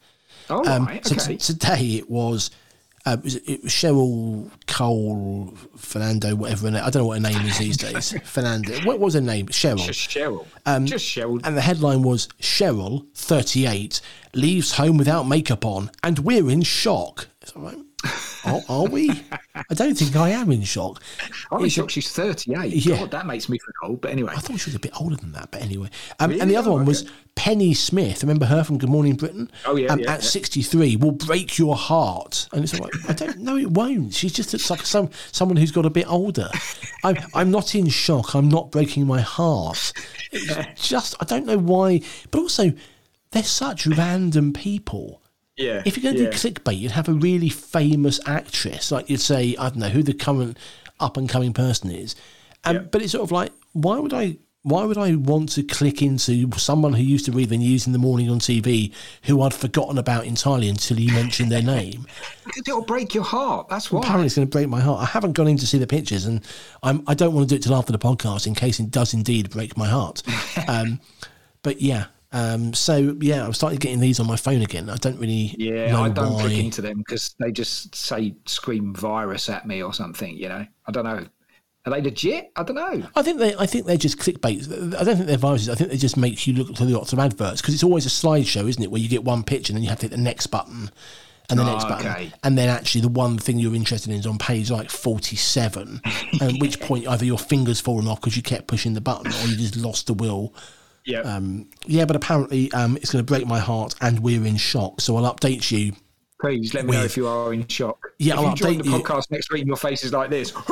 All 0.50 0.68
Um, 0.68 0.86
right, 0.86 1.06
so 1.06 1.16
okay. 1.16 1.34
t- 1.34 1.38
today 1.38 1.86
it 1.96 2.10
was, 2.10 2.52
uh, 3.06 3.18
it 3.18 3.24
was 3.24 3.36
it 3.36 3.64
was 3.64 3.72
Cheryl 3.72 4.50
Cole 4.68 5.54
Fernando, 5.78 6.36
whatever 6.36 6.68
her 6.68 6.72
name. 6.72 6.84
I 6.84 6.90
don't 6.90 7.04
know 7.04 7.08
what 7.08 7.22
her 7.22 7.30
name 7.30 7.46
is 7.46 7.58
these 7.60 7.78
days. 7.78 8.16
Fernando. 8.26 8.80
What 8.82 9.00
was 9.00 9.14
her 9.14 9.22
name? 9.22 9.48
Cheryl. 9.48 9.78
just 9.86 10.10
Cheryl. 10.10 10.46
just 10.86 11.06
Cheryl. 11.06 11.40
And 11.44 11.56
the 11.56 11.62
headline 11.62 12.02
was 12.02 12.28
Cheryl, 12.42 13.06
38, 13.14 14.02
leaves 14.34 14.74
home 14.74 14.98
without 14.98 15.24
makeup 15.24 15.66
on, 15.66 15.92
and 16.04 16.20
we're 16.20 16.50
in 16.50 16.64
shock. 16.64 17.28
It's 17.42 17.52
all 17.56 17.62
right. 17.64 17.78
Are, 18.46 18.62
are 18.70 18.86
we? 18.86 19.10
I 19.56 19.74
don't 19.74 19.96
think 19.96 20.16
I 20.16 20.30
am 20.30 20.52
in 20.52 20.62
shock. 20.64 21.02
I'm 21.52 21.68
shocked 21.70 21.92
she's 21.92 22.12
38. 22.12 22.74
Yeah. 22.86 22.98
God, 23.00 23.12
that 23.12 23.26
makes 23.26 23.50
me 23.50 23.58
feel 23.58 23.90
old. 23.90 24.02
But 24.02 24.12
anyway, 24.12 24.34
I 24.36 24.40
thought 24.40 24.60
she 24.60 24.70
was 24.70 24.76
a 24.76 24.80
bit 24.80 24.92
older 25.00 25.16
than 25.16 25.32
that, 25.32 25.50
but 25.52 25.62
anyway. 25.62 25.90
Um, 26.20 26.32
And 26.40 26.50
the 26.50 26.56
other 26.56 26.70
Oh, 26.70 26.74
one 26.74 26.86
was. 26.86 27.10
Penny 27.36 27.74
Smith. 27.74 28.24
Remember 28.24 28.46
her 28.46 28.64
from 28.64 28.78
Good 28.78 28.90
Morning 28.90 29.16
Britain? 29.16 29.52
Oh, 29.66 29.76
yeah, 29.76 29.92
Um, 29.92 30.00
yeah, 30.00 30.14
at 30.14 30.22
yeah. 30.24 30.30
63, 30.30 30.96
will 30.96 31.12
break 31.12 31.58
your 31.58 31.76
heart. 31.76 32.48
And 32.54 32.64
it's 32.64 32.80
like, 32.80 32.94
I 33.10 33.14
don't 33.14 33.40
know, 33.40 33.58
it 33.58 33.72
won't. 33.72 34.14
She 34.14 34.30
just 34.30 34.54
looks 34.54 34.70
like 34.70 34.86
some 34.86 35.10
someone 35.34 35.58
who's 35.58 35.72
got 35.72 35.86
a 35.86 35.90
bit 35.90 36.10
older. 36.10 36.50
I'm, 37.04 37.18
I'm 37.34 37.52
not 37.52 37.76
in 37.76 37.90
shock. 37.90 38.36
I'm 38.36 38.48
not 38.48 38.72
breaking 38.72 39.06
my 39.06 39.20
heart. 39.20 39.92
It's 40.32 40.88
just, 40.88 41.16
I 41.20 41.26
don't 41.26 41.46
know 41.46 41.58
why. 41.58 42.00
But 42.32 42.40
also, 42.40 42.72
they're 43.32 43.44
such 43.44 43.86
random 43.86 44.54
people. 44.54 45.22
Yeah. 45.58 45.82
If 45.86 45.98
you're 45.98 46.04
going 46.04 46.16
to 46.16 46.24
yeah. 46.24 46.30
do 46.30 46.38
clickbait, 46.38 46.78
you'd 46.78 46.92
have 46.92 47.08
a 47.08 47.14
really 47.14 47.50
famous 47.50 48.20
actress, 48.26 48.92
like 48.92 49.10
you'd 49.10 49.22
say, 49.22 49.56
I 49.58 49.70
don't 49.70 49.78
know 49.78 49.90
who 49.90 50.04
the 50.04 50.14
current 50.14 50.58
up 51.00 51.18
and 51.18 51.30
coming 51.30 51.54
person 51.54 51.92
is. 51.92 52.16
Um, 52.64 52.76
Yeah. 52.76 52.82
But 52.84 53.02
it's 53.02 53.12
sort 53.12 53.24
of 53.24 53.32
like, 53.32 53.52
why 53.74 54.00
would 54.00 54.14
I? 54.14 54.38
Why 54.64 54.84
would 54.84 54.98
I 54.98 55.14
want 55.14 55.52
to 55.52 55.62
click 55.62 56.02
into 56.02 56.50
someone 56.58 56.94
who 56.94 57.04
used 57.04 57.26
to 57.26 57.32
read 57.32 57.50
the 57.50 57.58
news 57.58 57.86
in 57.86 57.94
the 57.94 58.00
morning 58.00 58.32
on 58.32 58.40
TV, 58.40 58.92
who 59.22 59.44
I'd 59.44 59.54
forgotten 59.54 60.00
about 60.00 60.26
entirely 60.26 60.70
until 60.70 61.00
you 61.00 61.14
mentioned 61.14 61.52
their 61.52 61.62
name? 61.62 62.08
Because 62.44 62.64
it'll 62.68 62.82
break 62.82 63.14
your 63.14 63.26
heart. 63.26 63.70
That's 63.70 63.92
why. 63.92 64.00
Apparently, 64.00 64.26
it's 64.26 64.36
going 64.36 64.48
to 64.48 64.52
break 64.52 64.68
my 64.68 64.80
heart. 64.80 65.04
I 65.04 65.06
haven't 65.06 65.34
gone 65.34 65.48
in 65.48 65.58
to 65.58 65.68
see 65.68 65.78
the 65.78 65.86
pictures, 65.86 66.26
and 66.26 66.44
I'm, 66.82 67.04
I 67.06 67.14
don't 67.14 67.36
want 67.36 67.48
to 67.48 67.54
do 67.54 67.60
it 67.60 67.62
till 67.62 67.76
after 67.76 67.92
the 67.92 68.00
podcast 68.00 68.48
in 68.48 68.56
case 68.56 68.80
it 68.80 68.90
does 68.90 69.14
indeed 69.14 69.52
break 69.52 69.78
my 69.78 69.88
heart. 69.88 70.24
um, 70.68 71.00
but 71.62 71.80
yeah, 71.80 72.06
um, 72.36 72.74
so 72.74 73.16
yeah, 73.22 73.48
I've 73.48 73.56
started 73.56 73.80
getting 73.80 74.02
these 74.02 74.20
on 74.20 74.28
my 74.28 74.36
phone 74.36 74.62
again. 74.62 74.90
I 74.90 74.98
don't 74.98 75.18
really 75.20 75.56
Yeah, 75.58 75.98
I 76.00 76.10
don't 76.10 76.34
why. 76.34 76.42
click 76.42 76.58
into 76.58 76.82
them 76.82 76.98
because 76.98 77.34
they 77.40 77.52
just 77.52 77.96
say 77.96 78.36
scream 78.46 78.94
virus 78.94 79.48
at 79.50 79.66
me 79.66 79.82
or 79.82 79.94
something. 79.94 80.36
You 80.36 80.50
know, 80.50 80.66
I 80.86 80.92
don't 80.92 81.06
know. 81.06 81.26
Are 81.86 81.92
they 81.92 82.02
legit? 82.02 82.52
I 82.56 82.64
don't 82.64 82.76
know. 82.76 83.08
I 83.16 83.22
think 83.22 83.40
they, 83.40 83.56
I 83.56 83.66
think 83.66 83.86
they're 83.86 83.96
just 83.96 84.18
clickbait. 84.18 84.68
I 84.96 85.04
don't 85.04 85.16
think 85.16 85.28
they're 85.28 85.38
viruses. 85.38 85.70
I 85.70 85.76
think 85.76 85.92
they 85.92 85.98
just 85.98 86.18
make 86.18 86.46
you 86.46 86.54
look 86.56 86.76
through 86.76 86.88
lots 86.88 87.14
of 87.14 87.20
adverts 87.20 87.62
because 87.62 87.74
it's 87.74 87.84
always 87.84 88.06
a 88.06 88.10
slideshow, 88.10 88.68
isn't 88.68 88.84
it? 88.84 88.92
Where 88.92 89.00
you 89.02 89.08
get 89.08 89.24
one 89.24 89.44
picture 89.44 89.72
and 89.72 89.78
then 89.78 89.84
you 89.84 89.90
have 89.90 90.00
to 90.00 90.08
hit 90.08 90.12
the 90.12 90.18
next 90.22 90.48
button 90.48 90.90
and 91.50 91.60
the 91.60 91.64
Oh, 91.64 91.68
next 91.72 91.86
button, 91.88 92.08
okay. 92.08 92.34
and 92.44 92.58
then 92.58 92.70
actually 92.70 93.02
the 93.02 93.08
one 93.08 93.38
thing 93.38 93.60
you're 93.60 93.76
interested 93.76 94.12
in 94.12 94.18
is 94.20 94.26
on 94.26 94.40
page 94.40 94.72
like 94.72 94.90
47. 94.90 96.02
At 96.42 96.54
which 96.60 96.80
point 96.80 97.08
either 97.08 97.24
your 97.24 97.38
fingers 97.38 97.80
fallen 97.80 98.08
off 98.08 98.20
because 98.20 98.36
you 98.36 98.42
kept 98.42 98.66
pushing 98.68 98.94
the 98.96 99.02
button, 99.02 99.32
or 99.32 99.46
you 99.48 99.56
just 99.56 99.78
lost 99.78 100.08
the 100.08 100.16
will. 100.16 100.54
Yeah. 101.06 101.20
Um, 101.22 101.70
yeah, 101.86 102.06
but 102.06 102.16
apparently 102.16 102.72
um, 102.72 102.98
it's 102.98 103.12
going 103.12 103.24
to 103.24 103.32
break 103.32 103.46
my 103.46 103.60
heart, 103.60 103.96
and 104.02 104.20
we're 104.20 104.46
in 104.46 104.58
shock. 104.58 105.02
So 105.02 105.16
I'll 105.18 105.34
update 105.34 105.70
you. 105.72 105.94
Please 106.42 106.74
let 106.74 106.86
me 106.86 106.92
know 106.92 107.04
if 107.04 107.16
you 107.16 107.28
are 107.28 107.54
in 107.54 107.66
shock. 107.68 107.98
Yeah, 108.20 108.34
if 108.34 108.40
I'll 108.40 108.50
you 108.50 108.56
join 108.56 108.76
update 108.76 108.84
the 108.84 108.90
you. 108.90 109.00
podcast 109.00 109.32
next 109.32 109.52
week 109.52 109.62
and 109.62 109.68
your 109.68 109.78
face 109.78 110.04
is 110.04 110.12
like 110.12 110.30
this. 110.30 110.52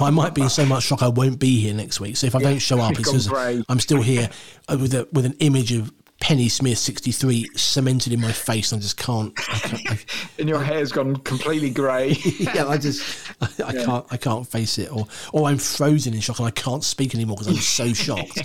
I 0.00 0.10
might 0.12 0.34
be 0.34 0.42
in 0.42 0.50
so 0.50 0.66
much 0.66 0.84
shock 0.84 1.02
I 1.02 1.08
won't 1.08 1.38
be 1.38 1.58
here 1.58 1.74
next 1.74 2.00
week. 2.00 2.16
So 2.16 2.26
if 2.26 2.34
I 2.34 2.40
don't 2.40 2.58
show 2.58 2.78
up, 2.78 2.90
it's 2.98 3.10
because. 3.10 3.64
I'm 3.68 3.80
still 3.80 4.02
here 4.02 4.28
uh, 4.68 4.76
with 4.78 4.94
a, 4.94 5.08
with 5.12 5.24
an 5.24 5.34
image 5.40 5.72
of 5.72 5.92
Penny 6.20 6.48
Smith 6.48 6.78
63 6.78 7.50
cemented 7.54 8.12
in 8.12 8.20
my 8.20 8.32
face. 8.32 8.72
And 8.72 8.80
I 8.80 8.82
just 8.82 8.96
can't. 8.96 9.32
I 9.36 9.58
can't 9.58 9.90
I, 9.90 9.98
and 10.38 10.48
your 10.48 10.62
hair's 10.62 10.92
gone 10.92 11.16
completely 11.16 11.70
grey. 11.70 12.16
yeah, 12.38 12.66
I 12.66 12.76
just 12.76 13.32
I, 13.40 13.48
I 13.64 13.72
yeah. 13.72 13.84
can't 13.84 14.06
I 14.10 14.16
can't 14.16 14.46
face 14.46 14.78
it, 14.78 14.90
or 14.92 15.06
or 15.32 15.48
I'm 15.48 15.58
frozen 15.58 16.14
in 16.14 16.20
shock 16.20 16.38
and 16.38 16.48
I 16.48 16.52
can't 16.52 16.84
speak 16.84 17.14
anymore 17.14 17.36
because 17.36 17.48
I'm 17.48 17.62
so 17.62 17.92
shocked. 17.92 18.42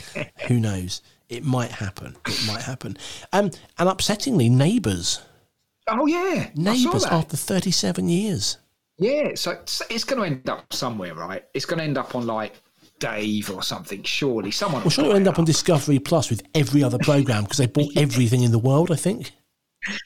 Who 0.47 0.59
knows? 0.59 1.01
It 1.29 1.43
might 1.43 1.71
happen. 1.71 2.15
It 2.27 2.47
might 2.47 2.61
happen. 2.61 2.97
Um, 3.31 3.45
and 3.79 3.89
upsettingly, 3.89 4.51
neighbours. 4.51 5.21
Oh 5.87 6.05
yeah, 6.05 6.49
neighbours 6.55 7.05
after 7.05 7.35
37 7.35 8.07
years. 8.07 8.57
Yeah, 8.99 9.31
so 9.35 9.51
it's, 9.51 9.81
it's 9.89 10.03
going 10.03 10.21
to 10.21 10.27
end 10.27 10.49
up 10.49 10.71
somewhere, 10.71 11.15
right? 11.15 11.43
It's 11.53 11.65
going 11.65 11.79
to 11.79 11.83
end 11.83 11.97
up 11.97 12.15
on 12.15 12.27
like 12.27 12.61
Dave 13.03 13.51
or 13.51 13.61
something. 13.61 14.01
Surely 14.03 14.49
someone. 14.49 14.81
Well, 14.81 14.89
surely 14.89 15.15
end 15.17 15.27
up 15.27 15.37
on 15.37 15.43
Discovery 15.43 15.99
Plus 15.99 16.29
with 16.29 16.41
every 16.55 16.81
other 16.81 16.97
program 16.99 17.43
because 17.43 17.57
they 17.57 17.65
bought 17.65 17.91
everything 17.97 18.43
in 18.43 18.53
the 18.53 18.59
world. 18.59 18.91
I 18.91 18.95
think 18.95 19.31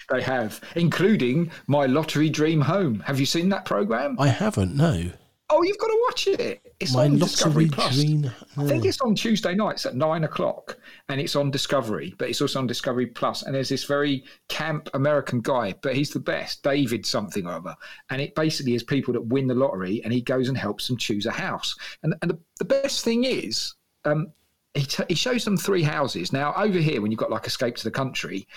they 0.10 0.24
have, 0.24 0.60
including 0.76 1.52
my 1.68 1.86
lottery 1.86 2.28
dream 2.28 2.60
home. 2.60 3.02
Have 3.02 3.20
you 3.20 3.28
seen 3.28 3.50
that 3.50 3.66
program? 3.66 4.16
I 4.20 4.30
haven't. 4.30 4.76
No. 4.76 5.12
Oh, 5.52 5.62
you've 5.62 5.78
got 5.78 5.88
to 5.88 6.06
watch 6.08 6.28
it. 6.28 6.67
It's 6.80 6.94
My 6.94 7.06
on 7.06 7.18
Discovery 7.18 7.68
Plus. 7.68 7.96
Dream. 7.96 8.32
I 8.56 8.66
think 8.66 8.86
it's 8.86 9.02
on 9.02 9.16
Tuesday 9.16 9.56
nights 9.56 9.88
at 9.88 9.96
nine 9.96 10.26
o'clock, 10.26 10.78
and 11.10 11.20
it's 11.20 11.36
on 11.36 11.50
Discovery, 11.50 12.14
but 12.20 12.30
it's 12.30 12.40
also 12.40 12.60
on 12.60 12.68
Discovery 12.68 13.08
Plus. 13.08 13.42
And 13.42 13.56
there's 13.56 13.70
this 13.70 13.86
very 13.86 14.24
camp 14.48 14.88
American 14.94 15.42
guy, 15.42 15.74
but 15.82 15.96
he's 15.96 16.12
the 16.12 16.20
best, 16.20 16.62
David 16.62 17.04
something 17.04 17.48
or 17.48 17.54
other. 17.54 17.76
And 18.12 18.22
it 18.22 18.36
basically 18.36 18.76
is 18.76 18.84
people 18.84 19.14
that 19.14 19.26
win 19.26 19.48
the 19.48 19.56
lottery, 19.56 20.04
and 20.04 20.14
he 20.14 20.22
goes 20.22 20.50
and 20.50 20.58
helps 20.58 20.88
them 20.88 20.98
choose 20.98 21.26
a 21.26 21.32
house. 21.32 21.76
And 22.04 22.14
and 22.22 22.30
the, 22.30 22.40
the 22.60 22.66
best 22.66 23.04
thing 23.04 23.24
is, 23.24 23.74
um, 24.06 24.32
he, 24.76 24.86
t- 24.86 25.04
he 25.10 25.16
shows 25.16 25.46
them 25.46 25.58
three 25.58 25.84
houses. 25.84 26.32
Now 26.32 26.54
over 26.56 26.78
here, 26.78 27.02
when 27.02 27.12
you've 27.12 27.20
got 27.20 27.32
like 27.32 27.48
Escape 27.48 27.76
to 27.78 27.84
the 27.86 27.92
Country, 27.92 28.48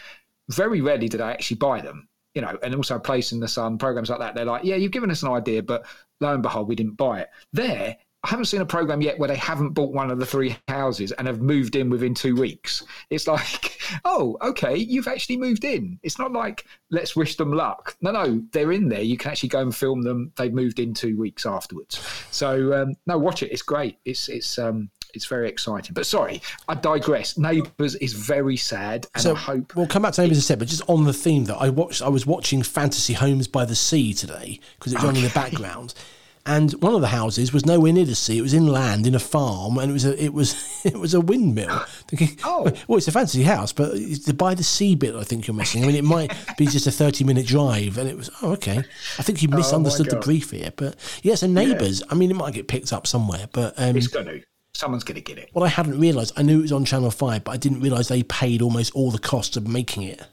very 0.50 0.82
rarely 0.82 1.08
did 1.08 1.22
I 1.22 1.32
actually 1.32 1.56
buy 1.56 1.80
them 1.80 2.06
you 2.34 2.42
know, 2.42 2.56
and 2.62 2.74
also 2.76 2.96
Place 2.96 3.32
in 3.32 3.40
the 3.40 3.48
Sun, 3.48 3.78
programs 3.78 4.08
like 4.08 4.20
that. 4.20 4.36
They're 4.36 4.44
like, 4.44 4.62
yeah, 4.62 4.76
you've 4.76 4.92
given 4.92 5.10
us 5.10 5.24
an 5.24 5.30
idea, 5.30 5.64
but 5.64 5.84
lo 6.20 6.32
and 6.32 6.42
behold, 6.42 6.68
we 6.68 6.76
didn't 6.76 6.96
buy 6.96 7.22
it. 7.22 7.28
There, 7.52 7.96
I 8.22 8.28
haven't 8.28 8.46
seen 8.46 8.60
a 8.60 8.66
program 8.66 9.00
yet 9.00 9.18
where 9.18 9.28
they 9.28 9.36
haven't 9.36 9.70
bought 9.70 9.94
one 9.94 10.10
of 10.10 10.18
the 10.18 10.26
three 10.26 10.56
houses 10.68 11.10
and 11.12 11.26
have 11.26 11.40
moved 11.40 11.74
in 11.74 11.88
within 11.88 12.12
two 12.14 12.36
weeks. 12.36 12.84
It's 13.08 13.26
like, 13.26 13.78
oh, 14.04 14.36
okay, 14.42 14.76
you've 14.76 15.08
actually 15.08 15.38
moved 15.38 15.64
in. 15.64 15.98
It's 16.02 16.18
not 16.18 16.32
like 16.32 16.66
let's 16.90 17.16
wish 17.16 17.36
them 17.36 17.52
luck. 17.52 17.96
No, 18.02 18.10
no, 18.10 18.42
they're 18.52 18.72
in 18.72 18.88
there. 18.88 19.00
You 19.00 19.16
can 19.16 19.30
actually 19.30 19.48
go 19.48 19.60
and 19.60 19.74
film 19.74 20.02
them. 20.02 20.32
They've 20.36 20.52
moved 20.52 20.80
in 20.80 20.92
two 20.92 21.16
weeks 21.18 21.46
afterwards. 21.46 21.98
So 22.30 22.82
um, 22.82 22.94
no, 23.06 23.16
watch 23.16 23.42
it. 23.42 23.52
It's 23.52 23.62
great. 23.62 23.98
It's 24.04 24.28
it's 24.28 24.58
um, 24.58 24.90
it's 25.14 25.24
very 25.24 25.48
exciting. 25.48 25.94
But 25.94 26.04
sorry, 26.04 26.42
I 26.68 26.74
digress. 26.74 27.38
Neighbours 27.38 27.94
is 27.96 28.12
very 28.12 28.58
sad, 28.58 29.06
and 29.14 29.22
so 29.22 29.34
I 29.34 29.38
hope 29.38 29.74
we'll 29.74 29.86
come 29.86 30.02
back 30.02 30.12
to 30.14 30.20
Neighbours 30.20 30.36
in 30.36 30.40
a 30.40 30.42
sec. 30.42 30.58
But 30.58 30.68
just 30.68 30.82
on 30.90 31.04
the 31.04 31.14
theme 31.14 31.46
that 31.46 31.56
I 31.56 31.70
watched, 31.70 32.02
I 32.02 32.08
was 32.08 32.26
watching 32.26 32.62
Fantasy 32.62 33.14
Homes 33.14 33.48
by 33.48 33.64
the 33.64 33.74
Sea 33.74 34.12
today 34.12 34.60
because 34.78 34.92
it 34.92 34.96
was 34.96 35.04
okay. 35.04 35.08
on 35.08 35.16
in 35.16 35.22
the 35.22 35.30
background. 35.30 35.94
And 36.46 36.72
one 36.82 36.94
of 36.94 37.02
the 37.02 37.08
houses 37.08 37.52
was 37.52 37.66
nowhere 37.66 37.92
near 37.92 38.06
the 38.06 38.14
sea; 38.14 38.38
it 38.38 38.42
was 38.42 38.54
inland 38.54 39.06
in 39.06 39.14
a 39.14 39.18
farm, 39.18 39.76
and 39.78 39.90
it 39.90 39.92
was 39.92 40.04
a 40.06 40.24
it 40.24 40.32
was 40.32 40.80
it 40.84 40.96
was 40.96 41.14
a 41.14 41.20
windmill. 41.20 41.84
Oh, 42.42 42.64
well, 42.88 42.98
it's 42.98 43.06
a 43.06 43.12
fancy 43.12 43.44
house, 43.44 43.72
but 43.72 43.92
it's 43.94 44.30
by 44.32 44.54
the 44.54 44.64
sea 44.64 44.96
bit. 44.96 45.14
I 45.14 45.22
think 45.22 45.46
you're 45.46 45.54
missing. 45.54 45.84
I 45.84 45.86
mean, 45.86 45.96
it 45.96 46.04
might 46.04 46.32
be 46.58 46.66
just 46.66 46.86
a 46.86 46.90
thirty 46.90 47.22
minute 47.22 47.46
drive, 47.46 47.98
and 47.98 48.08
it 48.08 48.16
was 48.16 48.30
oh 48.42 48.52
okay. 48.52 48.78
I 49.18 49.22
think 49.22 49.42
you 49.42 49.48
oh, 49.52 49.56
misunderstood 49.56 50.08
oh 50.08 50.16
the 50.16 50.20
brief 50.20 50.50
here, 50.50 50.72
but 50.74 50.96
yes, 51.22 51.42
and 51.42 51.54
neighbours. 51.54 52.00
Yeah. 52.00 52.06
I 52.10 52.14
mean, 52.16 52.30
it 52.30 52.34
might 52.34 52.54
get 52.54 52.66
picked 52.66 52.92
up 52.92 53.06
somewhere, 53.06 53.48
but 53.52 53.74
um, 53.78 53.96
it's 53.96 54.08
going 54.08 54.26
to 54.26 54.42
someone's 54.72 55.04
going 55.04 55.16
to 55.16 55.20
get 55.20 55.38
it. 55.38 55.50
Well, 55.54 55.64
I 55.64 55.68
hadn't 55.68 56.00
realised. 56.00 56.32
I 56.36 56.42
knew 56.42 56.58
it 56.58 56.62
was 56.62 56.72
on 56.72 56.84
Channel 56.84 57.10
5, 57.10 57.44
but 57.44 57.52
I 57.52 57.56
didn't 57.56 57.80
realise 57.80 58.08
they 58.08 58.22
paid 58.22 58.62
almost 58.62 58.94
all 58.94 59.10
the 59.10 59.18
costs 59.18 59.56
of 59.56 59.68
making 59.68 60.02
it. 60.04 60.24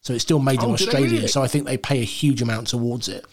So 0.00 0.14
it's 0.14 0.22
still 0.22 0.38
made 0.38 0.62
in 0.62 0.70
oh, 0.70 0.74
Australia. 0.74 1.10
Really? 1.10 1.28
So 1.28 1.42
I 1.42 1.48
think 1.48 1.66
they 1.66 1.76
pay 1.76 2.00
a 2.00 2.04
huge 2.04 2.40
amount 2.40 2.68
towards 2.68 3.08
it. 3.08 3.26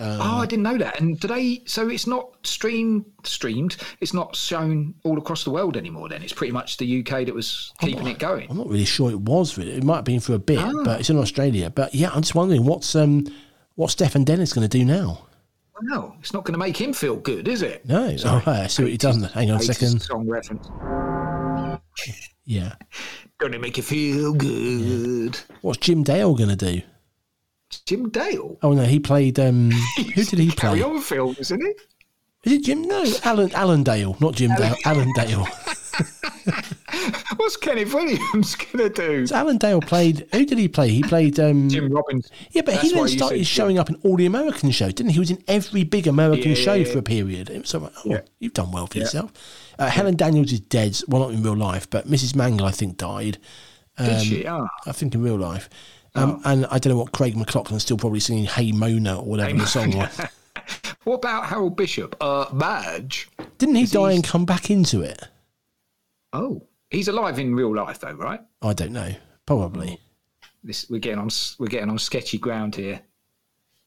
Um, 0.00 0.18
oh, 0.18 0.38
I 0.38 0.46
didn't 0.46 0.62
know 0.62 0.78
that. 0.78 0.98
And 0.98 1.20
today, 1.20 1.62
so 1.66 1.88
it's 1.88 2.06
not 2.06 2.30
streamed. 2.42 3.04
Streamed. 3.22 3.76
It's 4.00 4.14
not 4.14 4.34
shown 4.34 4.94
all 5.04 5.18
across 5.18 5.44
the 5.44 5.50
world 5.50 5.76
anymore. 5.76 6.08
Then 6.08 6.22
it's 6.22 6.32
pretty 6.32 6.52
much 6.52 6.78
the 6.78 7.00
UK 7.00 7.26
that 7.26 7.34
was 7.34 7.72
keeping 7.80 8.04
not, 8.04 8.12
it 8.12 8.18
going. 8.18 8.50
I'm 8.50 8.56
not 8.56 8.68
really 8.68 8.86
sure 8.86 9.10
it 9.10 9.20
was. 9.20 9.58
Really. 9.58 9.72
It 9.72 9.84
might 9.84 9.96
have 9.96 10.04
been 10.04 10.20
for 10.20 10.32
a 10.32 10.38
bit, 10.38 10.58
oh. 10.58 10.84
but 10.84 11.00
it's 11.00 11.10
in 11.10 11.18
Australia. 11.18 11.68
But 11.68 11.94
yeah, 11.94 12.10
I'm 12.14 12.22
just 12.22 12.34
wondering 12.34 12.64
what's 12.64 12.94
um 12.94 13.26
what 13.74 13.90
Stefan 13.90 14.24
Dennis 14.24 14.54
going 14.54 14.66
to 14.66 14.78
do 14.78 14.86
now. 14.86 15.26
No, 15.82 16.14
it's 16.18 16.32
not 16.32 16.44
going 16.44 16.52
to 16.54 16.58
make 16.58 16.78
him 16.78 16.92
feel 16.92 17.16
good, 17.16 17.48
is 17.48 17.62
it? 17.62 17.86
No. 17.86 18.16
Sorry. 18.16 18.42
Oh, 18.46 18.50
I 18.50 18.66
see 18.68 18.82
what 18.82 18.92
he 18.92 18.98
does. 18.98 19.22
Hang 19.32 19.50
on 19.50 19.60
a 19.60 19.62
second. 19.62 20.00
Song 20.00 20.28
reference. 20.28 20.68
Yeah. 22.44 22.74
Going 23.38 23.52
to 23.52 23.58
make 23.58 23.76
you 23.76 23.82
feel 23.82 24.32
good. 24.32 25.36
Yeah. 25.36 25.56
What's 25.62 25.78
Jim 25.78 26.02
Dale 26.02 26.34
going 26.34 26.50
to 26.50 26.56
do? 26.56 26.82
Jim 27.86 28.08
Dale? 28.10 28.58
Oh 28.62 28.72
no, 28.72 28.84
he 28.84 29.00
played. 29.00 29.38
um 29.38 29.70
Who 29.96 30.24
did 30.24 30.38
he 30.38 30.50
play? 30.50 30.80
Carry 30.80 30.82
on 30.82 30.96
isn't 31.38 31.62
it? 31.62 31.80
Is 32.44 32.52
it 32.54 32.64
Jim? 32.64 32.82
No, 32.82 33.04
Alan 33.24 33.52
Alan 33.52 33.82
Dale, 33.82 34.16
not 34.20 34.34
Jim 34.34 34.54
Dale. 34.56 34.74
Alan 34.84 35.12
Dale. 35.14 35.46
What's 37.36 37.56
Kenneth 37.56 37.94
Williams 37.94 38.54
gonna 38.72 38.88
do? 38.88 39.26
So 39.26 39.36
Alan 39.36 39.58
Dale 39.58 39.80
played. 39.80 40.26
Who 40.32 40.44
did 40.44 40.58
he 40.58 40.68
play? 40.68 40.88
He 40.88 41.02
played 41.02 41.38
um, 41.38 41.68
Jim 41.68 41.92
Robbins. 41.92 42.30
Yeah, 42.50 42.62
but 42.62 42.72
That's 42.74 42.88
he 42.88 42.94
then 42.94 43.08
started 43.08 43.46
showing 43.46 43.78
up 43.78 43.88
in 43.88 43.96
all 43.96 44.16
the 44.16 44.26
American 44.26 44.70
shows, 44.70 44.94
didn't 44.94 45.10
he? 45.10 45.14
He 45.14 45.18
was 45.20 45.30
in 45.30 45.42
every 45.48 45.84
big 45.84 46.06
American 46.06 46.50
yeah, 46.50 46.56
show 46.56 46.74
yeah, 46.74 46.90
for 46.90 46.98
a 46.98 47.02
period. 47.02 47.66
So, 47.66 47.90
oh, 48.06 48.20
you've 48.38 48.54
done 48.54 48.72
well 48.72 48.86
for 48.86 48.98
yourself. 48.98 49.32
Uh, 49.78 49.88
Helen 49.88 50.16
Daniels 50.16 50.52
is 50.52 50.60
dead. 50.60 50.98
Well, 51.08 51.22
not 51.22 51.32
in 51.32 51.42
real 51.42 51.56
life, 51.56 51.88
but 51.88 52.06
Mrs. 52.06 52.34
Mangel, 52.34 52.66
I 52.66 52.70
think, 52.70 52.96
died. 52.96 53.38
Um, 53.98 54.06
did 54.06 54.22
she? 54.22 54.46
Oh. 54.46 54.66
I 54.86 54.92
think 54.92 55.14
in 55.14 55.22
real 55.22 55.36
life. 55.36 55.68
Um, 56.14 56.40
oh. 56.44 56.50
And 56.50 56.66
I 56.66 56.78
don't 56.78 56.92
know 56.92 56.98
what 56.98 57.12
Craig 57.12 57.34
McLachlan's 57.34 57.82
still 57.82 57.96
probably 57.96 58.20
singing 58.20 58.44
"Hey 58.44 58.72
Mona" 58.72 59.18
or 59.18 59.24
whatever 59.24 59.50
hey, 59.50 59.58
the 59.58 59.66
song 59.66 59.96
was. 59.96 60.20
what 61.04 61.16
about 61.16 61.46
Harold 61.46 61.76
Bishop? 61.76 62.16
Uh, 62.20 62.46
Madge. 62.52 63.28
Didn't 63.58 63.76
he 63.76 63.86
die 63.86 64.12
and 64.12 64.24
come 64.24 64.44
back 64.44 64.70
into 64.70 65.02
it? 65.02 65.22
Oh, 66.32 66.62
He's 66.90 67.06
alive 67.06 67.38
in 67.38 67.54
real 67.54 67.74
life, 67.74 68.00
though, 68.00 68.12
right? 68.12 68.40
I 68.62 68.72
don't 68.72 68.92
know. 68.92 69.14
Probably. 69.46 70.00
This 70.62 70.90
we're 70.90 70.98
getting 70.98 71.20
on 71.20 71.30
we're 71.58 71.68
getting 71.68 71.88
on 71.88 71.98
sketchy 71.98 72.36
ground 72.36 72.74
here. 72.74 73.00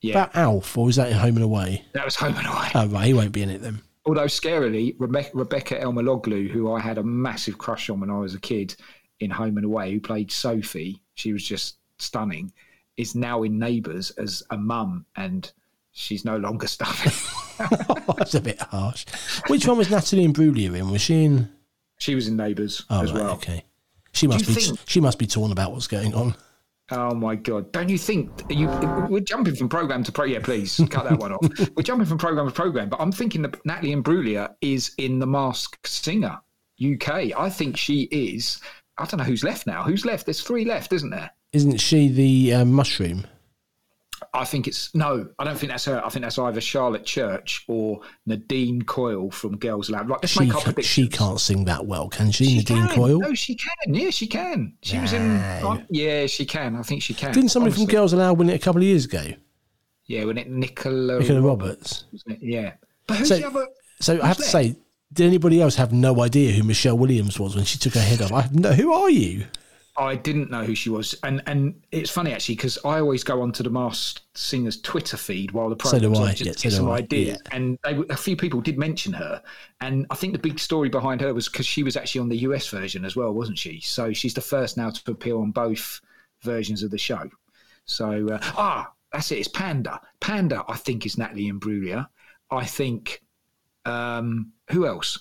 Yeah. 0.01 0.23
About 0.23 0.35
Alf, 0.35 0.77
or 0.77 0.85
was 0.85 0.95
that 0.95 1.09
in 1.09 1.17
Home 1.17 1.35
and 1.35 1.43
Away? 1.43 1.85
That 1.93 2.05
was 2.05 2.15
Home 2.15 2.35
and 2.35 2.47
Away. 2.47 2.69
Oh 2.75 2.87
right, 2.87 3.05
he 3.05 3.13
won't 3.13 3.31
be 3.31 3.43
in 3.43 3.49
it 3.49 3.61
then. 3.61 3.81
Although 4.05 4.25
scarily, 4.25 4.95
Rebekah, 4.99 5.29
Rebekah 5.33 5.79
Elmaloglou, 5.79 6.49
who 6.49 6.73
I 6.73 6.79
had 6.79 6.97
a 6.97 7.03
massive 7.03 7.57
crush 7.57 7.89
on 7.89 7.99
when 7.99 8.09
I 8.09 8.17
was 8.17 8.33
a 8.33 8.39
kid 8.39 8.75
in 9.19 9.29
Home 9.29 9.57
and 9.57 9.65
Away, 9.65 9.93
who 9.93 10.01
played 10.01 10.31
Sophie, 10.31 11.01
she 11.13 11.31
was 11.31 11.43
just 11.43 11.77
stunning, 12.03 12.51
is 12.97 13.15
now 13.15 13.43
in 13.43 13.57
Neighbours 13.57 14.11
as 14.11 14.43
a 14.49 14.57
mum, 14.57 15.05
and 15.15 15.51
she's 15.91 16.25
no 16.25 16.37
longer 16.37 16.67
stunning. 16.67 17.13
That's 18.17 18.35
a 18.35 18.41
bit 18.41 18.59
harsh. 18.61 19.05
Which 19.47 19.67
one 19.67 19.77
was 19.77 19.89
Natalie 19.89 20.25
and 20.25 20.35
Imbruglia 20.35 20.77
in? 20.77 20.89
Was 20.91 21.01
she 21.01 21.25
in? 21.25 21.49
She 21.99 22.15
was 22.15 22.27
in 22.27 22.35
Neighbours 22.35 22.83
oh, 22.89 23.03
as 23.03 23.13
right, 23.13 23.23
well. 23.23 23.33
Okay, 23.35 23.65
she 24.13 24.27
must 24.27 24.47
be 24.47 24.53
think, 24.53 24.79
she 24.85 24.99
must 24.99 25.19
be 25.19 25.27
torn 25.27 25.51
about 25.51 25.71
what's 25.71 25.87
going 25.87 26.13
on. 26.13 26.35
Oh 26.91 27.13
my 27.15 27.35
god! 27.35 27.71
Don't 27.71 27.89
you 27.89 27.97
think 27.97 28.29
you? 28.49 28.67
We're 29.09 29.21
jumping 29.21 29.55
from 29.55 29.69
program 29.69 30.03
to 30.03 30.11
pro. 30.11 30.25
Yeah, 30.25 30.39
please 30.39 30.81
cut 30.89 31.05
that 31.05 31.17
one 31.17 31.31
off. 31.31 31.69
We're 31.75 31.83
jumping 31.83 32.05
from 32.05 32.17
program 32.17 32.47
to 32.47 32.53
program, 32.53 32.89
but 32.89 32.99
I'm 32.99 33.11
thinking 33.11 33.41
that 33.43 33.65
Natalie 33.65 33.95
Imbruglia 33.95 34.53
is 34.61 34.93
in 34.97 35.19
the 35.19 35.25
Masked 35.25 35.87
Singer 35.87 36.39
UK. 36.83 37.31
I 37.37 37.49
think 37.49 37.77
she 37.77 38.03
is. 38.11 38.59
I 38.97 39.05
don't 39.05 39.17
know 39.17 39.23
who's 39.23 39.43
left 39.43 39.65
now. 39.65 39.83
Who's 39.83 40.05
left? 40.05 40.25
There's 40.25 40.41
three 40.41 40.65
left, 40.65 40.93
isn't 40.93 41.09
there? 41.09 41.31
Isn't 41.53 41.79
she 41.79 42.07
the 42.07 42.53
uh, 42.53 42.65
mushroom? 42.65 43.25
I 44.33 44.45
think 44.45 44.67
it's 44.67 44.93
no. 44.95 45.27
I 45.37 45.43
don't 45.43 45.57
think 45.57 45.71
that's 45.71 45.85
her. 45.85 46.03
I 46.03 46.09
think 46.09 46.23
that's 46.23 46.39
either 46.39 46.59
Charlotte 46.59 47.05
Church 47.05 47.63
or 47.67 48.01
Nadine 48.25 48.81
Coyle 48.81 49.29
from 49.29 49.57
Girls 49.57 49.89
Aloud. 49.89 50.09
Right, 50.09 50.27
she 50.27 50.39
make 50.39 50.51
can, 50.51 50.81
She 50.81 51.07
can't 51.07 51.39
sing 51.39 51.65
that 51.65 51.85
well, 51.85 52.09
can 52.09 52.31
she? 52.31 52.45
she 52.45 52.57
Nadine 52.57 52.87
can. 52.87 52.95
Coyle? 52.95 53.19
No, 53.19 53.33
she 53.35 53.55
can. 53.55 53.93
Yeah, 53.93 54.09
she 54.09 54.25
can. 54.25 54.73
She 54.81 54.97
was 54.97 55.13
in. 55.13 55.85
yeah, 55.89 56.25
she 56.25 56.45
can. 56.45 56.75
I 56.75 56.81
think 56.81 57.03
she 57.03 57.13
can. 57.13 57.31
Didn't 57.31 57.49
somebody 57.49 57.71
honestly. 57.71 57.85
from 57.85 57.91
Girls 57.91 58.13
Aloud 58.13 58.39
win 58.39 58.49
it 58.49 58.55
a 58.55 58.59
couple 58.59 58.81
of 58.81 58.87
years 58.87 59.05
ago? 59.05 59.23
Yeah, 60.05 60.25
when 60.25 60.37
it 60.37 60.49
Nicola, 60.49 61.19
Nicola 61.19 61.41
Roberts. 61.41 62.05
Roberts. 62.11 62.41
Yeah, 62.41 62.73
but 63.07 63.17
who's 63.17 63.29
so, 63.29 63.37
the 63.37 63.47
other? 63.47 63.67
So 63.99 64.21
I 64.21 64.27
have 64.27 64.37
to 64.37 64.43
say, 64.43 64.75
did 65.13 65.27
anybody 65.27 65.61
else 65.61 65.75
have 65.75 65.93
no 65.93 66.21
idea 66.21 66.51
who 66.53 66.63
Michelle 66.63 66.97
Williams 66.97 67.39
was 67.39 67.55
when 67.55 67.65
she 67.65 67.77
took 67.77 67.93
her 67.93 68.01
head 68.01 68.21
off? 68.21 68.31
I 68.31 68.41
have 68.41 68.55
no. 68.55 68.73
Who 68.73 68.91
are 68.93 69.09
you? 69.09 69.45
I 69.95 70.15
didn't 70.15 70.49
know 70.49 70.63
who 70.63 70.73
she 70.73 70.89
was, 70.89 71.15
and 71.23 71.43
and 71.45 71.79
it's 71.91 72.09
funny 72.09 72.33
actually 72.33 72.55
because 72.55 72.79
I 72.83 72.99
always 72.99 73.23
go 73.23 73.41
onto 73.41 73.61
the 73.61 73.69
Masked 73.69 74.21
Singer's 74.33 74.81
Twitter 74.81 75.17
feed 75.17 75.51
while 75.51 75.69
the 75.69 75.75
program 75.75 76.15
so 76.15 76.27
just 76.29 76.39
yeah, 76.39 76.45
get 76.45 76.59
so 76.59 76.69
some 76.69 76.89
ideas, 76.89 77.39
yeah. 77.45 77.55
and 77.55 77.77
they, 77.83 78.01
a 78.09 78.17
few 78.17 78.35
people 78.35 78.59
did 78.59 78.79
mention 78.79 79.13
her, 79.13 79.41
and 79.81 80.07
I 80.09 80.15
think 80.15 80.33
the 80.33 80.39
big 80.39 80.59
story 80.59 80.89
behind 80.89 81.21
her 81.21 81.31
was 81.33 81.47
because 81.47 81.67
she 81.67 81.83
was 81.83 81.95
actually 81.95 82.21
on 82.21 82.29
the 82.29 82.37
US 82.37 82.67
version 82.69 83.05
as 83.05 83.15
well, 83.15 83.31
wasn't 83.33 83.59
she? 83.59 83.81
So 83.81 84.13
she's 84.13 84.33
the 84.33 84.41
first 84.41 84.77
now 84.77 84.89
to 84.89 85.11
appear 85.11 85.37
on 85.37 85.51
both 85.51 86.01
versions 86.41 86.81
of 86.81 86.89
the 86.89 86.97
show. 86.97 87.29
So 87.85 88.29
uh, 88.29 88.39
ah, 88.41 88.91
that's 89.11 89.31
it. 89.31 89.37
It's 89.37 89.47
Panda. 89.47 90.01
Panda, 90.19 90.63
I 90.67 90.75
think, 90.75 91.05
is 91.05 91.19
Natalie 91.19 91.51
Imbruglia. 91.51 92.07
I 92.49 92.65
think 92.65 93.21
um, 93.85 94.53
who 94.71 94.87
else? 94.87 95.19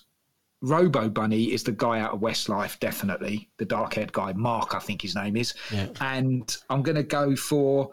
Robo 0.62 1.08
Bunny 1.08 1.52
is 1.52 1.64
the 1.64 1.72
guy 1.72 2.00
out 2.00 2.12
of 2.14 2.20
Westlife, 2.20 2.78
definitely 2.78 3.48
the 3.58 3.64
dark 3.64 3.94
haired 3.94 4.12
guy. 4.12 4.32
Mark, 4.32 4.74
I 4.74 4.78
think 4.78 5.02
his 5.02 5.14
name 5.14 5.36
is. 5.36 5.54
Yeah. 5.72 5.88
And 6.00 6.56
I'm 6.70 6.82
going 6.82 6.96
to 6.96 7.02
go 7.02 7.36
for 7.36 7.90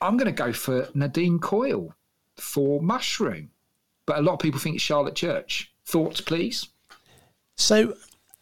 I'm 0.00 0.16
going 0.16 0.26
to 0.26 0.32
go 0.32 0.52
for 0.52 0.88
Nadine 0.94 1.38
Coyle 1.38 1.94
for 2.36 2.82
Mushroom, 2.82 3.50
but 4.04 4.18
a 4.18 4.22
lot 4.22 4.34
of 4.34 4.38
people 4.40 4.60
think 4.60 4.76
it's 4.76 4.84
Charlotte 4.84 5.14
Church. 5.14 5.72
Thoughts, 5.86 6.20
please. 6.20 6.68
So 7.56 7.94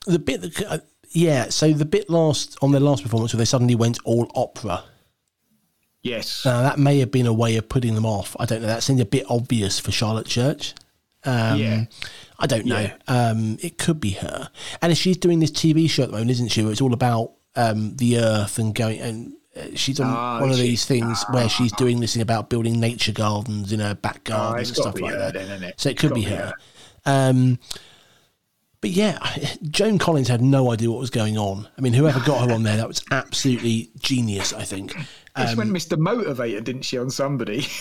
the 0.07 0.19
bit 0.19 0.41
that, 0.41 0.67
uh, 0.67 0.79
yeah, 1.11 1.49
so 1.51 1.73
the 1.73 1.85
bit 1.85 2.11
last 2.11 2.57
on 2.63 2.73
their 2.73 2.81
last 2.81 3.03
performance 3.03 3.33
where 3.33 3.39
they 3.39 3.45
suddenly 3.45 3.75
went 3.75 3.99
all 4.05 4.31
opera. 4.35 4.85
Yes. 6.03 6.45
Now 6.45 6.63
that 6.63 6.79
may 6.79 6.99
have 6.99 7.11
been 7.11 7.27
a 7.27 7.33
way 7.33 7.57
of 7.57 7.69
putting 7.69 7.95
them 7.95 8.07
off. 8.07 8.37
I 8.39 8.47
don't 8.47 8.61
know. 8.61 8.69
That 8.69 8.83
seemed 8.83 9.01
a 9.01 9.07
bit 9.07 9.25
obvious 9.29 9.81
for 9.81 9.91
Charlotte 9.91 10.27
Church. 10.27 10.75
Um, 11.25 11.59
Yeah. 11.59 11.85
I 12.39 12.47
don't 12.47 12.67
know. 12.67 12.81
Yeah. 12.81 12.97
Um, 13.09 13.59
it 13.63 13.79
could 13.79 14.01
be 14.01 14.11
her. 14.13 14.51
And 14.83 14.97
she's 14.99 15.17
doing 15.17 15.39
this 15.41 15.51
TV 15.51 15.89
show 15.89 16.03
at 16.03 16.09
the 16.09 16.13
moment, 16.13 16.31
isn't 16.33 16.49
she? 16.49 16.63
Where 16.63 16.73
it's 16.73 16.81
all 16.81 16.93
about 16.93 17.33
um, 17.57 17.97
the 17.97 18.19
earth 18.19 18.59
and 18.59 18.75
going 18.75 19.01
and. 19.01 19.33
uh, 19.57 19.63
She's 19.77 20.01
on 20.01 20.07
Ah, 20.09 20.41
one 20.41 20.51
of 20.51 20.57
she? 20.57 20.63
these 20.63 20.85
things 20.85 21.25
where 21.31 21.49
she's 21.49 21.71
doing 21.73 22.01
this 22.01 22.13
thing 22.15 22.23
about 22.23 22.51
building 22.51 22.81
nature 22.81 23.13
gardens 23.13 23.73
in 23.73 23.79
her 23.81 23.95
back 23.95 24.25
garden 24.25 24.55
Oh, 24.57 24.59
and 24.59 24.67
stuff 24.67 24.99
like 25.01 25.13
her 25.15 25.19
that. 25.31 25.35
then, 25.35 25.63
it? 25.63 25.81
So 25.81 25.89
it 25.91 25.97
could 25.97 26.13
be 26.13 26.25
be 26.25 26.31
her. 26.31 26.53
Um, 27.07 27.59
but 28.81 28.91
yeah, 28.91 29.19
Joan 29.63 29.99
Collins 29.99 30.29
had 30.29 30.43
no 30.43 30.71
idea 30.73 30.91
what 30.91 30.99
was 31.01 31.11
going 31.11 31.39
on. 31.39 31.69
I 31.79 31.81
mean, 31.81 31.93
whoever 31.95 32.19
got 32.21 32.47
her 32.49 32.53
on 32.55 32.65
there, 32.65 32.77
that 32.77 32.89
was 32.89 33.03
absolutely 33.13 33.91
genius. 34.01 34.53
I 34.53 34.65
think. 34.65 34.95
Um, 35.37 35.57
went 35.57 35.71
Mr. 35.71 35.97
Motivator, 35.97 36.63
didn't 36.63 36.83
she, 36.83 36.99
on 36.99 37.09
somebody? 37.11 37.61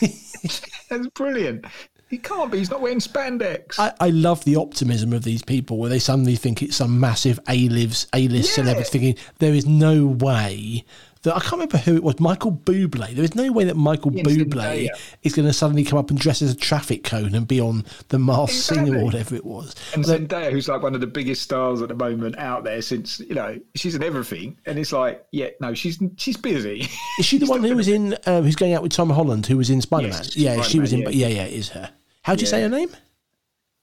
That's 0.00 1.06
brilliant. 1.14 1.66
He 2.10 2.18
can't 2.18 2.50
be. 2.50 2.58
He's 2.58 2.70
not 2.70 2.80
wearing 2.80 2.98
spandex. 2.98 3.78
I, 3.78 3.92
I 4.00 4.10
love 4.10 4.44
the 4.44 4.56
optimism 4.56 5.12
of 5.12 5.22
these 5.22 5.42
people 5.42 5.78
where 5.78 5.88
they 5.88 6.00
suddenly 6.00 6.34
think 6.36 6.60
it's 6.62 6.76
some 6.76 6.98
massive 6.98 7.38
A-list, 7.48 8.08
A-list 8.12 8.48
Yeah. 8.50 8.54
celebrity 8.64 8.90
thinking 8.90 9.16
there 9.38 9.54
is 9.54 9.64
no 9.64 10.06
way 10.06 10.84
that 11.22 11.36
I 11.36 11.40
can't 11.40 11.52
remember 11.52 11.76
who 11.76 11.94
it 11.96 12.02
was. 12.02 12.18
Michael 12.18 12.50
Bublé. 12.50 13.14
There 13.14 13.22
is 13.24 13.34
no 13.34 13.52
way 13.52 13.64
that 13.64 13.76
Michael 13.76 14.10
Yeah, 14.14 14.22
Bublé 14.24 14.88
is 15.22 15.34
going 15.34 15.46
to 15.46 15.52
suddenly 15.52 15.84
come 15.84 15.98
up 15.98 16.08
and 16.10 16.18
dress 16.18 16.40
as 16.40 16.50
a 16.50 16.56
traffic 16.56 17.04
cone 17.04 17.34
and 17.34 17.46
be 17.46 17.60
on 17.60 17.84
the 18.08 18.18
Masked 18.18 18.56
Singer 18.56 18.98
or 18.98 19.04
whatever 19.04 19.36
it 19.36 19.44
was. 19.44 19.74
and 19.94 20.02
Although- 20.04 20.18
Zendaya, 20.18 20.50
who's 20.50 20.66
like 20.66 20.82
one 20.82 20.94
of 20.94 21.02
the 21.02 21.06
biggest 21.06 21.42
stars 21.42 21.82
at 21.82 21.88
the 21.90 21.94
moment 21.94 22.38
out 22.38 22.64
there, 22.64 22.80
since 22.82 23.20
you 23.20 23.34
know 23.34 23.56
she's 23.74 23.94
in 23.94 24.02
everything, 24.02 24.56
and 24.66 24.78
it's 24.78 24.92
like, 24.92 25.24
yeah, 25.30 25.50
no, 25.60 25.74
she's 25.74 25.98
she's 26.16 26.38
busy. 26.38 26.88
Is 27.18 27.26
she 27.26 27.36
the 27.38 27.46
one 27.50 27.62
who 27.62 27.76
was 27.76 27.86
in? 27.88 28.16
Um, 28.26 28.42
who's 28.44 28.56
going 28.56 28.72
out 28.72 28.82
with 28.82 28.92
Tom 28.92 29.10
Holland? 29.10 29.44
Who 29.46 29.58
was 29.58 29.68
in 29.68 29.80
Spider 29.82 30.08
Man? 30.08 30.16
Yes, 30.16 30.36
yeah, 30.36 30.62
she 30.62 30.80
was 30.80 30.92
in. 30.94 31.00
Spider-Man, 31.02 31.20
Yeah, 31.20 31.28
yeah, 31.28 31.44
it 31.44 31.52
is 31.52 31.68
her. 31.68 31.90
How'd 32.22 32.40
you 32.40 32.46
say 32.46 32.62
her 32.62 32.68
name? 32.68 32.90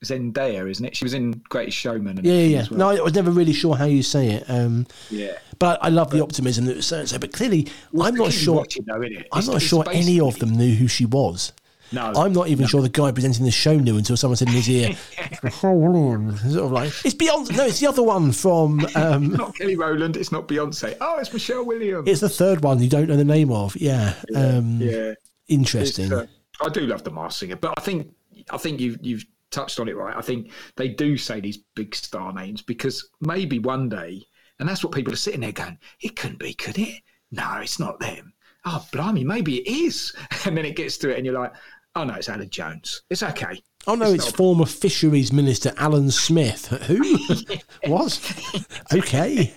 Zendaya, 0.05 0.69
isn't 0.69 0.85
it? 0.85 0.95
She 0.95 1.05
was 1.05 1.13
in 1.13 1.31
Greatest 1.49 1.77
Showman. 1.77 2.19
And 2.19 2.25
Yeah, 2.25 2.33
yeah, 2.33 2.65
well. 2.69 2.79
No, 2.79 2.89
I 2.89 3.01
was 3.01 3.15
never 3.15 3.31
really 3.31 3.53
sure 3.53 3.75
how 3.75 3.85
you 3.85 4.03
say 4.03 4.29
it. 4.29 4.45
Um, 4.47 4.85
yeah. 5.09 5.33
but 5.57 5.79
I 5.81 5.89
love 5.89 6.11
the 6.11 6.21
optimism 6.21 6.65
that 6.65 6.75
was 6.75 6.85
so 6.85 6.99
and 6.99 7.09
so. 7.09 7.17
But 7.17 7.33
clearly, 7.33 7.67
I'm 7.99 8.13
not 8.13 8.31
sure. 8.31 8.57
watching, 8.57 8.85
though? 8.85 9.01
I'm 9.33 9.45
not 9.45 9.61
sure 9.61 9.83
any 9.91 10.19
of 10.19 10.37
them 10.37 10.51
knew 10.55 10.75
who 10.75 10.87
she 10.87 11.05
was. 11.05 11.51
No, 11.91 12.11
I'm 12.17 12.33
not 12.33 12.49
even 12.49 12.67
sure 12.67 12.81
the 12.81 12.89
guy 12.89 13.11
presenting 13.11 13.45
the 13.45 13.51
show 13.51 13.77
knew 13.77 13.97
until 13.97 14.17
someone 14.17 14.35
said 14.35 14.49
in 14.49 14.55
his 14.55 14.69
ear, 14.69 14.89
"Oh, 15.63 16.35
Sort 16.49 16.65
of 16.65 16.71
like, 16.73 16.89
it's 17.05 17.15
Beyonce. 17.15 17.55
No, 17.55 17.65
it's 17.65 17.79
the 17.79 17.87
other 17.87 18.03
one 18.03 18.33
from. 18.33 18.85
Um, 18.97 19.31
not 19.31 19.55
Kelly 19.55 19.75
Rowland. 19.77 20.17
It's 20.17 20.31
not 20.31 20.47
Beyonce. 20.47 20.97
Oh, 20.99 21.17
it's 21.19 21.31
Michelle 21.31 21.63
Williams. 21.63 22.09
it's 22.09 22.19
the 22.19 22.29
third 22.29 22.63
one 22.63 22.81
you 22.81 22.89
don't 22.89 23.07
know 23.07 23.15
the 23.15 23.23
name 23.23 23.51
of. 23.51 23.75
Yeah. 23.77 24.15
Um, 24.35 24.81
yeah. 24.81 25.13
Interesting. 25.47 26.11
Uh, 26.11 26.25
I 26.61 26.69
do 26.69 26.81
love 26.81 27.03
the 27.03 27.11
Masked 27.11 27.39
Singer, 27.39 27.55
but 27.55 27.73
I 27.77 27.81
think 27.81 28.13
I 28.51 28.57
think 28.57 28.79
you've 28.79 28.97
you've 29.01 29.25
touched 29.51 29.79
on 29.79 29.87
it 29.87 29.95
right. 29.95 30.15
I 30.15 30.21
think 30.21 30.51
they 30.75 30.89
do 30.89 31.17
say 31.17 31.39
these 31.39 31.59
big 31.75 31.95
star 31.95 32.33
names 32.33 32.61
because 32.61 33.09
maybe 33.21 33.59
one 33.59 33.89
day, 33.89 34.23
and 34.59 34.67
that's 34.67 34.83
what 34.83 34.93
people 34.93 35.13
are 35.13 35.17
sitting 35.17 35.41
there 35.41 35.51
going, 35.51 35.77
"It 36.01 36.15
couldn't 36.15 36.39
be, 36.39 36.53
could 36.53 36.77
it? 36.77 37.01
No, 37.31 37.57
it's 37.61 37.79
not 37.79 37.99
them. 37.99 38.33
Oh, 38.65 38.85
blimey, 38.91 39.23
maybe 39.23 39.57
it 39.57 39.67
is." 39.67 40.13
And 40.45 40.57
then 40.57 40.65
it 40.65 40.75
gets 40.75 40.97
to 40.99 41.09
it, 41.09 41.17
and 41.17 41.25
you're 41.25 41.39
like, 41.39 41.53
"Oh 41.95 42.03
no, 42.03 42.13
it's 42.15 42.29
Alan 42.29 42.49
Jones. 42.49 43.01
It's 43.09 43.23
okay." 43.23 43.61
Oh 43.85 43.95
no, 43.95 44.11
it's 44.11 44.25
not- 44.25 44.35
former 44.35 44.65
Fisheries 44.65 45.31
Minister 45.31 45.73
Alan 45.77 46.11
Smith. 46.11 46.67
Who? 46.87 47.17
what? 47.91 48.19
Okay. 48.93 49.53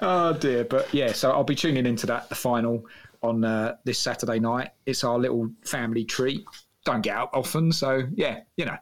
Oh 0.00 0.32
dear, 0.38 0.64
but 0.64 0.92
yeah. 0.92 1.12
So 1.12 1.30
I'll 1.30 1.44
be 1.44 1.54
tuning 1.54 1.86
into 1.86 2.06
that 2.06 2.28
the 2.28 2.34
final 2.34 2.84
on 3.22 3.44
uh, 3.44 3.76
this 3.84 3.98
Saturday 3.98 4.38
night. 4.38 4.70
It's 4.86 5.02
our 5.02 5.18
little 5.18 5.50
family 5.64 6.04
treat. 6.04 6.44
Don't 6.88 7.02
get 7.02 7.16
out 7.18 7.28
often, 7.34 7.70
so 7.70 8.04
yeah, 8.14 8.40
you 8.56 8.64
know. 8.64 8.78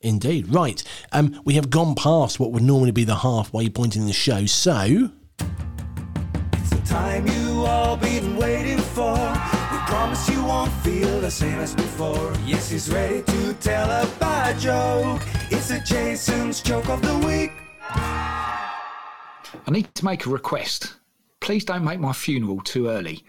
Indeed. 0.00 0.52
Right. 0.52 0.82
Um, 1.12 1.40
we 1.44 1.54
have 1.54 1.70
gone 1.70 1.94
past 1.94 2.40
what 2.40 2.50
would 2.50 2.64
normally 2.64 2.90
be 2.90 3.04
the 3.04 3.14
halfway 3.14 3.68
point 3.68 3.94
in 3.94 4.06
the 4.06 4.12
show. 4.12 4.46
So, 4.46 5.10
It's 5.38 6.70
the 6.70 6.82
time 6.84 7.28
you 7.28 7.64
all 7.64 7.96
been 7.96 8.36
waiting 8.36 8.78
for. 8.78 9.12
We 9.12 9.78
promise 9.86 10.28
you 10.28 10.44
won't 10.44 10.72
feel 10.82 11.20
the 11.20 11.30
same 11.30 11.60
as 11.60 11.72
before. 11.72 12.34
Yes, 12.44 12.68
he's 12.68 12.90
ready 12.90 13.22
to 13.22 13.54
tell 13.54 13.88
a 13.88 14.08
bad 14.18 14.58
joke. 14.58 15.22
It's 15.52 15.70
a 15.70 15.78
Jason's 15.78 16.60
joke 16.60 16.88
of 16.88 17.00
the 17.00 17.16
week. 17.24 17.52
I 17.90 19.70
need 19.70 19.94
to 19.94 20.04
make 20.04 20.26
a 20.26 20.30
request. 20.30 20.96
Please 21.38 21.64
don't 21.64 21.84
make 21.84 22.00
my 22.00 22.12
funeral 22.12 22.60
too 22.62 22.88
early. 22.88 23.24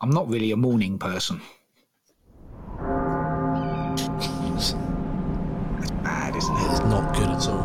I'm 0.00 0.10
not 0.10 0.28
really 0.28 0.50
a 0.50 0.56
morning 0.56 0.98
person. 0.98 1.40
That's 4.56 5.90
bad, 6.02 6.34
isn't 6.36 6.56
it? 6.56 6.70
it's 6.70 6.80
not 6.80 7.14
good 7.14 7.28
at 7.28 7.46
all. 7.48 7.62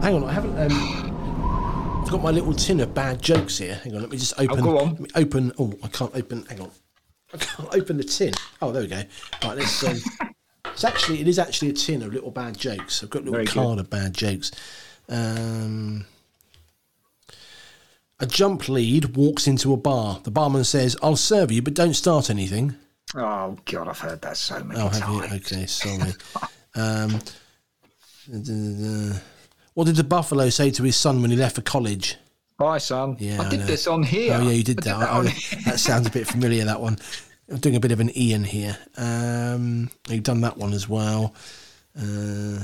Hang 0.00 0.14
on, 0.14 0.24
I 0.24 0.32
haven't. 0.32 0.56
Um, 0.58 2.02
I've 2.04 2.10
got 2.10 2.22
my 2.22 2.30
little 2.30 2.52
tin 2.54 2.80
of 2.80 2.94
bad 2.94 3.20
jokes 3.20 3.58
here. 3.58 3.74
Hang 3.82 3.94
on, 3.96 4.00
let 4.02 4.10
me 4.10 4.16
just 4.16 4.34
open. 4.38 4.60
go 4.62 4.78
on. 4.78 5.06
Open. 5.14 5.52
Oh, 5.58 5.72
I 5.82 5.88
can't 5.88 6.14
open. 6.14 6.44
Hang 6.46 6.60
on. 6.60 6.70
I 7.34 7.36
can't 7.36 7.68
open 7.74 7.96
the 7.96 8.04
tin. 8.04 8.32
Oh, 8.62 8.72
there 8.72 8.82
we 8.82 8.88
go. 8.88 9.02
Right, 9.44 9.58
let's. 9.58 9.84
Um, 9.84 9.96
it's 10.66 10.84
actually, 10.84 11.20
it 11.20 11.28
is 11.28 11.38
actually 11.38 11.70
a 11.70 11.72
tin 11.72 12.02
of 12.02 12.12
little 12.14 12.30
bad 12.30 12.56
jokes. 12.56 13.02
I've 13.02 13.10
got 13.10 13.20
a 13.20 13.22
little 13.22 13.32
Very 13.34 13.44
good. 13.46 13.54
card 13.54 13.78
of 13.78 13.90
bad 13.90 14.14
jokes. 14.14 14.50
Um, 15.08 16.06
a 18.20 18.26
jump 18.26 18.68
lead 18.68 19.16
walks 19.16 19.46
into 19.46 19.72
a 19.72 19.76
bar. 19.76 20.20
The 20.22 20.30
barman 20.30 20.64
says, 20.64 20.96
"I'll 21.02 21.16
serve 21.16 21.50
you, 21.50 21.60
but 21.62 21.74
don't 21.74 21.94
start 21.94 22.30
anything." 22.30 22.76
Oh 23.14 23.56
God, 23.64 23.88
I've 23.88 23.98
heard 23.98 24.22
that 24.22 24.36
so 24.36 24.62
many 24.62 24.80
Oh, 24.80 24.88
have 24.88 25.08
you? 25.10 25.20
times. 25.20 25.52
Okay, 25.52 25.66
sorry. 25.66 26.12
um, 26.76 27.20
what 29.74 29.86
did 29.86 29.96
the 29.96 30.04
buffalo 30.04 30.48
say 30.50 30.70
to 30.70 30.82
his 30.82 30.96
son 30.96 31.22
when 31.22 31.30
he 31.30 31.36
left 31.36 31.56
for 31.56 31.62
college? 31.62 32.16
Bye, 32.58 32.78
son. 32.78 33.16
Yeah, 33.18 33.40
I 33.42 33.46
I 33.46 33.48
did 33.48 33.60
know. 33.60 33.66
this 33.66 33.86
on 33.86 34.02
here. 34.02 34.34
Oh, 34.38 34.42
yeah, 34.42 34.50
you 34.50 34.62
did 34.62 34.86
I 34.86 34.92
that. 34.92 34.98
that 35.00 35.10
I- 35.10 35.62
that 35.70 35.80
sounds 35.80 36.06
a 36.06 36.10
bit 36.10 36.26
familiar. 36.34 36.64
That 36.64 36.80
one. 36.80 36.98
I'm 37.50 37.56
doing 37.58 37.74
a 37.74 37.80
bit 37.80 37.90
of 37.90 37.98
an 37.98 38.16
Ian 38.16 38.44
here. 38.44 38.78
Um, 38.96 39.90
you've 40.08 40.22
done 40.22 40.42
that 40.42 40.56
one 40.56 40.72
as 40.72 40.88
well. 40.88 41.34
Uh, 41.98 42.60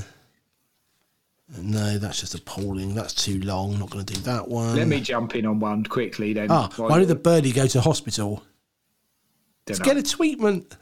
no, 1.61 1.97
that's 1.97 2.21
just 2.21 2.35
appalling. 2.35 2.95
That's 2.95 3.13
too 3.13 3.41
long. 3.41 3.79
Not 3.79 3.89
going 3.89 4.05
to 4.05 4.13
do 4.13 4.21
that 4.21 4.47
one. 4.47 4.75
Let 4.77 4.87
me 4.87 5.01
jump 5.01 5.35
in 5.35 5.45
on 5.45 5.59
one 5.59 5.83
quickly 5.83 6.31
then. 6.31 6.47
Ah, 6.51 6.69
why 6.77 6.99
did 6.99 7.09
the 7.09 7.15
birdie 7.15 7.51
go 7.51 7.67
to 7.67 7.81
hospital? 7.81 8.43
Dunno. 9.67 9.83
Get 9.83 9.97
a 9.97 10.03
treatment. 10.03 10.75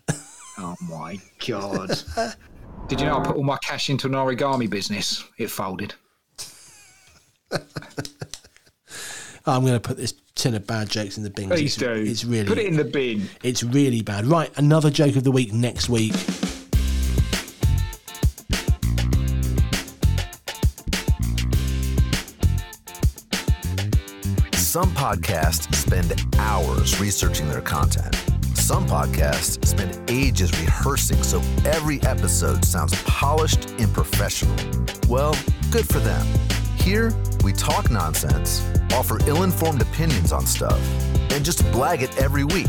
Oh 0.57 0.75
my 0.87 1.19
God. 1.47 1.89
Did 2.87 3.01
you 3.01 3.07
know 3.07 3.19
I 3.19 3.23
put 3.23 3.35
all 3.35 3.43
my 3.43 3.57
cash 3.57 3.89
into 3.89 4.07
an 4.07 4.13
origami 4.13 4.69
business? 4.69 5.23
It 5.37 5.49
folded. 5.49 5.95
I'm 9.47 9.61
going 9.61 9.73
to 9.73 9.79
put 9.79 9.97
this 9.97 10.13
tin 10.35 10.55
of 10.55 10.65
bad 10.67 10.89
jokes 10.89 11.17
in 11.17 11.23
the 11.23 11.29
bin. 11.29 11.49
'cause 11.49 11.59
Please 11.59 11.75
it's, 11.75 11.77
do. 11.77 11.91
It's 11.91 12.25
really 12.25 12.47
Put 12.47 12.57
it 12.57 12.67
in 12.67 12.77
the 12.77 12.83
bin. 12.83 13.27
It's 13.43 13.63
really 13.63 14.01
bad. 14.01 14.25
Right, 14.27 14.51
another 14.57 14.89
joke 14.89 15.15
of 15.15 15.23
the 15.23 15.31
week 15.31 15.51
next 15.53 15.89
week. 15.89 16.13
Some 24.53 24.89
podcasts 24.91 25.73
spend 25.73 26.13
hours 26.37 26.99
researching 26.99 27.47
their 27.49 27.61
content. 27.61 28.15
Some 28.65 28.87
podcasts 28.87 29.63
spend 29.63 30.09
ages 30.09 30.51
rehearsing 30.59 31.21
so 31.21 31.39
every 31.65 32.01
episode 32.01 32.65
sounds 32.65 32.99
polished 33.03 33.69
and 33.77 33.93
professional. 33.93 34.55
Well, 35.07 35.37
good 35.69 35.87
for 35.87 35.99
them. 35.99 36.25
Here, 36.75 37.13
we 37.43 37.53
talk 37.53 37.91
nonsense, 37.91 38.67
offer 38.91 39.19
ill 39.27 39.43
informed 39.43 39.83
opinions 39.83 40.31
on 40.31 40.47
stuff, 40.47 40.79
and 41.31 41.45
just 41.45 41.59
blag 41.65 42.01
it 42.01 42.19
every 42.19 42.43
week. 42.43 42.65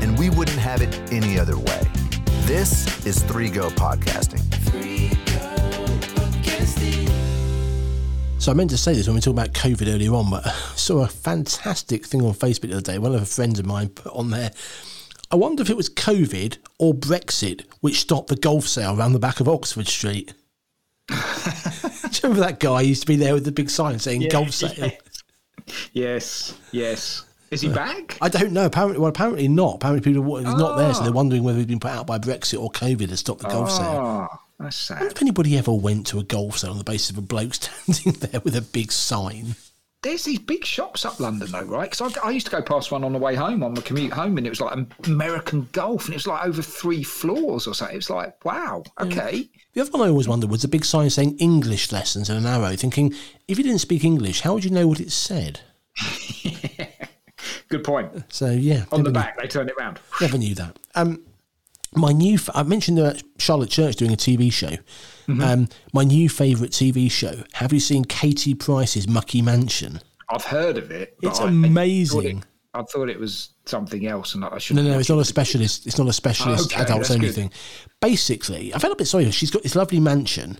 And 0.00 0.16
we 0.16 0.30
wouldn't 0.30 0.58
have 0.58 0.80
it 0.80 0.96
any 1.12 1.40
other 1.40 1.58
way. 1.58 1.90
This 2.42 3.04
is 3.04 3.20
3 3.24 3.50
Go 3.50 3.68
Podcasting. 3.70 4.38
So 8.38 8.52
I 8.52 8.54
meant 8.54 8.70
to 8.70 8.78
say 8.78 8.94
this 8.94 9.08
when 9.08 9.16
we 9.16 9.20
talking 9.20 9.38
about 9.38 9.54
COVID 9.54 9.92
earlier 9.92 10.14
on, 10.14 10.30
but 10.30 10.46
I 10.46 10.52
saw 10.76 11.02
a 11.02 11.08
fantastic 11.08 12.06
thing 12.06 12.22
on 12.22 12.32
Facebook 12.32 12.68
the 12.68 12.74
other 12.74 12.80
day. 12.80 12.98
One 12.98 13.12
of 13.12 13.18
the 13.18 13.26
friends 13.26 13.58
of 13.58 13.66
mine 13.66 13.88
put 13.88 14.12
on 14.12 14.30
there. 14.30 14.52
I 15.32 15.36
wonder 15.36 15.62
if 15.62 15.70
it 15.70 15.76
was 15.76 15.88
COVID 15.88 16.58
or 16.78 16.92
Brexit 16.94 17.64
which 17.80 18.00
stopped 18.00 18.28
the 18.28 18.36
golf 18.36 18.68
sale 18.68 18.96
around 18.98 19.12
the 19.14 19.18
back 19.18 19.40
of 19.40 19.48
Oxford 19.48 19.88
Street. 19.88 20.34
Do 21.08 21.14
you 21.14 21.20
remember 22.24 22.40
that 22.40 22.60
guy 22.60 22.82
used 22.82 23.00
to 23.02 23.06
be 23.06 23.16
there 23.16 23.34
with 23.34 23.44
the 23.44 23.52
big 23.52 23.70
sign 23.70 23.98
saying 23.98 24.28
golf 24.30 24.50
sale? 24.52 24.90
Yes, 25.92 26.56
yes. 26.70 27.24
Is 27.50 27.60
he 27.60 27.68
back? 27.68 28.16
I 28.20 28.28
don't 28.28 28.52
know. 28.52 28.64
Apparently, 28.66 28.98
well, 28.98 29.10
apparently 29.10 29.46
not. 29.48 29.76
Apparently, 29.76 30.02
people 30.12 30.36
he's 30.36 30.44
not 30.46 30.76
there, 30.76 30.92
so 30.94 31.00
Ah. 31.00 31.04
they're 31.04 31.12
wondering 31.12 31.42
whether 31.42 31.58
he's 31.58 31.66
been 31.66 31.80
put 31.80 31.90
out 31.90 32.06
by 32.06 32.18
Brexit 32.18 32.58
or 32.60 32.70
COVID 32.70 33.08
to 33.08 33.16
stop 33.16 33.38
the 33.38 33.48
golf 33.48 33.70
sale. 33.70 34.28
Oh, 34.32 34.38
that's 34.58 34.90
I 34.90 34.94
wonder 34.94 35.04
sad. 35.10 35.16
if 35.16 35.22
anybody 35.22 35.58
ever 35.58 35.72
went 35.72 36.06
to 36.08 36.18
a 36.18 36.22
golf 36.24 36.58
sale 36.58 36.70
on 36.70 36.78
the 36.78 36.84
basis 36.84 37.10
of 37.10 37.18
a 37.18 37.22
bloke 37.22 37.52
standing 37.54 38.12
there 38.20 38.40
with 38.40 38.56
a 38.56 38.62
big 38.62 38.90
sign. 38.90 39.56
There's 40.02 40.24
these 40.24 40.40
big 40.40 40.64
shops 40.64 41.04
up 41.04 41.20
London, 41.20 41.50
though, 41.52 41.62
right? 41.62 41.88
Because 41.88 42.16
I, 42.18 42.26
I 42.26 42.30
used 42.32 42.46
to 42.46 42.50
go 42.52 42.60
past 42.60 42.90
one 42.90 43.04
on 43.04 43.12
the 43.12 43.18
way 43.20 43.36
home, 43.36 43.62
on 43.62 43.72
the 43.74 43.82
commute 43.82 44.12
home, 44.12 44.36
and 44.36 44.44
it 44.44 44.50
was 44.50 44.60
like 44.60 44.76
American 45.06 45.68
Golf, 45.70 46.06
and 46.06 46.14
it 46.14 46.16
was 46.16 46.26
like 46.26 46.44
over 46.44 46.60
three 46.60 47.04
floors 47.04 47.68
or 47.68 47.74
something. 47.74 47.94
It 47.94 47.98
was 47.98 48.10
like, 48.10 48.44
wow, 48.44 48.82
okay. 49.00 49.48
The 49.74 49.80
other 49.80 49.92
one 49.92 50.02
I 50.02 50.08
always 50.10 50.26
wondered 50.26 50.50
was 50.50 50.64
a 50.64 50.68
big 50.68 50.84
sign 50.84 51.08
saying 51.08 51.38
English 51.38 51.92
lessons 51.92 52.28
and 52.28 52.38
an 52.44 52.46
arrow, 52.52 52.74
thinking 52.74 53.14
if 53.46 53.58
you 53.58 53.64
didn't 53.64 53.78
speak 53.78 54.02
English, 54.02 54.40
how 54.40 54.54
would 54.54 54.64
you 54.64 54.70
know 54.72 54.88
what 54.88 54.98
it 54.98 55.12
said? 55.12 55.60
Good 57.68 57.84
point. 57.84 58.10
So 58.28 58.50
yeah, 58.50 58.84
On 58.92 59.02
the 59.02 59.10
knew- 59.10 59.14
back, 59.14 59.38
they 59.40 59.46
turned 59.46 59.70
it 59.70 59.76
round. 59.78 59.98
Never 60.20 60.36
knew 60.36 60.54
that. 60.56 60.76
Um, 60.94 61.22
my 61.94 62.12
new, 62.12 62.34
f- 62.34 62.50
I 62.54 62.62
mentioned 62.62 62.98
that 62.98 63.22
Charlotte 63.38 63.70
Church 63.70 63.96
doing 63.96 64.12
a 64.12 64.16
TV 64.16 64.52
show. 64.52 64.70
Mm-hmm. 65.28 65.40
Um, 65.42 65.68
my 65.92 66.04
new 66.04 66.28
favourite 66.28 66.72
TV 66.72 67.10
show. 67.10 67.42
Have 67.54 67.72
you 67.72 67.80
seen 67.80 68.04
Katie 68.04 68.54
Price's 68.54 69.06
Mucky 69.08 69.42
Mansion? 69.42 70.00
I've 70.30 70.44
heard 70.44 70.78
of 70.78 70.90
it. 70.90 71.16
It's 71.22 71.40
I- 71.40 71.44
I 71.44 71.48
amazing. 71.48 72.20
thought 72.20 72.26
it- 72.38 72.46
I 72.74 72.82
thought 72.84 73.10
it 73.10 73.20
was 73.20 73.50
something 73.66 74.06
else, 74.06 74.34
and 74.34 74.44
I 74.46 74.48
No, 74.52 74.58
shouldn't. 74.58 74.88
no, 74.88 74.98
it's 74.98 75.10
not 75.10 75.18
a 75.18 75.26
specialist. 75.26 75.86
It's 75.86 75.98
not 75.98 76.08
a 76.08 76.12
specialist 76.12 76.72
Okay, 76.72 76.82
adults 76.82 77.08
that's 77.08 77.20
good. 77.20 77.26
anything. 77.26 77.50
Basically, 78.00 78.74
I 78.74 78.78
felt 78.78 78.94
a 78.94 78.96
bit 78.96 79.06
sorry. 79.06 79.30
She's 79.30 79.50
got 79.50 79.62
this 79.62 79.74
lovely 79.76 80.00
mansion. 80.00 80.56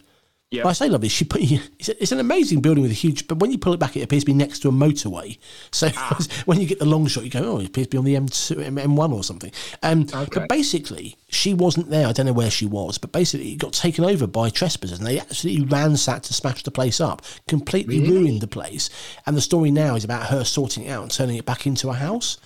Yeah. 0.52 0.68
I 0.68 0.72
say 0.74 0.88
lovely. 0.88 1.08
She 1.08 1.24
put 1.24 1.40
it's, 1.78 1.88
it's 1.88 2.12
an 2.12 2.20
amazing 2.20 2.60
building 2.60 2.82
with 2.82 2.90
a 2.90 2.94
huge. 2.94 3.26
But 3.26 3.38
when 3.38 3.50
you 3.50 3.58
pull 3.58 3.72
it 3.72 3.80
back, 3.80 3.96
it 3.96 4.02
appears 4.02 4.22
to 4.22 4.26
be 4.26 4.34
next 4.34 4.60
to 4.60 4.68
a 4.68 4.72
motorway. 4.72 5.38
So 5.72 5.88
Ah. 5.96 6.18
when 6.44 6.60
you 6.60 6.66
get 6.66 6.78
the 6.78 6.84
long 6.84 7.06
shot, 7.06 7.24
you 7.24 7.30
go, 7.30 7.42
oh, 7.42 7.58
it 7.58 7.66
appears 7.68 7.86
to 7.86 7.90
be 7.90 7.98
on 7.98 8.04
the 8.04 8.14
M2, 8.14 8.62
M- 8.64 8.76
M1 8.76 9.12
or 9.12 9.24
something. 9.24 9.50
Um, 9.82 10.02
Okay. 10.12 10.28
But 10.40 10.48
basically, 10.48 11.16
she 11.28 11.54
wasn't 11.54 11.88
there. 11.90 12.06
I 12.06 12.12
don't 12.12 12.26
know 12.26 12.32
where 12.34 12.50
she 12.50 12.66
was, 12.66 12.98
but 12.98 13.10
basically, 13.12 13.52
it 13.52 13.58
got 13.58 13.72
taken 13.72 14.04
over 14.04 14.26
by 14.26 14.50
trespassers, 14.50 14.98
and 14.98 15.06
they 15.06 15.18
absolutely 15.18 15.64
ransacked 15.66 16.24
to 16.26 16.34
smash 16.34 16.62
the 16.62 16.70
place 16.70 17.00
up, 17.00 17.22
completely 17.48 18.00
ruined 18.00 18.40
the 18.42 18.46
place. 18.46 18.90
And 19.26 19.36
the 19.36 19.40
story 19.40 19.70
now 19.70 19.94
is 19.94 20.04
about 20.04 20.26
her 20.26 20.44
sorting 20.44 20.84
it 20.84 20.90
out 20.90 21.02
and 21.02 21.10
turning 21.10 21.36
it 21.36 21.46
back 21.46 21.66
into 21.66 21.88
a 21.88 21.94
house. 21.94 22.36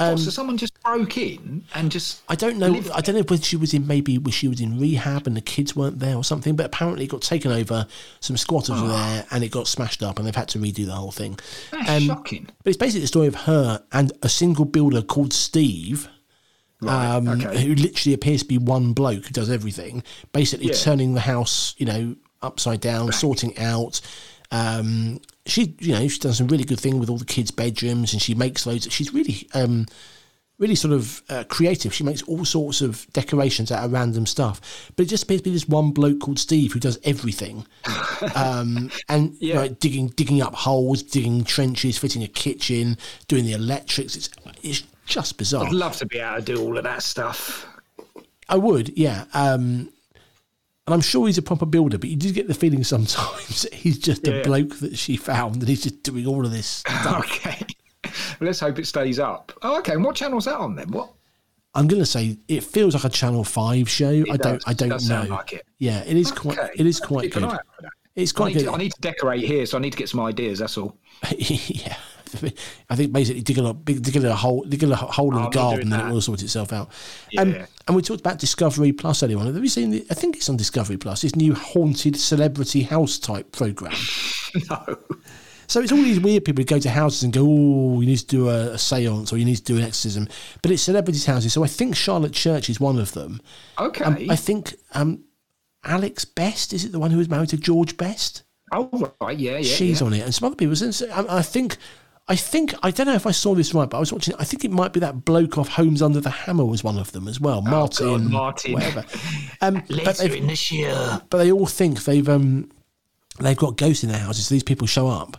Oh, 0.00 0.14
so 0.16 0.30
someone 0.30 0.56
just 0.56 0.80
broke 0.82 1.18
in 1.18 1.64
and 1.74 1.90
just. 1.90 2.22
I 2.28 2.36
don't 2.36 2.56
know. 2.58 2.72
I 2.94 3.00
don't 3.00 3.16
know 3.16 3.22
whether 3.22 3.42
she 3.42 3.56
was 3.56 3.74
in 3.74 3.86
maybe 3.86 4.18
she 4.30 4.46
was 4.46 4.60
in 4.60 4.78
rehab 4.78 5.26
and 5.26 5.36
the 5.36 5.40
kids 5.40 5.74
weren't 5.74 5.98
there 5.98 6.14
or 6.14 6.22
something. 6.22 6.54
But 6.54 6.66
apparently 6.66 7.04
it 7.04 7.08
got 7.10 7.22
taken 7.22 7.50
over. 7.50 7.86
Some 8.20 8.36
squatters 8.36 8.80
were 8.80 8.88
there 8.88 9.26
and 9.32 9.42
it 9.42 9.50
got 9.50 9.66
smashed 9.66 10.02
up 10.02 10.18
and 10.18 10.26
they've 10.26 10.34
had 10.36 10.48
to 10.50 10.58
redo 10.58 10.86
the 10.86 10.92
whole 10.92 11.10
thing. 11.10 11.38
That's 11.72 12.04
shocking. 12.04 12.46
But 12.62 12.70
it's 12.70 12.76
basically 12.76 13.00
the 13.00 13.06
story 13.08 13.26
of 13.26 13.34
her 13.34 13.82
and 13.92 14.12
a 14.22 14.28
single 14.28 14.64
builder 14.64 15.02
called 15.02 15.32
Steve. 15.32 16.08
Right, 16.80 17.16
Um, 17.16 17.26
okay. 17.28 17.60
Who 17.66 17.74
literally 17.74 18.14
appears 18.14 18.42
to 18.42 18.48
be 18.48 18.56
one 18.58 18.92
bloke 18.92 19.24
who 19.24 19.30
does 19.32 19.50
everything, 19.50 20.04
basically 20.32 20.68
Yeah. 20.68 20.74
turning 20.74 21.14
the 21.14 21.20
house, 21.20 21.74
you 21.76 21.86
know, 21.86 22.14
upside 22.40 22.80
down, 22.80 23.10
sorting 23.10 23.58
out. 23.58 24.00
Um, 24.50 25.20
she, 25.46 25.74
you 25.80 25.92
know, 25.92 26.00
she's 26.00 26.18
done 26.18 26.32
some 26.32 26.48
really 26.48 26.64
good 26.64 26.80
thing 26.80 26.98
with 26.98 27.10
all 27.10 27.18
the 27.18 27.24
kids' 27.24 27.50
bedrooms, 27.50 28.12
and 28.12 28.22
she 28.22 28.34
makes 28.34 28.66
loads. 28.66 28.90
She's 28.92 29.12
really, 29.12 29.46
um, 29.54 29.86
really 30.58 30.74
sort 30.74 30.92
of 30.92 31.22
uh, 31.28 31.44
creative. 31.48 31.92
She 31.94 32.02
makes 32.04 32.22
all 32.22 32.44
sorts 32.44 32.80
of 32.80 33.06
decorations 33.12 33.70
out 33.70 33.84
of 33.84 33.92
random 33.92 34.26
stuff. 34.26 34.90
But 34.96 35.06
it 35.06 35.08
just 35.08 35.24
appears 35.24 35.40
to 35.42 35.44
be 35.44 35.50
this 35.52 35.68
one 35.68 35.90
bloke 35.92 36.20
called 36.20 36.38
Steve 36.38 36.72
who 36.72 36.80
does 36.80 36.98
everything, 37.04 37.66
um, 38.34 38.90
and 39.08 39.36
you 39.40 39.54
know, 39.54 39.62
Yeah. 39.64 39.74
digging 39.80 40.08
digging 40.08 40.42
up 40.42 40.54
holes, 40.54 41.02
digging 41.02 41.44
trenches, 41.44 41.98
fitting 41.98 42.22
a 42.22 42.28
kitchen, 42.28 42.96
doing 43.28 43.44
the 43.44 43.52
electrics. 43.52 44.16
It's 44.16 44.30
it's 44.62 44.82
just 45.06 45.38
bizarre. 45.38 45.66
I'd 45.66 45.72
love 45.72 45.96
to 45.98 46.06
be 46.06 46.18
able 46.18 46.36
to 46.36 46.42
do 46.42 46.60
all 46.62 46.76
of 46.76 46.84
that 46.84 47.02
stuff. 47.02 47.66
I 48.48 48.56
would, 48.56 48.96
yeah. 48.96 49.24
Um, 49.34 49.90
and 50.88 50.94
I'm 50.94 51.02
sure 51.02 51.26
he's 51.26 51.36
a 51.36 51.42
proper 51.42 51.66
builder, 51.66 51.98
but 51.98 52.08
you 52.08 52.16
do 52.16 52.32
get 52.32 52.48
the 52.48 52.54
feeling 52.54 52.82
sometimes 52.82 53.62
that 53.62 53.74
he's 53.74 53.98
just 53.98 54.26
a 54.26 54.42
bloke 54.42 54.78
that 54.78 54.96
she 54.96 55.18
found 55.18 55.56
and 55.56 55.68
he's 55.68 55.82
just 55.82 56.02
doing 56.02 56.26
all 56.26 56.46
of 56.46 56.50
this 56.50 56.66
stuff. 56.86 57.26
Okay. 57.26 57.66
well, 58.04 58.12
let's 58.40 58.60
hope 58.60 58.78
it 58.78 58.86
stays 58.86 59.18
up. 59.18 59.52
Oh, 59.60 59.78
okay. 59.80 59.92
And 59.92 60.02
what 60.02 60.16
channel's 60.16 60.46
that 60.46 60.56
on 60.56 60.76
then? 60.76 60.90
What? 60.90 61.12
I'm 61.74 61.88
going 61.88 62.00
to 62.00 62.06
say 62.06 62.38
it 62.48 62.64
feels 62.64 62.94
like 62.94 63.04
a 63.04 63.10
Channel 63.10 63.44
Five 63.44 63.90
show. 63.90 64.24
I 64.32 64.38
don't. 64.38 64.62
I 64.66 64.72
don't 64.72 64.88
Does 64.88 65.08
know. 65.08 65.16
sound 65.16 65.28
like 65.28 65.52
it. 65.52 65.66
Yeah, 65.78 66.02
it 66.04 66.16
is 66.16 66.32
quite, 66.32 66.58
it 66.74 66.86
is 66.86 66.98
quite 66.98 67.30
good. 67.30 67.44
eye 67.44 67.54
out 67.54 67.66
for 67.76 67.82
that. 67.82 67.92
It's 68.16 68.32
quite 68.32 68.54
need, 68.54 68.62
good. 68.62 68.70
to, 68.70 68.72
I 68.72 68.78
need 68.78 68.92
to 68.94 69.00
decorate 69.02 69.44
here, 69.44 69.66
so 69.66 69.76
I 69.76 69.80
need 69.80 69.92
to 69.92 69.98
get 69.98 70.08
some 70.08 70.20
ideas. 70.20 70.58
That's 70.58 70.78
all. 70.78 70.96
yeah. 71.36 71.96
I 72.90 72.96
think 72.96 73.12
basically 73.12 73.42
digging 73.42 73.66
a 73.66 73.74
big 73.74 74.02
digging 74.02 74.24
a 74.24 74.34
hole 74.34 74.62
digging 74.62 74.92
a 74.92 74.96
hole 74.96 75.32
in 75.32 75.38
I'm 75.38 75.44
the 75.44 75.50
garden 75.50 75.92
and 75.92 76.08
it 76.08 76.12
will 76.12 76.20
sort 76.20 76.42
itself 76.42 76.72
out. 76.72 76.90
Um, 77.36 77.54
and 77.86 77.96
we 77.96 78.02
talked 78.02 78.20
about 78.20 78.38
Discovery 78.38 78.92
Plus 78.92 79.22
earlier 79.22 79.38
on. 79.38 79.46
Have 79.46 79.56
you 79.56 79.68
seen 79.68 79.90
the 79.90 80.06
I 80.10 80.14
think 80.14 80.36
it's 80.36 80.48
on 80.48 80.56
Discovery 80.56 80.96
Plus, 80.96 81.22
this 81.22 81.36
new 81.36 81.54
haunted 81.54 82.16
celebrity 82.16 82.82
house 82.82 83.18
type 83.18 83.52
programme. 83.52 83.94
no. 84.70 84.98
So 85.68 85.82
it's 85.82 85.92
all 85.92 85.98
these 85.98 86.18
weird 86.18 86.46
people 86.46 86.62
who 86.62 86.66
go 86.66 86.78
to 86.78 86.88
houses 86.88 87.22
and 87.22 87.32
go, 87.32 87.42
oh, 87.42 88.00
you 88.00 88.06
need 88.06 88.16
to 88.16 88.26
do 88.26 88.48
a, 88.48 88.72
a 88.72 88.78
seance 88.78 89.32
or 89.32 89.36
you 89.36 89.44
need 89.44 89.56
to 89.56 89.62
do 89.62 89.76
an 89.76 89.82
exorcism. 89.82 90.26
But 90.62 90.70
it's 90.70 90.82
celebrities' 90.82 91.26
houses. 91.26 91.52
So 91.52 91.62
I 91.62 91.66
think 91.66 91.94
Charlotte 91.94 92.32
Church 92.32 92.70
is 92.70 92.80
one 92.80 92.98
of 92.98 93.12
them. 93.12 93.42
Okay. 93.78 94.02
Um, 94.02 94.16
I 94.30 94.36
think 94.36 94.74
um, 94.94 95.24
Alex 95.84 96.24
Best, 96.24 96.72
is 96.72 96.86
it 96.86 96.92
the 96.92 96.98
one 96.98 97.10
who 97.10 97.18
was 97.18 97.28
married 97.28 97.50
to 97.50 97.58
George 97.58 97.98
Best? 97.98 98.44
oh, 98.72 99.12
right. 99.20 99.38
Yeah, 99.38 99.58
yeah. 99.58 99.62
She's 99.62 100.00
yeah. 100.00 100.06
on 100.06 100.14
it. 100.14 100.20
And 100.20 100.34
some 100.34 100.46
other 100.46 100.56
people. 100.56 100.74
I, 101.12 101.38
I 101.38 101.42
think, 101.42 101.76
I 102.28 102.36
think, 102.36 102.74
I 102.82 102.90
don't 102.90 103.06
know 103.06 103.14
if 103.14 103.26
I 103.26 103.30
saw 103.30 103.54
this 103.54 103.72
right, 103.72 103.88
but 103.88 103.96
I 103.96 104.00
was 104.00 104.12
watching, 104.12 104.34
I 104.38 104.44
think 104.44 104.64
it 104.64 104.70
might 104.70 104.92
be 104.92 105.00
that 105.00 105.24
bloke 105.24 105.56
off 105.56 105.68
Homes 105.68 106.02
Under 106.02 106.20
the 106.20 106.30
Hammer 106.30 106.64
was 106.64 106.84
one 106.84 106.98
of 106.98 107.12
them 107.12 107.26
as 107.26 107.40
well. 107.40 107.62
Martin. 107.62 108.06
Oh, 108.06 108.18
God, 108.18 108.30
Martin. 108.30 108.72
Whatever. 108.74 109.04
Um, 109.60 109.74
but, 109.74 109.90
Later 109.90 110.12
they've- 110.12 110.34
in 110.36 110.46
this 110.46 110.70
year. 110.70 111.20
but 111.30 111.38
they 111.38 111.50
all 111.50 111.66
think 111.66 112.04
they've, 112.04 112.28
um, 112.28 112.70
they've 113.40 113.56
got 113.56 113.76
ghosts 113.76 114.04
in 114.04 114.10
their 114.10 114.20
houses. 114.20 114.46
So 114.46 114.54
these 114.54 114.62
people 114.62 114.86
show 114.86 115.08
up 115.08 115.36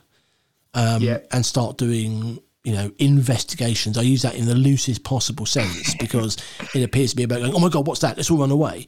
um, 0.74 1.02
yeah. 1.02 1.20
and 1.32 1.46
start 1.46 1.78
doing 1.78 2.40
you 2.64 2.74
know 2.74 2.92
investigations. 3.00 3.98
I 3.98 4.02
use 4.02 4.22
that 4.24 4.36
in 4.36 4.46
the 4.46 4.56
loosest 4.56 5.04
possible 5.04 5.46
sense 5.46 5.96
because 6.00 6.38
it 6.76 6.84
appears 6.84 7.12
to 7.12 7.16
be 7.16 7.24
about 7.24 7.40
going, 7.40 7.54
oh 7.54 7.60
my 7.60 7.70
god, 7.70 7.88
what's 7.88 8.02
that? 8.02 8.18
Let's 8.18 8.30
all 8.30 8.38
run 8.38 8.52
away. 8.52 8.88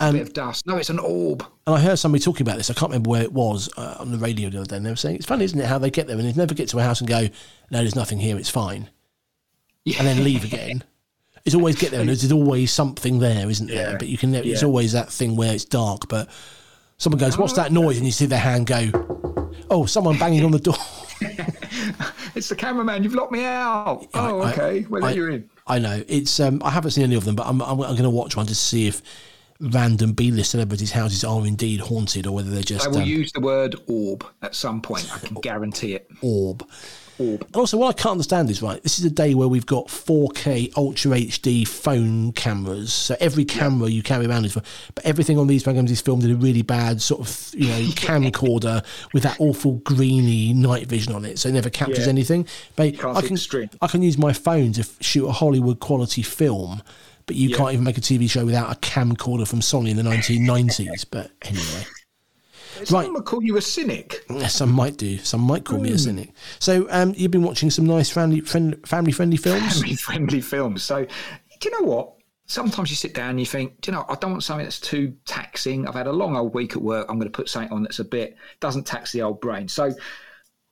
A 0.00 0.12
bit 0.12 0.22
of 0.22 0.32
dust. 0.32 0.66
No, 0.66 0.76
it's 0.76 0.90
an 0.90 0.98
orb. 0.98 1.44
And 1.66 1.76
I 1.76 1.80
heard 1.80 1.98
somebody 1.98 2.22
talking 2.22 2.46
about 2.46 2.56
this. 2.56 2.70
I 2.70 2.74
can't 2.74 2.90
remember 2.90 3.10
where 3.10 3.22
it 3.22 3.32
was 3.32 3.68
uh, 3.76 3.96
on 3.98 4.10
the 4.10 4.18
radio 4.18 4.50
the 4.50 4.58
other 4.58 4.66
day. 4.66 4.76
And 4.76 4.86
they 4.86 4.90
were 4.90 4.96
saying 4.96 5.16
it's 5.16 5.26
funny, 5.26 5.44
isn't 5.44 5.58
it, 5.60 5.66
how 5.66 5.78
they 5.78 5.90
get 5.90 6.06
there 6.06 6.16
and 6.18 6.24
they 6.26 6.32
never 6.32 6.54
get 6.54 6.68
to 6.70 6.78
a 6.78 6.82
house 6.82 7.00
and 7.00 7.08
go, 7.08 7.22
no, 7.70 7.78
there's 7.78 7.94
nothing 7.94 8.18
here, 8.18 8.36
it's 8.38 8.48
fine, 8.50 8.90
Yeah. 9.84 9.98
and 9.98 10.06
then 10.06 10.24
leave 10.24 10.44
again. 10.44 10.84
It's 11.44 11.56
always 11.56 11.74
get 11.74 11.90
there 11.90 11.98
and 11.98 12.08
there's 12.08 12.30
always 12.30 12.70
something 12.72 13.18
there, 13.18 13.50
isn't 13.50 13.66
there? 13.66 13.90
Yeah. 13.90 13.96
But 13.98 14.06
you 14.06 14.16
can 14.16 14.30
never. 14.30 14.46
It's 14.46 14.62
Yeah. 14.62 14.68
always 14.68 14.92
that 14.92 15.10
thing 15.10 15.34
where 15.34 15.52
it's 15.52 15.64
dark, 15.64 16.06
but 16.08 16.28
someone 16.98 17.18
goes, 17.18 17.36
"What's 17.36 17.54
that 17.54 17.72
noise?" 17.72 17.96
and 17.96 18.06
you 18.06 18.12
see 18.12 18.26
their 18.26 18.38
hand 18.38 18.68
go, 18.68 19.52
"Oh, 19.68 19.84
someone 19.86 20.16
banging 20.20 20.44
on 20.44 20.52
the 20.52 20.60
door." 20.60 20.76
It's 22.34 22.48
the 22.48 22.54
cameraman. 22.56 23.02
You've 23.02 23.14
locked 23.14 23.32
me 23.32 23.44
out. 23.44 24.06
Oh, 24.14 24.40
I- 24.42 24.52
okay. 24.52 24.86
Well, 24.88 25.02
I- 25.04 25.08
let 25.08 25.16
you 25.16 25.28
in. 25.30 25.50
I 25.66 25.78
know 25.80 26.02
it's. 26.08 26.38
Um, 26.40 26.62
I 26.64 26.70
haven't 26.70 26.92
seen 26.92 27.04
any 27.04 27.14
of 27.16 27.24
them, 27.24 27.34
but 27.36 27.46
I'm, 27.46 27.60
I'm, 27.60 27.80
I'm 27.80 27.92
going 27.96 28.02
to 28.04 28.10
watch 28.10 28.36
one 28.36 28.46
to 28.46 28.54
see 28.54 28.86
if 28.86 29.02
random 29.62 30.12
B-list 30.12 30.50
celebrities' 30.50 30.92
houses 30.92 31.24
are 31.24 31.46
indeed 31.46 31.80
haunted 31.80 32.26
or 32.26 32.32
whether 32.34 32.50
they're 32.50 32.62
just 32.62 32.84
I 32.86 32.88
will 32.88 32.98
um, 32.98 33.04
use 33.08 33.32
the 33.32 33.40
word 33.40 33.76
orb 33.88 34.26
at 34.42 34.54
some 34.54 34.82
point. 34.82 35.08
I 35.14 35.18
can 35.18 35.36
guarantee 35.42 35.94
it. 35.94 36.08
orb. 36.20 36.66
Orb. 37.18 37.42
And 37.42 37.56
also, 37.56 37.76
what 37.76 37.90
I 37.90 38.02
can't 38.02 38.12
understand 38.12 38.48
is 38.48 38.62
right. 38.62 38.82
This 38.82 38.98
is 38.98 39.04
a 39.04 39.10
day 39.10 39.34
where 39.34 39.46
we've 39.46 39.66
got 39.66 39.88
4K 39.88 40.72
Ultra 40.78 41.12
HD 41.12 41.68
phone 41.68 42.32
cameras. 42.32 42.92
So 42.92 43.14
every 43.20 43.44
camera 43.44 43.90
you 43.90 44.02
carry 44.02 44.24
around 44.26 44.46
is, 44.46 44.54
but 44.54 45.04
everything 45.04 45.38
on 45.38 45.46
these 45.46 45.62
programs 45.62 45.90
is 45.90 46.00
filmed 46.00 46.24
in 46.24 46.30
a 46.30 46.36
really 46.36 46.62
bad 46.62 47.02
sort 47.02 47.20
of 47.20 47.50
you 47.54 47.68
know 47.68 47.78
camcorder 47.92 48.82
with 49.12 49.22
that 49.24 49.38
awful 49.40 49.74
greeny 49.84 50.54
night 50.54 50.86
vision 50.86 51.12
on 51.14 51.26
it, 51.26 51.38
so 51.38 51.50
it 51.50 51.52
never 51.52 51.68
captures 51.70 52.06
Yeah. 52.06 52.12
anything. 52.12 52.46
But 52.76 53.04
I 53.04 53.20
can. 53.20 53.36
I 53.82 53.86
can 53.88 54.02
use 54.02 54.16
my 54.16 54.32
phone 54.32 54.72
to 54.72 54.86
shoot 55.00 55.26
a 55.28 55.32
Hollywood 55.32 55.80
quality 55.80 56.22
film. 56.22 56.82
But 57.26 57.36
you 57.36 57.54
can't 57.54 57.72
even 57.72 57.84
make 57.84 57.98
a 57.98 58.00
TV 58.00 58.28
show 58.30 58.44
without 58.44 58.72
a 58.72 58.78
camcorder 58.80 59.46
from 59.46 59.60
Sony 59.60 59.90
in 59.90 59.96
the 59.96 60.02
1990s. 60.02 61.06
But 61.10 61.30
anyway. 61.42 61.86
Someone 62.84 63.12
might 63.12 63.24
call 63.24 63.42
you 63.42 63.56
a 63.56 63.62
cynic. 63.62 64.24
Yeah, 64.30 64.46
Some 64.46 64.72
might 64.72 64.96
do. 64.96 65.18
Some 65.18 65.42
might 65.42 65.64
call 65.64 65.78
me 65.78 65.90
a 65.90 65.98
cynic. 65.98 66.32
So 66.58 66.86
um, 66.90 67.14
you've 67.16 67.30
been 67.30 67.42
watching 67.42 67.70
some 67.70 67.86
nice 67.86 68.10
family 68.10 68.40
friend, 68.40 68.76
family 68.86 69.12
friendly 69.12 69.36
films. 69.36 69.74
family 69.74 69.96
friendly 69.96 70.40
films. 70.40 70.82
So, 70.82 71.04
do 71.04 71.68
you 71.68 71.80
know 71.80 71.86
what? 71.86 72.14
Sometimes 72.46 72.90
you 72.90 72.96
sit 72.96 73.14
down 73.14 73.30
and 73.30 73.40
you 73.40 73.46
think, 73.46 73.80
do 73.80 73.90
you 73.90 73.96
know, 73.96 74.04
I 74.08 74.14
don't 74.16 74.32
want 74.32 74.42
something 74.42 74.64
that's 74.64 74.80
too 74.80 75.14
taxing. 75.26 75.86
I've 75.86 75.94
had 75.94 76.06
a 76.06 76.12
long 76.12 76.36
old 76.36 76.54
week 76.54 76.72
at 76.72 76.82
work. 76.82 77.06
I'm 77.08 77.18
going 77.18 77.30
to 77.30 77.36
put 77.36 77.48
something 77.48 77.72
on 77.72 77.82
that's 77.82 77.98
a 77.98 78.04
bit 78.04 78.36
doesn't 78.60 78.84
tax 78.84 79.12
the 79.12 79.22
old 79.22 79.40
brain. 79.40 79.68
So, 79.68 79.94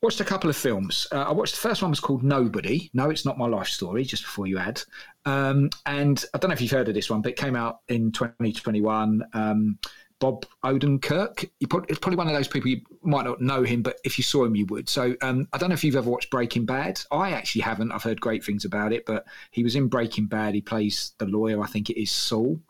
watched 0.03 0.20
a 0.20 0.24
couple 0.24 0.48
of 0.51 0.57
films. 0.57 1.07
Uh, 1.12 1.22
I 1.22 1.32
watched 1.32 1.55
the 1.55 1.68
first 1.68 1.82
one 1.82 1.90
was 1.90 2.01
called 2.01 2.22
Nobody. 2.22 2.90
No, 2.94 3.11
it's 3.11 3.24
not 3.24 3.38
my 3.38 3.46
life 3.46 3.68
story. 3.68 4.05
Just 4.05 4.24
before 4.24 4.46
you 4.46 4.59
add, 4.59 4.82
um, 5.24 5.70
and 5.86 6.24
I 6.34 6.38
don't 6.38 6.48
know 6.48 6.55
if 6.55 6.61
you've 6.61 6.70
heard 6.70 6.88
of 6.88 6.94
this 6.94 7.11
one, 7.11 7.22
but 7.22 7.32
it 7.32 7.36
came 7.36 7.57
out 7.57 7.80
in 7.88 8.12
2021. 8.12 9.24
Um, 9.32 9.78
Bob 10.20 10.44
Odenkirk. 10.64 11.48
He 11.59 11.66
put, 11.66 11.90
it's 11.90 11.98
probably 11.98 12.18
one 12.18 12.28
of 12.28 12.34
those 12.34 12.46
people 12.46 12.70
you 12.70 12.82
might 13.03 13.24
not 13.24 13.40
know 13.40 13.62
him, 13.62 13.82
but 13.82 13.98
if 14.05 14.18
you 14.18 14.22
saw 14.22 14.44
him, 14.44 14.55
you 14.55 14.66
would. 14.66 14.88
So 14.88 15.16
um, 15.22 15.48
I 15.53 15.59
don't 15.59 15.70
know 15.70 15.74
if 15.74 15.82
you've 15.82 15.96
ever 15.96 16.11
watched 16.11 16.30
Breaking 16.30 16.66
Bad. 16.66 17.01
I 17.11 17.32
actually 17.32 17.62
haven't. 17.62 17.90
I've 17.90 18.03
heard 18.03 18.20
great 18.20 18.44
things 18.44 18.64
about 18.64 18.92
it, 18.92 19.07
but 19.07 19.24
he 19.51 19.64
was 19.64 19.74
in 19.74 19.88
Breaking 19.88 20.26
Bad. 20.26 20.55
He 20.55 20.61
plays 20.61 21.12
the 21.18 21.24
lawyer. 21.24 21.62
I 21.62 21.66
think 21.66 21.88
it 21.88 22.01
is 22.01 22.11
Saul, 22.12 22.61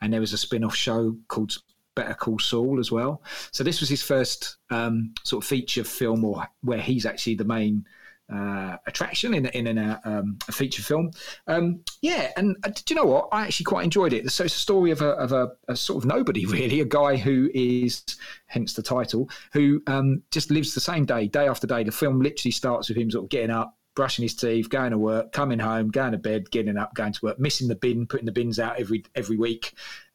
and 0.00 0.12
there 0.12 0.20
was 0.20 0.32
a 0.32 0.38
spin-off 0.38 0.76
show 0.76 1.16
called 1.26 1.52
Better 2.00 2.14
Call 2.14 2.38
Saul 2.38 2.78
as 2.80 2.90
well. 2.90 3.22
So 3.52 3.64
this 3.64 3.80
was 3.80 3.88
his 3.88 4.02
first 4.02 4.56
um, 4.70 5.14
sort 5.24 5.44
of 5.44 5.48
feature 5.48 5.84
film, 5.84 6.24
or 6.24 6.46
where 6.62 6.80
he's 6.80 7.06
actually 7.06 7.34
the 7.34 7.44
main 7.44 7.84
uh, 8.32 8.76
attraction 8.86 9.34
in 9.34 9.46
in, 9.46 9.66
in 9.66 9.78
a, 9.78 10.00
um, 10.04 10.38
a, 10.48 10.52
feature 10.52 10.82
film. 10.82 11.10
Um, 11.46 11.80
yeah, 12.00 12.30
and 12.36 12.56
uh, 12.64 12.68
do 12.68 12.82
you 12.90 12.96
know 12.96 13.04
what? 13.04 13.28
I 13.32 13.42
actually 13.42 13.64
quite 13.64 13.84
enjoyed 13.84 14.12
it. 14.12 14.30
So 14.30 14.44
it's 14.44 14.56
a 14.56 14.58
story 14.58 14.90
of 14.92 15.02
a, 15.02 15.10
of 15.10 15.32
a, 15.32 15.50
a 15.68 15.76
sort 15.76 16.02
of 16.02 16.08
nobody, 16.08 16.46
really, 16.58 16.80
a 16.80 16.84
guy 16.84 17.16
who 17.16 17.50
is, 17.54 18.04
hence 18.46 18.74
the 18.74 18.82
title, 18.82 19.28
who 19.52 19.82
um, 19.86 20.22
just 20.30 20.50
lives 20.50 20.74
the 20.74 20.80
same 20.80 21.04
day, 21.04 21.26
day 21.26 21.48
after 21.48 21.66
day. 21.66 21.82
The 21.82 21.92
film 21.92 22.20
literally 22.20 22.52
starts 22.52 22.88
with 22.88 22.98
him 22.98 23.10
sort 23.10 23.24
of 23.24 23.30
getting 23.30 23.50
up, 23.50 23.76
brushing 23.96 24.22
his 24.22 24.34
teeth, 24.34 24.68
going 24.68 24.92
to 24.92 24.98
work, 24.98 25.32
coming 25.32 25.58
home, 25.58 25.90
going 25.90 26.12
to 26.12 26.18
bed, 26.18 26.50
getting 26.50 26.76
up, 26.76 26.94
going 26.94 27.12
to 27.12 27.20
work, 27.22 27.38
missing 27.40 27.68
the 27.68 27.74
bin, 27.74 28.06
putting 28.06 28.26
the 28.26 28.32
bins 28.32 28.58
out 28.58 28.78
every 28.78 29.04
every 29.14 29.36
week. 29.36 29.74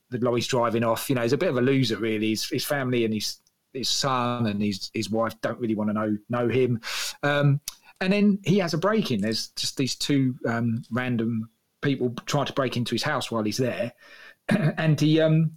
The 0.10 0.20
lorry's 0.20 0.48
driving 0.48 0.84
off. 0.84 1.10
You 1.10 1.16
know, 1.16 1.22
he's 1.22 1.34
a 1.34 1.38
bit 1.38 1.50
of 1.50 1.58
a 1.58 1.62
loser, 1.62 1.98
really. 1.98 2.30
His, 2.30 2.46
his 2.50 2.66
family 2.66 3.06
and 3.06 3.14
his 3.14 3.40
his 3.74 3.90
son 3.90 4.48
and 4.48 4.62
his 4.62 4.90
his 4.94 5.10
wife 5.10 5.40
don't 5.42 5.60
really 5.60 5.76
want 5.76 5.90
to 5.90 5.94
know 5.94 6.18
know 6.30 6.48
him. 6.48 6.80
Um, 7.24 7.60
and 8.02 8.12
then 8.12 8.40
he 8.44 8.60
has 8.60 8.74
a 8.74 8.78
break 8.78 9.12
in. 9.12 9.22
There's 9.22 9.48
just 9.50 9.78
these 9.78 9.96
two 9.96 10.36
um, 10.48 10.84
random 10.92 11.50
people 11.82 12.14
trying 12.26 12.46
to 12.46 12.54
break 12.54 12.78
into 12.78 12.96
his 12.96 13.04
house 13.04 13.32
while 13.32 13.44
he's 13.44 13.58
there, 13.58 13.94
and 14.50 15.00
he 15.00 15.22
um, 15.22 15.52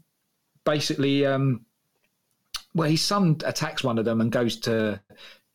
basically, 0.65 1.25
um, 1.27 1.65
well, 2.75 2.89
his 2.89 3.03
son 3.03 3.41
attacks 3.45 3.83
one 3.83 3.99
of 3.99 4.05
them 4.05 4.21
and 4.21 4.31
goes 4.31 4.57
to 4.61 5.01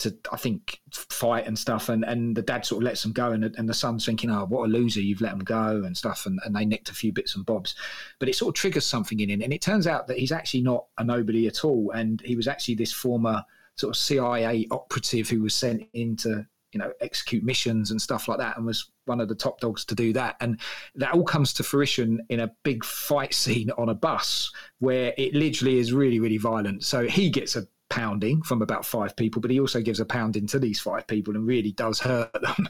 to 0.04 0.16
I 0.32 0.38
think 0.38 0.82
fight 0.92 1.48
and 1.48 1.58
stuff, 1.58 1.90
and, 1.90 2.04
and 2.06 2.36
the 2.36 2.42
dad 2.42 2.66
sort 2.66 2.82
of 2.82 2.86
lets 2.86 3.04
them 3.04 3.12
go, 3.12 3.32
and, 3.32 3.44
and 3.44 3.68
the 3.68 3.74
son's 3.74 4.06
thinking, 4.06 4.30
oh, 4.30 4.46
what 4.46 4.66
a 4.66 4.72
loser, 4.72 5.02
you've 5.02 5.22
let 5.22 5.32
them 5.32 5.44
go 5.44 5.84
and 5.84 5.98
stuff, 5.98 6.26
and, 6.26 6.40
and 6.46 6.56
they 6.56 6.66
nicked 6.66 6.90
a 6.90 6.94
few 6.94 7.12
bits 7.12 7.36
and 7.36 7.46
bobs, 7.46 7.76
but 8.20 8.30
it 8.30 8.36
sort 8.36 8.50
of 8.50 8.60
triggers 8.60 8.86
something 8.86 9.20
in 9.20 9.30
him, 9.30 9.42
and 9.42 9.54
it 9.54 9.62
turns 9.62 9.88
out 9.88 10.08
that 10.08 10.20
he's 10.20 10.32
actually 10.32 10.62
not 10.62 10.86
a 10.98 11.04
nobody 11.04 11.48
at 11.48 11.66
all, 11.66 11.92
and 11.92 12.22
he 12.22 12.36
was 12.36 12.48
actually 12.48 12.76
this 12.76 12.94
former 12.94 13.44
sort 13.76 13.96
of 13.96 13.98
CIA 13.98 14.68
operative 14.72 15.30
who 15.30 15.42
was 15.42 15.56
sent 15.56 15.84
into 15.94 16.46
you 16.74 16.80
know 16.80 16.92
execute 17.02 17.44
missions 17.44 17.92
and 17.92 18.02
stuff 18.02 18.28
like 18.28 18.40
that 18.40 18.58
and 18.58 18.66
was 18.66 18.90
one 19.06 19.22
of 19.22 19.28
the 19.28 19.36
top 19.36 19.60
dogs 19.60 19.86
to 19.86 19.96
do 19.96 20.14
that. 20.14 20.36
And 20.40 20.60
that 20.96 21.14
all 21.14 21.24
comes 21.24 21.54
to 21.54 21.64
fruition 21.64 22.26
in 22.30 22.40
a 22.40 22.52
big 22.64 22.84
fight 22.84 23.34
scene 23.34 23.70
on 23.78 23.90
a 23.90 23.94
bus 23.94 24.52
where 24.80 25.14
it 25.18 25.34
literally 25.34 25.78
is 25.78 25.94
really 25.94 26.20
really 26.20 26.38
violent. 26.38 26.84
So 26.84 27.08
he 27.08 27.30
gets 27.30 27.56
a 27.56 27.68
pounding 27.94 28.42
from 28.42 28.64
about 28.64 28.84
five 28.84 29.16
people 29.16 29.40
but 29.40 29.52
he 29.52 29.60
also 29.60 29.80
gives 29.80 30.00
a 30.00 30.06
pounding 30.06 30.48
to 30.48 30.58
these 30.58 30.80
five 30.80 31.06
people 31.06 31.36
and 31.36 31.46
really 31.46 31.72
does 31.74 32.00
hurt 32.00 32.34
them 32.42 32.68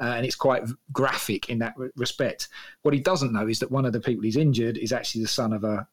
uh, 0.00 0.14
and 0.16 0.26
it's 0.26 0.34
quite 0.34 0.64
graphic 0.92 1.48
in 1.48 1.60
that 1.60 1.74
respect 1.94 2.48
what 2.82 2.92
he 2.92 2.98
doesn't 2.98 3.32
know 3.32 3.46
is 3.46 3.60
that 3.60 3.70
one 3.70 3.84
of 3.84 3.92
the 3.92 4.00
people 4.00 4.24
he's 4.24 4.36
injured 4.36 4.76
is 4.76 4.92
actually 4.92 5.22
the 5.22 5.28
son 5.28 5.52
of 5.52 5.62
a 5.62 5.86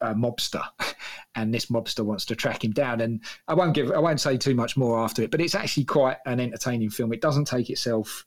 a 0.00 0.12
mobster, 0.12 0.62
and 1.36 1.54
this 1.54 1.66
mobster 1.66 2.04
wants 2.04 2.24
to 2.24 2.34
track 2.34 2.64
him 2.64 2.72
down. 2.72 3.00
And 3.00 3.20
I 3.46 3.54
won't 3.54 3.74
give, 3.74 3.92
I 3.92 3.98
won't 3.98 4.20
say 4.20 4.36
too 4.36 4.56
much 4.56 4.76
more 4.76 4.98
after 4.98 5.22
it, 5.22 5.30
but 5.30 5.40
it's 5.40 5.54
actually 5.54 5.84
quite 5.84 6.16
an 6.26 6.40
entertaining 6.40 6.90
film. 6.90 7.12
It 7.12 7.20
doesn't 7.20 7.46
take 7.46 7.70
itself 7.70 8.26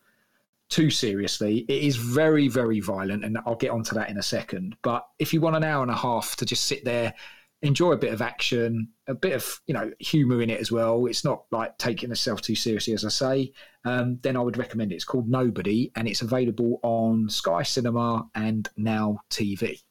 too 0.70 0.90
seriously. 0.90 1.66
It 1.68 1.84
is 1.84 1.98
very, 1.98 2.48
very 2.48 2.80
violent, 2.80 3.26
and 3.26 3.38
I'll 3.46 3.56
get 3.56 3.72
onto 3.72 3.96
that 3.96 4.10
in 4.10 4.18
a 4.18 4.24
second. 4.24 4.78
But 4.82 5.06
if 5.20 5.34
you 5.34 5.42
want 5.42 5.58
an 5.58 5.64
hour 5.64 5.82
and 5.82 5.92
a 5.92 5.96
half 5.96 6.36
to 6.38 6.46
just 6.46 6.66
sit 6.66 6.86
there, 6.86 7.14
enjoy 7.62 7.92
a 7.92 7.98
bit 7.98 8.14
of 8.14 8.22
action, 8.22 8.90
a 9.08 9.14
bit 9.14 9.34
of 9.34 9.60
you 9.68 9.74
know 9.74 9.92
humour 10.00 10.42
in 10.42 10.50
it 10.50 10.60
as 10.60 10.72
well. 10.72 11.06
It's 11.06 11.24
not 11.24 11.44
like 11.52 11.78
taking 11.78 12.12
itself 12.12 12.42
too 12.42 12.56
seriously, 12.56 12.94
as 12.94 13.06
I 13.06 13.10
say. 13.10 13.54
Um, 13.86 14.20
then 14.22 14.36
I 14.36 14.42
would 14.42 14.58
recommend 14.58 14.92
it. 14.92 14.96
It's 14.96 15.06
called 15.06 15.30
Nobody, 15.30 15.92
and 15.96 16.08
it's 16.08 16.22
available 16.22 16.80
on 16.84 17.30
Sky 17.30 17.64
Cinema 17.64 18.30
and 18.36 18.68
Now 18.78 19.20
TV. 19.30 19.82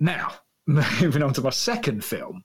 Now, 0.00 0.32
moving 0.66 1.22
on 1.22 1.32
to 1.34 1.40
my 1.40 1.50
second 1.50 2.04
film, 2.04 2.44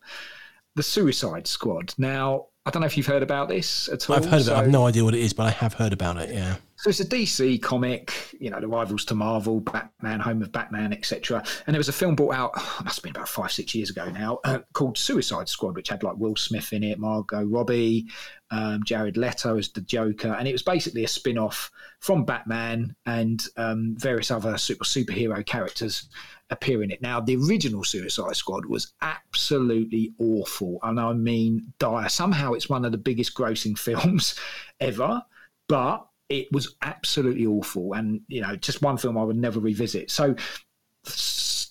The 0.75 0.83
Suicide 0.83 1.47
Squad. 1.47 1.93
Now, 1.97 2.47
I 2.65 2.71
don't 2.71 2.81
know 2.81 2.85
if 2.85 2.97
you've 2.97 3.07
heard 3.07 3.23
about 3.23 3.49
this 3.49 3.89
at 3.89 4.09
all. 4.09 4.15
I've 4.15 4.25
heard 4.25 4.43
so, 4.43 4.53
of 4.53 4.57
it. 4.57 4.61
I 4.61 4.63
have 4.63 4.71
no 4.71 4.85
idea 4.85 5.03
what 5.03 5.15
it 5.15 5.21
is, 5.21 5.33
but 5.33 5.47
I 5.47 5.51
have 5.51 5.73
heard 5.73 5.93
about 5.93 6.17
it. 6.17 6.29
Yeah. 6.29 6.55
So 6.81 6.89
it's 6.89 6.99
a 6.99 7.05
DC 7.05 7.61
comic, 7.61 8.35
you 8.39 8.49
know, 8.49 8.59
the 8.59 8.67
rivals 8.67 9.05
to 9.05 9.13
Marvel, 9.13 9.59
Batman, 9.59 10.19
home 10.19 10.41
of 10.41 10.51
Batman, 10.51 10.93
etc. 10.93 11.43
And 11.67 11.75
there 11.75 11.79
was 11.79 11.89
a 11.89 11.93
film 11.93 12.15
brought 12.15 12.33
out, 12.33 12.53
oh, 12.57 12.81
must 12.83 12.95
have 12.95 13.03
been 13.03 13.11
about 13.11 13.29
five, 13.29 13.51
six 13.51 13.75
years 13.75 13.91
ago 13.91 14.09
now, 14.09 14.39
uh, 14.45 14.61
called 14.73 14.97
Suicide 14.97 15.47
Squad, 15.47 15.75
which 15.75 15.89
had 15.89 16.01
like 16.01 16.17
Will 16.17 16.35
Smith 16.35 16.73
in 16.73 16.83
it, 16.83 16.97
Margot 16.97 17.45
Robbie, 17.45 18.07
um, 18.49 18.81
Jared 18.83 19.15
Leto 19.15 19.59
as 19.59 19.69
the 19.69 19.81
Joker, 19.81 20.33
and 20.33 20.47
it 20.47 20.53
was 20.53 20.63
basically 20.63 21.03
a 21.03 21.07
spin-off 21.07 21.69
from 21.99 22.25
Batman 22.25 22.95
and 23.05 23.45
um, 23.57 23.95
various 23.99 24.31
other 24.31 24.57
super 24.57 24.83
superhero 24.83 25.45
characters 25.45 26.09
appear 26.49 26.81
in 26.81 26.89
it. 26.89 26.99
Now, 26.99 27.19
the 27.19 27.37
original 27.37 27.83
Suicide 27.83 28.35
Squad 28.37 28.65
was 28.65 28.93
absolutely 29.03 30.13
awful, 30.17 30.79
and 30.81 30.99
I 30.99 31.13
mean 31.13 31.73
dire. 31.77 32.09
Somehow, 32.09 32.53
it's 32.53 32.69
one 32.69 32.85
of 32.85 32.91
the 32.91 32.97
biggest 32.97 33.35
grossing 33.35 33.77
films 33.77 34.33
ever, 34.79 35.21
but 35.67 36.07
it 36.31 36.47
was 36.51 36.75
absolutely 36.81 37.45
awful, 37.45 37.93
and 37.93 38.21
you 38.27 38.41
know, 38.41 38.55
just 38.55 38.81
one 38.81 38.97
film 38.97 39.17
I 39.17 39.23
would 39.23 39.35
never 39.35 39.59
revisit. 39.59 40.09
So 40.09 40.35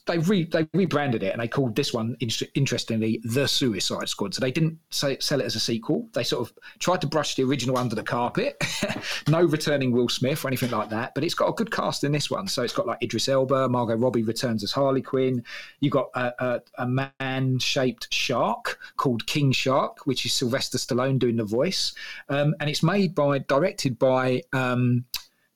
they 0.06 0.18
re, 0.18 0.44
they 0.44 0.66
rebranded 0.74 1.22
it 1.22 1.32
and 1.32 1.40
they 1.40 1.48
called 1.48 1.76
this 1.76 1.92
one 1.92 2.16
interestingly 2.20 3.20
the 3.24 3.46
Suicide 3.46 4.08
Squad. 4.08 4.34
So 4.34 4.40
they 4.40 4.50
didn't 4.50 4.78
say, 4.90 5.18
sell 5.20 5.40
it 5.40 5.44
as 5.44 5.56
a 5.56 5.60
sequel. 5.60 6.08
They 6.12 6.24
sort 6.24 6.48
of 6.48 6.54
tried 6.78 7.00
to 7.02 7.06
brush 7.06 7.34
the 7.34 7.44
original 7.44 7.78
under 7.78 7.94
the 7.94 8.02
carpet. 8.02 8.62
no 9.28 9.42
returning 9.42 9.92
Will 9.92 10.08
Smith 10.08 10.44
or 10.44 10.48
anything 10.48 10.70
like 10.70 10.90
that. 10.90 11.14
But 11.14 11.24
it's 11.24 11.34
got 11.34 11.48
a 11.48 11.52
good 11.52 11.70
cast 11.70 12.04
in 12.04 12.12
this 12.12 12.30
one. 12.30 12.48
So 12.48 12.62
it's 12.62 12.72
got 12.72 12.86
like 12.86 13.02
Idris 13.02 13.28
Elba, 13.28 13.68
Margot 13.68 13.96
Robbie 13.96 14.22
returns 14.22 14.62
as 14.62 14.72
Harley 14.72 15.02
Quinn. 15.02 15.44
You've 15.80 15.92
got 15.92 16.08
a, 16.14 16.32
a, 16.44 16.60
a 16.78 16.86
man-shaped 16.86 18.12
shark 18.12 18.78
called 18.96 19.26
King 19.26 19.52
Shark, 19.52 20.06
which 20.06 20.24
is 20.26 20.32
Sylvester 20.32 20.78
Stallone 20.78 21.18
doing 21.18 21.36
the 21.36 21.44
voice, 21.44 21.92
um, 22.28 22.54
and 22.60 22.68
it's 22.68 22.82
made 22.82 23.14
by 23.14 23.38
directed 23.38 23.98
by. 23.98 24.42
Um, 24.52 25.04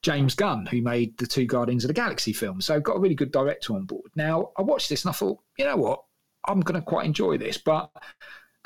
James 0.05 0.35
Gunn, 0.35 0.67
who 0.67 0.83
made 0.83 1.17
the 1.17 1.27
two 1.27 1.47
Guardians 1.47 1.83
of 1.83 1.89
the 1.89 1.95
Galaxy 1.95 2.35
films. 2.35 2.67
So 2.67 2.79
got 2.79 2.97
a 2.97 3.01
really 3.01 3.15
good 3.15 3.33
director 3.33 3.73
on 3.73 3.87
board. 3.87 4.11
Now 4.15 4.51
I 4.59 4.63
watched 4.63 4.91
this 4.91 5.05
and 5.05 5.11
I 5.11 5.15
thought, 5.15 5.41
you 5.59 5.65
know 5.65 5.79
what, 5.79 6.05
I'm 6.47 6.61
going 6.61 6.79
to 6.79 6.87
quite 6.87 7.07
enjoy 7.07 7.39
this, 7.39 7.57
but 7.57 7.91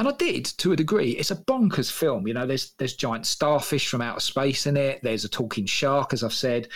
and 0.00 0.08
I 0.08 0.12
did 0.12 0.44
to 0.44 0.72
a 0.72 0.76
degree. 0.76 1.12
It's 1.12 1.30
a 1.30 1.36
bonkers 1.36 1.92
film. 1.92 2.26
You 2.26 2.34
know, 2.34 2.44
there's 2.44 2.72
there's 2.78 2.94
giant 2.94 3.24
starfish 3.24 3.88
from 3.88 4.02
outer 4.02 4.20
space 4.20 4.66
in 4.66 4.76
it. 4.76 5.00
There's 5.02 5.24
a 5.24 5.28
talking 5.28 5.64
shark, 5.64 6.12
as 6.12 6.24
I've 6.24 6.32
said, 6.32 6.68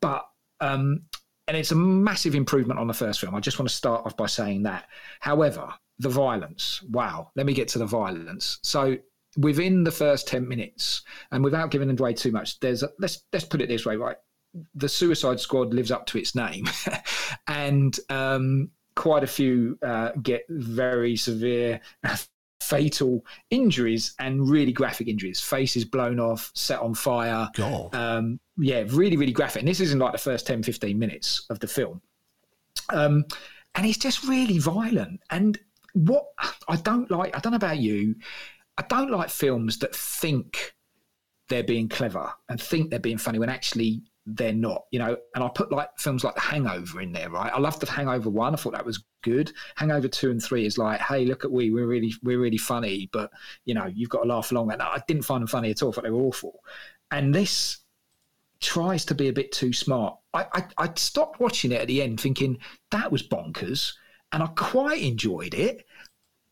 but 0.00 0.28
um, 0.60 1.02
and 1.48 1.56
it's 1.56 1.72
a 1.72 1.76
massive 1.76 2.36
improvement 2.36 2.78
on 2.78 2.86
the 2.86 2.94
first 2.94 3.20
film. 3.20 3.34
I 3.34 3.40
just 3.40 3.58
want 3.58 3.68
to 3.68 3.74
start 3.74 4.06
off 4.06 4.16
by 4.16 4.26
saying 4.26 4.62
that. 4.62 4.86
However, 5.18 5.72
the 5.98 6.08
violence. 6.08 6.82
Wow. 6.90 7.30
Let 7.34 7.46
me 7.46 7.52
get 7.52 7.68
to 7.68 7.78
the 7.78 7.86
violence. 7.86 8.58
So 8.62 8.96
within 9.38 9.84
the 9.84 9.90
first 9.90 10.26
10 10.28 10.46
minutes 10.46 11.02
and 11.30 11.44
without 11.44 11.70
giving 11.70 11.88
away 11.88 12.12
too 12.12 12.32
much 12.32 12.58
there's 12.60 12.82
a, 12.82 12.90
let's 12.98 13.22
let's 13.32 13.44
put 13.44 13.62
it 13.62 13.68
this 13.68 13.86
way 13.86 13.96
right? 13.96 14.16
The 14.74 14.88
suicide 14.88 15.40
squad 15.40 15.72
lives 15.72 15.90
up 15.90 16.06
to 16.06 16.18
its 16.18 16.34
name. 16.34 16.68
And 17.46 17.98
um, 18.08 18.70
quite 18.96 19.22
a 19.22 19.26
few 19.26 19.78
uh, 19.82 20.12
get 20.22 20.42
very 20.48 21.14
severe 21.16 21.80
fatal 22.62 23.24
injuries 23.50 24.14
and 24.18 24.48
really 24.48 24.72
graphic 24.72 25.08
injuries. 25.08 25.40
Faces 25.40 25.84
blown 25.84 26.18
off 26.18 26.50
set 26.54 26.80
on 26.80 26.94
fire. 26.94 27.48
Um, 27.92 28.40
yeah 28.56 28.84
really 28.88 29.16
really 29.16 29.32
graphic. 29.32 29.60
And 29.60 29.68
this 29.68 29.80
isn't 29.80 29.98
like 29.98 30.12
the 30.12 30.18
first 30.18 30.46
10 30.46 30.62
15 30.62 30.98
minutes 30.98 31.46
of 31.50 31.60
the 31.60 31.68
film. 31.68 32.00
Um, 32.90 33.24
and 33.74 33.86
it's 33.86 33.98
just 33.98 34.26
really 34.26 34.58
violent. 34.58 35.20
And 35.30 35.58
what 35.94 36.26
i 36.68 36.76
don't 36.76 37.10
like 37.10 37.34
i 37.36 37.40
don't 37.40 37.52
know 37.52 37.56
about 37.56 37.78
you 37.78 38.14
I 38.78 38.82
don't 38.88 39.10
like 39.10 39.28
films 39.28 39.78
that 39.78 39.94
think 39.94 40.74
they're 41.48 41.64
being 41.64 41.88
clever 41.88 42.32
and 42.48 42.60
think 42.60 42.90
they're 42.90 42.98
being 42.98 43.18
funny 43.18 43.38
when 43.38 43.48
actually 43.48 44.02
they're 44.24 44.52
not, 44.52 44.84
you 44.90 44.98
know. 44.98 45.16
And 45.34 45.42
I 45.42 45.48
put 45.48 45.72
like 45.72 45.90
films 45.98 46.22
like 46.22 46.34
The 46.34 46.40
Hangover 46.40 47.00
in 47.00 47.12
there, 47.12 47.30
right? 47.30 47.52
I 47.52 47.58
loved 47.58 47.80
The 47.80 47.90
Hangover 47.90 48.30
one. 48.30 48.54
I 48.54 48.56
thought 48.56 48.74
that 48.74 48.86
was 48.86 49.04
good. 49.22 49.52
Hangover 49.76 50.06
two 50.06 50.30
and 50.30 50.42
three 50.42 50.64
is 50.64 50.78
like, 50.78 51.00
hey, 51.00 51.24
look 51.24 51.44
at 51.44 51.50
we, 51.50 51.70
we're 51.70 51.86
really, 51.86 52.14
we're 52.22 52.38
really 52.38 52.58
funny, 52.58 53.08
but 53.12 53.30
you 53.64 53.74
know, 53.74 53.86
you've 53.86 54.10
got 54.10 54.22
to 54.22 54.28
laugh 54.28 54.52
along. 54.52 54.70
And 54.70 54.80
I 54.80 55.02
didn't 55.08 55.24
find 55.24 55.42
them 55.42 55.48
funny 55.48 55.70
at 55.70 55.82
all. 55.82 55.90
I 55.90 55.92
thought 55.92 56.04
they 56.04 56.10
were 56.10 56.22
awful. 56.22 56.60
And 57.10 57.34
this 57.34 57.78
tries 58.60 59.04
to 59.06 59.14
be 59.14 59.28
a 59.28 59.32
bit 59.32 59.50
too 59.52 59.72
smart. 59.72 60.16
I, 60.34 60.46
I, 60.52 60.64
I 60.78 60.90
stopped 60.96 61.40
watching 61.40 61.72
it 61.72 61.80
at 61.80 61.88
the 61.88 62.02
end, 62.02 62.20
thinking 62.20 62.58
that 62.90 63.10
was 63.10 63.26
bonkers, 63.26 63.94
and 64.32 64.42
I 64.42 64.46
quite 64.48 65.02
enjoyed 65.02 65.54
it 65.54 65.86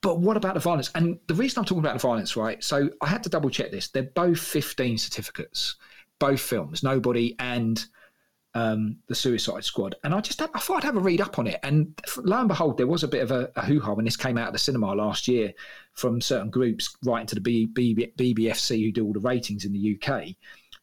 but 0.03 0.21
what 0.21 0.37
about 0.37 0.55
the 0.55 0.61
violence? 0.61 0.91
And 0.95 1.19
the 1.27 1.35
reason 1.35 1.59
I'm 1.59 1.65
talking 1.65 1.81
about 1.81 1.95
the 1.95 2.07
violence, 2.07 2.37
right? 2.37 2.63
So 2.63 2.91
I 3.01 3.07
had 3.07 3.23
to 3.25 3.29
double 3.29 3.51
check 3.51 3.71
this. 3.71 3.89
They're 3.89 4.03
both 4.03 4.39
15 4.39 4.99
certificates, 4.99 5.77
both 6.19 6.41
films, 6.41 6.83
Nobody 6.83 7.35
and 7.39 7.85
um, 8.57 8.97
the 9.09 9.15
Suicide 9.15 9.65
Squad, 9.65 9.97
and 10.03 10.15
I 10.15 10.21
just 10.23 10.41
I 10.41 10.47
thought 10.47 10.79
I'd 10.79 10.85
have 10.85 10.97
a 10.97 11.01
read 11.01 11.21
up 11.21 11.39
on 11.39 11.47
it, 11.47 11.61
and 11.63 12.01
lo 12.17 12.39
and 12.39 12.49
behold, 12.49 12.79
there 12.79 12.87
was 12.87 13.03
a 13.03 13.09
bit 13.09 13.23
of 13.23 13.31
a, 13.31 13.51
a 13.55 13.61
hoo 13.61 13.81
ha 13.81 13.93
when 13.93 14.07
this 14.07 14.17
came 14.17 14.39
out 14.39 14.47
of 14.47 14.55
the 14.55 14.59
cinema 14.59 14.95
last 14.95 15.29
year 15.29 15.53
from 15.93 16.23
certain 16.23 16.49
groups 16.49 16.97
writing 17.05 17.27
to 17.27 17.35
the 17.35 17.41
B, 17.43 17.67
B, 17.67 18.11
BBFC 18.17 18.83
who 18.83 18.93
do 18.93 19.05
all 19.05 19.13
the 19.13 19.21
ratings 19.21 19.67
in 19.67 19.75
the 19.75 19.99
UK, 20.01 20.29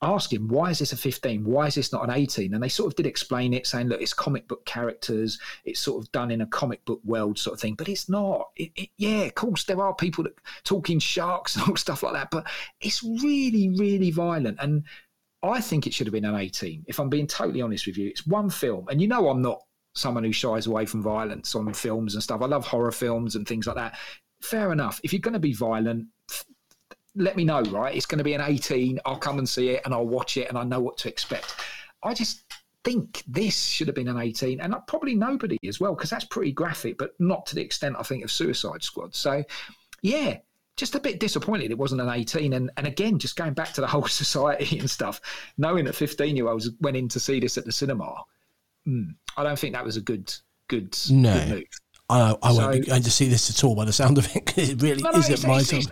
asking 0.03 0.47
why 0.47 0.69
is 0.69 0.79
this 0.79 0.93
a 0.93 0.97
15 0.97 1.43
why 1.43 1.67
is 1.67 1.75
this 1.75 1.93
not 1.93 2.03
an 2.03 2.15
18 2.15 2.53
and 2.53 2.63
they 2.63 2.69
sort 2.69 2.87
of 2.87 2.95
did 2.95 3.05
explain 3.05 3.53
it 3.53 3.65
saying 3.65 3.87
look 3.87 4.01
it's 4.01 4.13
comic 4.13 4.47
book 4.47 4.65
characters 4.65 5.39
it's 5.65 5.79
sort 5.79 6.03
of 6.03 6.11
done 6.11 6.31
in 6.31 6.41
a 6.41 6.47
comic 6.47 6.83
book 6.85 7.01
world 7.03 7.37
sort 7.39 7.53
of 7.53 7.59
thing 7.59 7.75
but 7.75 7.89
it's 7.89 8.09
not 8.09 8.49
it, 8.55 8.71
it, 8.75 8.89
yeah 8.97 9.21
of 9.21 9.35
course 9.35 9.63
there 9.63 9.81
are 9.81 9.93
people 9.95 10.23
that 10.23 10.33
talking 10.63 10.99
sharks 10.99 11.55
and 11.57 11.67
all 11.67 11.75
stuff 11.75 12.03
like 12.03 12.13
that 12.13 12.29
but 12.31 12.45
it's 12.81 13.03
really 13.03 13.69
really 13.77 14.11
violent 14.11 14.57
and 14.61 14.83
I 15.45 15.59
think 15.59 15.85
it 15.85 15.93
should 15.93 16.07
have 16.07 16.13
been 16.13 16.23
an 16.23 16.35
18. 16.35 16.85
If 16.87 17.01
I'm 17.01 17.09
being 17.09 17.27
totally 17.27 17.61
honest 17.61 17.85
with 17.85 17.97
you, 17.97 18.07
it's 18.07 18.25
one 18.25 18.49
film, 18.49 18.87
and 18.87 19.01
you 19.01 19.09
know 19.09 19.27
I'm 19.27 19.41
not 19.41 19.59
someone 19.93 20.23
who 20.23 20.31
shies 20.31 20.67
away 20.67 20.85
from 20.85 21.03
violence 21.03 21.53
on 21.53 21.71
films 21.73 22.13
and 22.13 22.23
stuff. 22.23 22.41
I 22.41 22.45
love 22.45 22.65
horror 22.65 22.91
films 22.91 23.35
and 23.35 23.47
things 23.47 23.67
like 23.67 23.75
that. 23.75 23.97
Fair 24.41 24.71
enough. 24.71 24.99
If 25.03 25.13
you're 25.13 25.19
going 25.19 25.33
to 25.33 25.39
be 25.39 25.53
violent, 25.53 26.07
let 27.16 27.36
me 27.36 27.43
know, 27.43 27.61
right? 27.64 27.95
It's 27.95 28.05
going 28.05 28.18
to 28.18 28.24
be 28.24 28.34
an 28.34 28.41
18. 28.41 28.99
I'll 29.05 29.18
come 29.18 29.38
and 29.38 29.47
see 29.47 29.70
it 29.70 29.82
and 29.86 29.93
I'll 29.93 30.07
watch 30.07 30.38
it 30.38 30.49
and 30.49 30.57
I 30.57 30.64
know 30.64 30.80
what 30.80 30.97
to 30.99 31.09
expect. 31.09 31.55
I 32.01 32.14
just 32.14 32.43
think 32.84 33.24
this 33.28 33.57
should 33.64 33.88
have 33.88 33.95
been 33.95 34.07
an 34.07 34.20
18 34.20 34.59
and 34.59 34.76
probably 34.88 35.16
nobody 35.16 35.57
as 35.68 35.80
well 35.80 35.95
because 35.95 36.09
that's 36.09 36.26
pretty 36.26 36.51
graphic, 36.51 36.97
but 36.97 37.14
not 37.20 37.45
to 37.47 37.55
the 37.55 37.61
extent 37.61 37.95
I 37.97 38.03
think 38.03 38.24
of 38.24 38.32
Suicide 38.32 38.84
Squad. 38.84 39.16
So, 39.16 39.43
yeah, 40.01 40.38
just 40.76 40.95
a 40.95 40.99
bit 40.99 41.20
disappointed 41.20 41.72
it 41.72 41.78
wasn't 41.78 42.01
an 42.01 42.09
18 42.09 42.53
and, 42.53 42.72
and 42.78 42.88
again 42.88 43.20
just 43.20 43.36
going 43.36 43.53
back 43.53 43.74
to 43.74 43.82
the 43.82 43.88
whole 43.93 44.07
society 44.07 44.80
and 44.80 44.89
stuff 44.89 45.22
knowing 45.57 45.86
that 45.86 45.93
15 45.93 46.36
year 46.36 46.47
olds 46.47 46.70
went 46.82 46.97
in 46.97 47.07
to 47.09 47.20
see 47.20 47.39
this 47.39 47.57
at 47.57 47.66
the 47.66 47.72
cinema 47.72 48.11
mm, 48.88 49.14
i 49.38 49.43
don't 49.43 49.59
think 49.59 49.76
that 49.76 49.86
was 49.86 49.97
a 49.97 50.01
good 50.01 50.34
good, 50.68 50.97
no. 51.11 51.34
good 51.34 51.49
move 51.49 51.64
I, 52.09 52.36
I 52.41 52.53
so, 52.53 52.57
won't 52.57 52.82
be 52.82 52.88
going 52.88 53.03
to 53.03 53.11
see 53.11 53.28
this 53.28 53.49
at 53.49 53.64
all 53.64 53.76
by 53.76 53.86
the 53.86 53.93
sound 53.93 54.18
of 54.18 54.26
it 54.36 54.45
because 54.45 54.70
it 54.70 54.82
really 54.82 55.01
no, 55.01 55.11
no, 55.11 55.20
isn't 55.20 55.47
my 55.47 55.61
time 55.61 55.84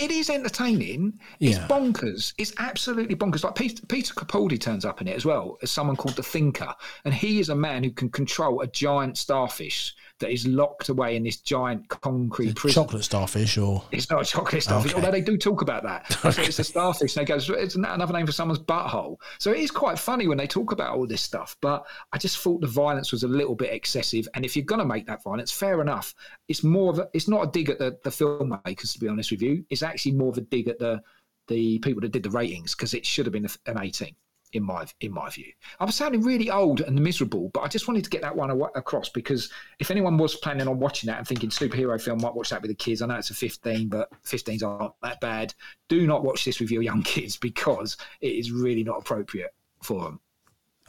it 0.00 0.10
is 0.10 0.30
entertaining. 0.30 1.18
It's 1.40 1.58
yeah. 1.58 1.66
bonkers. 1.68 2.32
It's 2.38 2.52
absolutely 2.58 3.14
bonkers. 3.14 3.44
Like 3.44 3.54
Peter, 3.54 3.84
Peter 3.86 4.14
Capaldi 4.14 4.58
turns 4.58 4.84
up 4.84 5.00
in 5.00 5.08
it 5.08 5.16
as 5.16 5.24
well 5.24 5.58
as 5.62 5.70
someone 5.70 5.96
called 5.96 6.16
the 6.16 6.22
Thinker, 6.22 6.74
and 7.04 7.12
he 7.12 7.38
is 7.38 7.50
a 7.50 7.54
man 7.54 7.84
who 7.84 7.90
can 7.90 8.08
control 8.08 8.62
a 8.62 8.66
giant 8.66 9.18
starfish 9.18 9.94
that 10.20 10.30
is 10.30 10.46
locked 10.46 10.88
away 10.88 11.16
in 11.16 11.22
this 11.24 11.38
giant 11.38 11.88
concrete 11.88 12.54
prison. 12.54 12.82
Chocolate 12.82 13.04
starfish, 13.04 13.58
or 13.58 13.82
it's 13.90 14.08
not 14.10 14.22
a 14.22 14.24
chocolate 14.24 14.62
starfish, 14.62 14.92
okay. 14.92 15.00
although 15.00 15.10
they 15.10 15.20
do 15.20 15.36
talk 15.36 15.62
about 15.62 15.82
that. 15.82 16.18
Okay. 16.30 16.44
It's 16.44 16.58
a 16.58 16.64
starfish, 16.64 17.16
and 17.16 17.26
they 17.26 17.28
go, 17.28 17.54
it's 17.54 17.74
another 17.74 18.12
name 18.12 18.26
for 18.26 18.32
someone's 18.32 18.60
butthole. 18.60 19.16
So 19.38 19.50
it 19.50 19.58
is 19.58 19.70
quite 19.70 19.98
funny 19.98 20.28
when 20.28 20.38
they 20.38 20.46
talk 20.46 20.70
about 20.70 20.94
all 20.94 21.06
this 21.06 21.22
stuff. 21.22 21.56
But 21.60 21.84
I 22.12 22.18
just 22.18 22.38
thought 22.38 22.60
the 22.60 22.68
violence 22.68 23.10
was 23.10 23.24
a 23.24 23.28
little 23.28 23.56
bit 23.56 23.72
excessive. 23.72 24.28
And 24.34 24.44
if 24.44 24.54
you're 24.54 24.64
going 24.64 24.78
to 24.78 24.84
make 24.84 25.06
that 25.06 25.24
violence, 25.24 25.50
fair 25.50 25.80
enough. 25.80 26.14
It's 26.46 26.62
more 26.62 26.90
of 26.90 26.98
a, 27.00 27.08
it's 27.14 27.26
not 27.26 27.48
a 27.48 27.50
dig 27.50 27.70
at 27.70 27.78
the, 27.78 27.98
the 28.04 28.10
filmmakers, 28.10 28.92
to 28.92 29.00
be 29.00 29.08
honest 29.08 29.30
with 29.32 29.42
you. 29.42 29.64
It's 29.70 29.82
actually 29.82 30.12
more 30.12 30.28
of 30.28 30.38
a 30.38 30.42
dig 30.42 30.68
at 30.68 30.78
the 30.78 31.02
the 31.48 31.80
people 31.80 32.00
that 32.00 32.12
did 32.12 32.22
the 32.22 32.30
ratings 32.30 32.76
because 32.76 32.94
it 32.94 33.04
should 33.04 33.26
have 33.26 33.32
been 33.32 33.48
an 33.66 33.78
18 33.78 34.14
in 34.52 34.62
my 34.62 34.86
in 35.00 35.12
my 35.12 35.30
view. 35.30 35.52
I'm 35.78 35.90
sounding 35.90 36.22
really 36.22 36.50
old 36.50 36.80
and 36.80 37.00
miserable, 37.00 37.50
but 37.52 37.60
I 37.60 37.68
just 37.68 37.88
wanted 37.88 38.04
to 38.04 38.10
get 38.10 38.22
that 38.22 38.34
one 38.34 38.50
across 38.74 39.08
because 39.08 39.50
if 39.78 39.90
anyone 39.90 40.18
was 40.18 40.36
planning 40.36 40.68
on 40.68 40.78
watching 40.78 41.08
that 41.08 41.18
and 41.18 41.26
thinking 41.26 41.50
superhero 41.50 42.00
film, 42.00 42.20
might 42.20 42.34
watch 42.34 42.50
that 42.50 42.62
with 42.62 42.70
the 42.70 42.74
kids. 42.74 43.02
I 43.02 43.06
know 43.06 43.16
it's 43.16 43.30
a 43.30 43.34
15, 43.34 43.88
but 43.88 44.10
15s 44.24 44.62
aren't 44.62 44.94
that 45.02 45.20
bad. 45.20 45.54
Do 45.88 46.06
not 46.06 46.24
watch 46.24 46.44
this 46.44 46.60
with 46.60 46.70
your 46.70 46.82
young 46.82 47.02
kids 47.04 47.36
because 47.36 47.96
it 48.20 48.34
is 48.34 48.50
really 48.50 48.84
not 48.84 48.98
appropriate 48.98 49.54
for 49.82 50.04
them. 50.04 50.20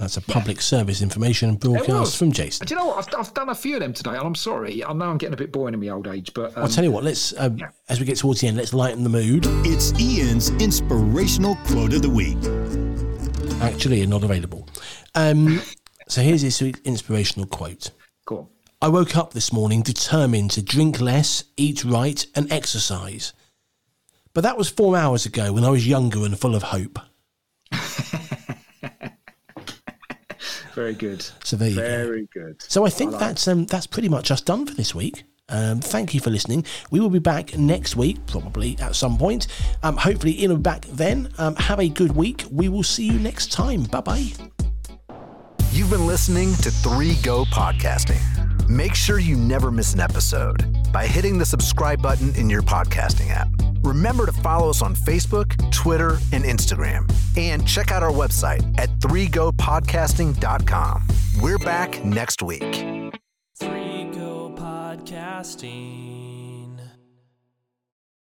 That's 0.01 0.17
a 0.17 0.21
public 0.21 0.57
yeah. 0.57 0.61
service 0.61 1.03
information 1.03 1.55
broadcast 1.55 2.17
from 2.17 2.31
Jason. 2.31 2.65
Do 2.65 2.73
you 2.73 2.79
know 2.79 2.87
what? 2.87 3.13
I've, 3.13 3.19
I've, 3.19 3.33
done 3.35 3.49
a 3.49 3.55
few 3.55 3.75
of 3.75 3.81
them 3.81 3.93
today, 3.93 4.11
and 4.11 4.21
I'm 4.21 4.33
sorry. 4.33 4.83
I 4.83 4.91
know 4.93 5.05
I'm 5.05 5.19
getting 5.19 5.35
a 5.35 5.37
bit 5.37 5.51
boring 5.51 5.75
in 5.75 5.79
my 5.79 5.89
old 5.89 6.07
age, 6.07 6.33
but 6.33 6.57
um, 6.57 6.63
I'll 6.63 6.69
tell 6.69 6.83
you 6.83 6.91
what. 6.91 7.03
Let's 7.03 7.39
um, 7.39 7.57
yeah. 7.57 7.69
as 7.87 7.99
we 7.99 8.07
get 8.07 8.17
towards 8.17 8.41
the 8.41 8.47
end, 8.47 8.57
let's 8.57 8.73
lighten 8.73 9.03
the 9.03 9.09
mood. 9.09 9.43
It's 9.63 9.93
Ian's 9.99 10.49
inspirational 10.49 11.55
quote 11.67 11.93
of 11.93 12.01
the 12.01 12.09
week 12.09 12.39
actually 13.61 14.03
are 14.03 14.07
not 14.07 14.23
available. 14.23 14.67
Um, 15.15 15.61
so 16.07 16.21
here's 16.21 16.41
this 16.41 16.61
inspirational 16.61 17.47
quote. 17.47 17.91
Cool. 18.25 18.51
I 18.81 18.87
woke 18.87 19.15
up 19.15 19.33
this 19.33 19.53
morning 19.53 19.81
determined 19.81 20.51
to 20.51 20.61
drink 20.61 20.99
less, 20.99 21.43
eat 21.55 21.83
right, 21.85 22.25
and 22.35 22.51
exercise. 22.51 23.33
But 24.33 24.41
that 24.41 24.57
was 24.57 24.69
four 24.69 24.97
hours 24.97 25.25
ago 25.25 25.53
when 25.53 25.63
I 25.63 25.69
was 25.69 25.87
younger 25.87 26.25
and 26.25 26.39
full 26.39 26.55
of 26.55 26.63
hope. 26.63 26.99
Very 30.73 30.93
good. 30.93 31.25
So 31.43 31.57
there 31.57 31.69
you 31.69 31.75
Very 31.75 32.03
go. 32.03 32.07
Very 32.07 32.27
good. 32.33 32.61
So 32.63 32.85
I 32.85 32.89
think 32.89 33.09
I 33.09 33.13
like 33.13 33.19
that's 33.21 33.47
um, 33.47 33.65
that's 33.65 33.87
pretty 33.87 34.09
much 34.09 34.31
us 34.31 34.41
done 34.41 34.65
for 34.65 34.73
this 34.73 34.95
week. 34.95 35.25
Um, 35.51 35.81
thank 35.81 36.13
you 36.13 36.19
for 36.19 36.29
listening. 36.29 36.65
We 36.89 36.99
will 36.99 37.09
be 37.09 37.19
back 37.19 37.57
next 37.57 37.95
week, 37.95 38.25
probably 38.25 38.77
at 38.79 38.95
some 38.95 39.17
point. 39.17 39.47
Um, 39.83 39.97
hopefully, 39.97 40.31
in 40.31 40.51
and 40.51 40.63
back 40.63 40.85
then. 40.85 41.29
Um, 41.37 41.55
have 41.57 41.79
a 41.79 41.89
good 41.89 42.15
week. 42.15 42.45
We 42.51 42.69
will 42.69 42.83
see 42.83 43.05
you 43.05 43.19
next 43.19 43.51
time. 43.51 43.83
Bye 43.83 44.01
bye. 44.01 44.31
You've 45.71 45.89
been 45.89 46.07
listening 46.07 46.53
to 46.55 46.71
3 46.71 47.15
Go 47.23 47.45
Podcasting. 47.45 48.19
Make 48.67 48.93
sure 48.93 49.19
you 49.19 49.35
never 49.35 49.71
miss 49.71 49.93
an 49.93 50.01
episode 50.01 50.91
by 50.91 51.07
hitting 51.07 51.37
the 51.37 51.45
subscribe 51.45 52.01
button 52.01 52.35
in 52.35 52.49
your 52.49 52.61
podcasting 52.61 53.29
app. 53.29 53.47
Remember 53.83 54.25
to 54.25 54.31
follow 54.31 54.69
us 54.69 54.81
on 54.81 54.95
Facebook, 54.95 55.71
Twitter, 55.71 56.17
and 56.31 56.43
Instagram. 56.43 57.11
And 57.37 57.67
check 57.67 57.91
out 57.91 58.03
our 58.03 58.11
website 58.11 58.79
at 58.79 58.89
3gopodcasting.com. 58.99 61.07
We're 61.41 61.59
back 61.59 62.03
next 62.03 62.41
week 62.41 63.00
podcasting. 65.01 66.10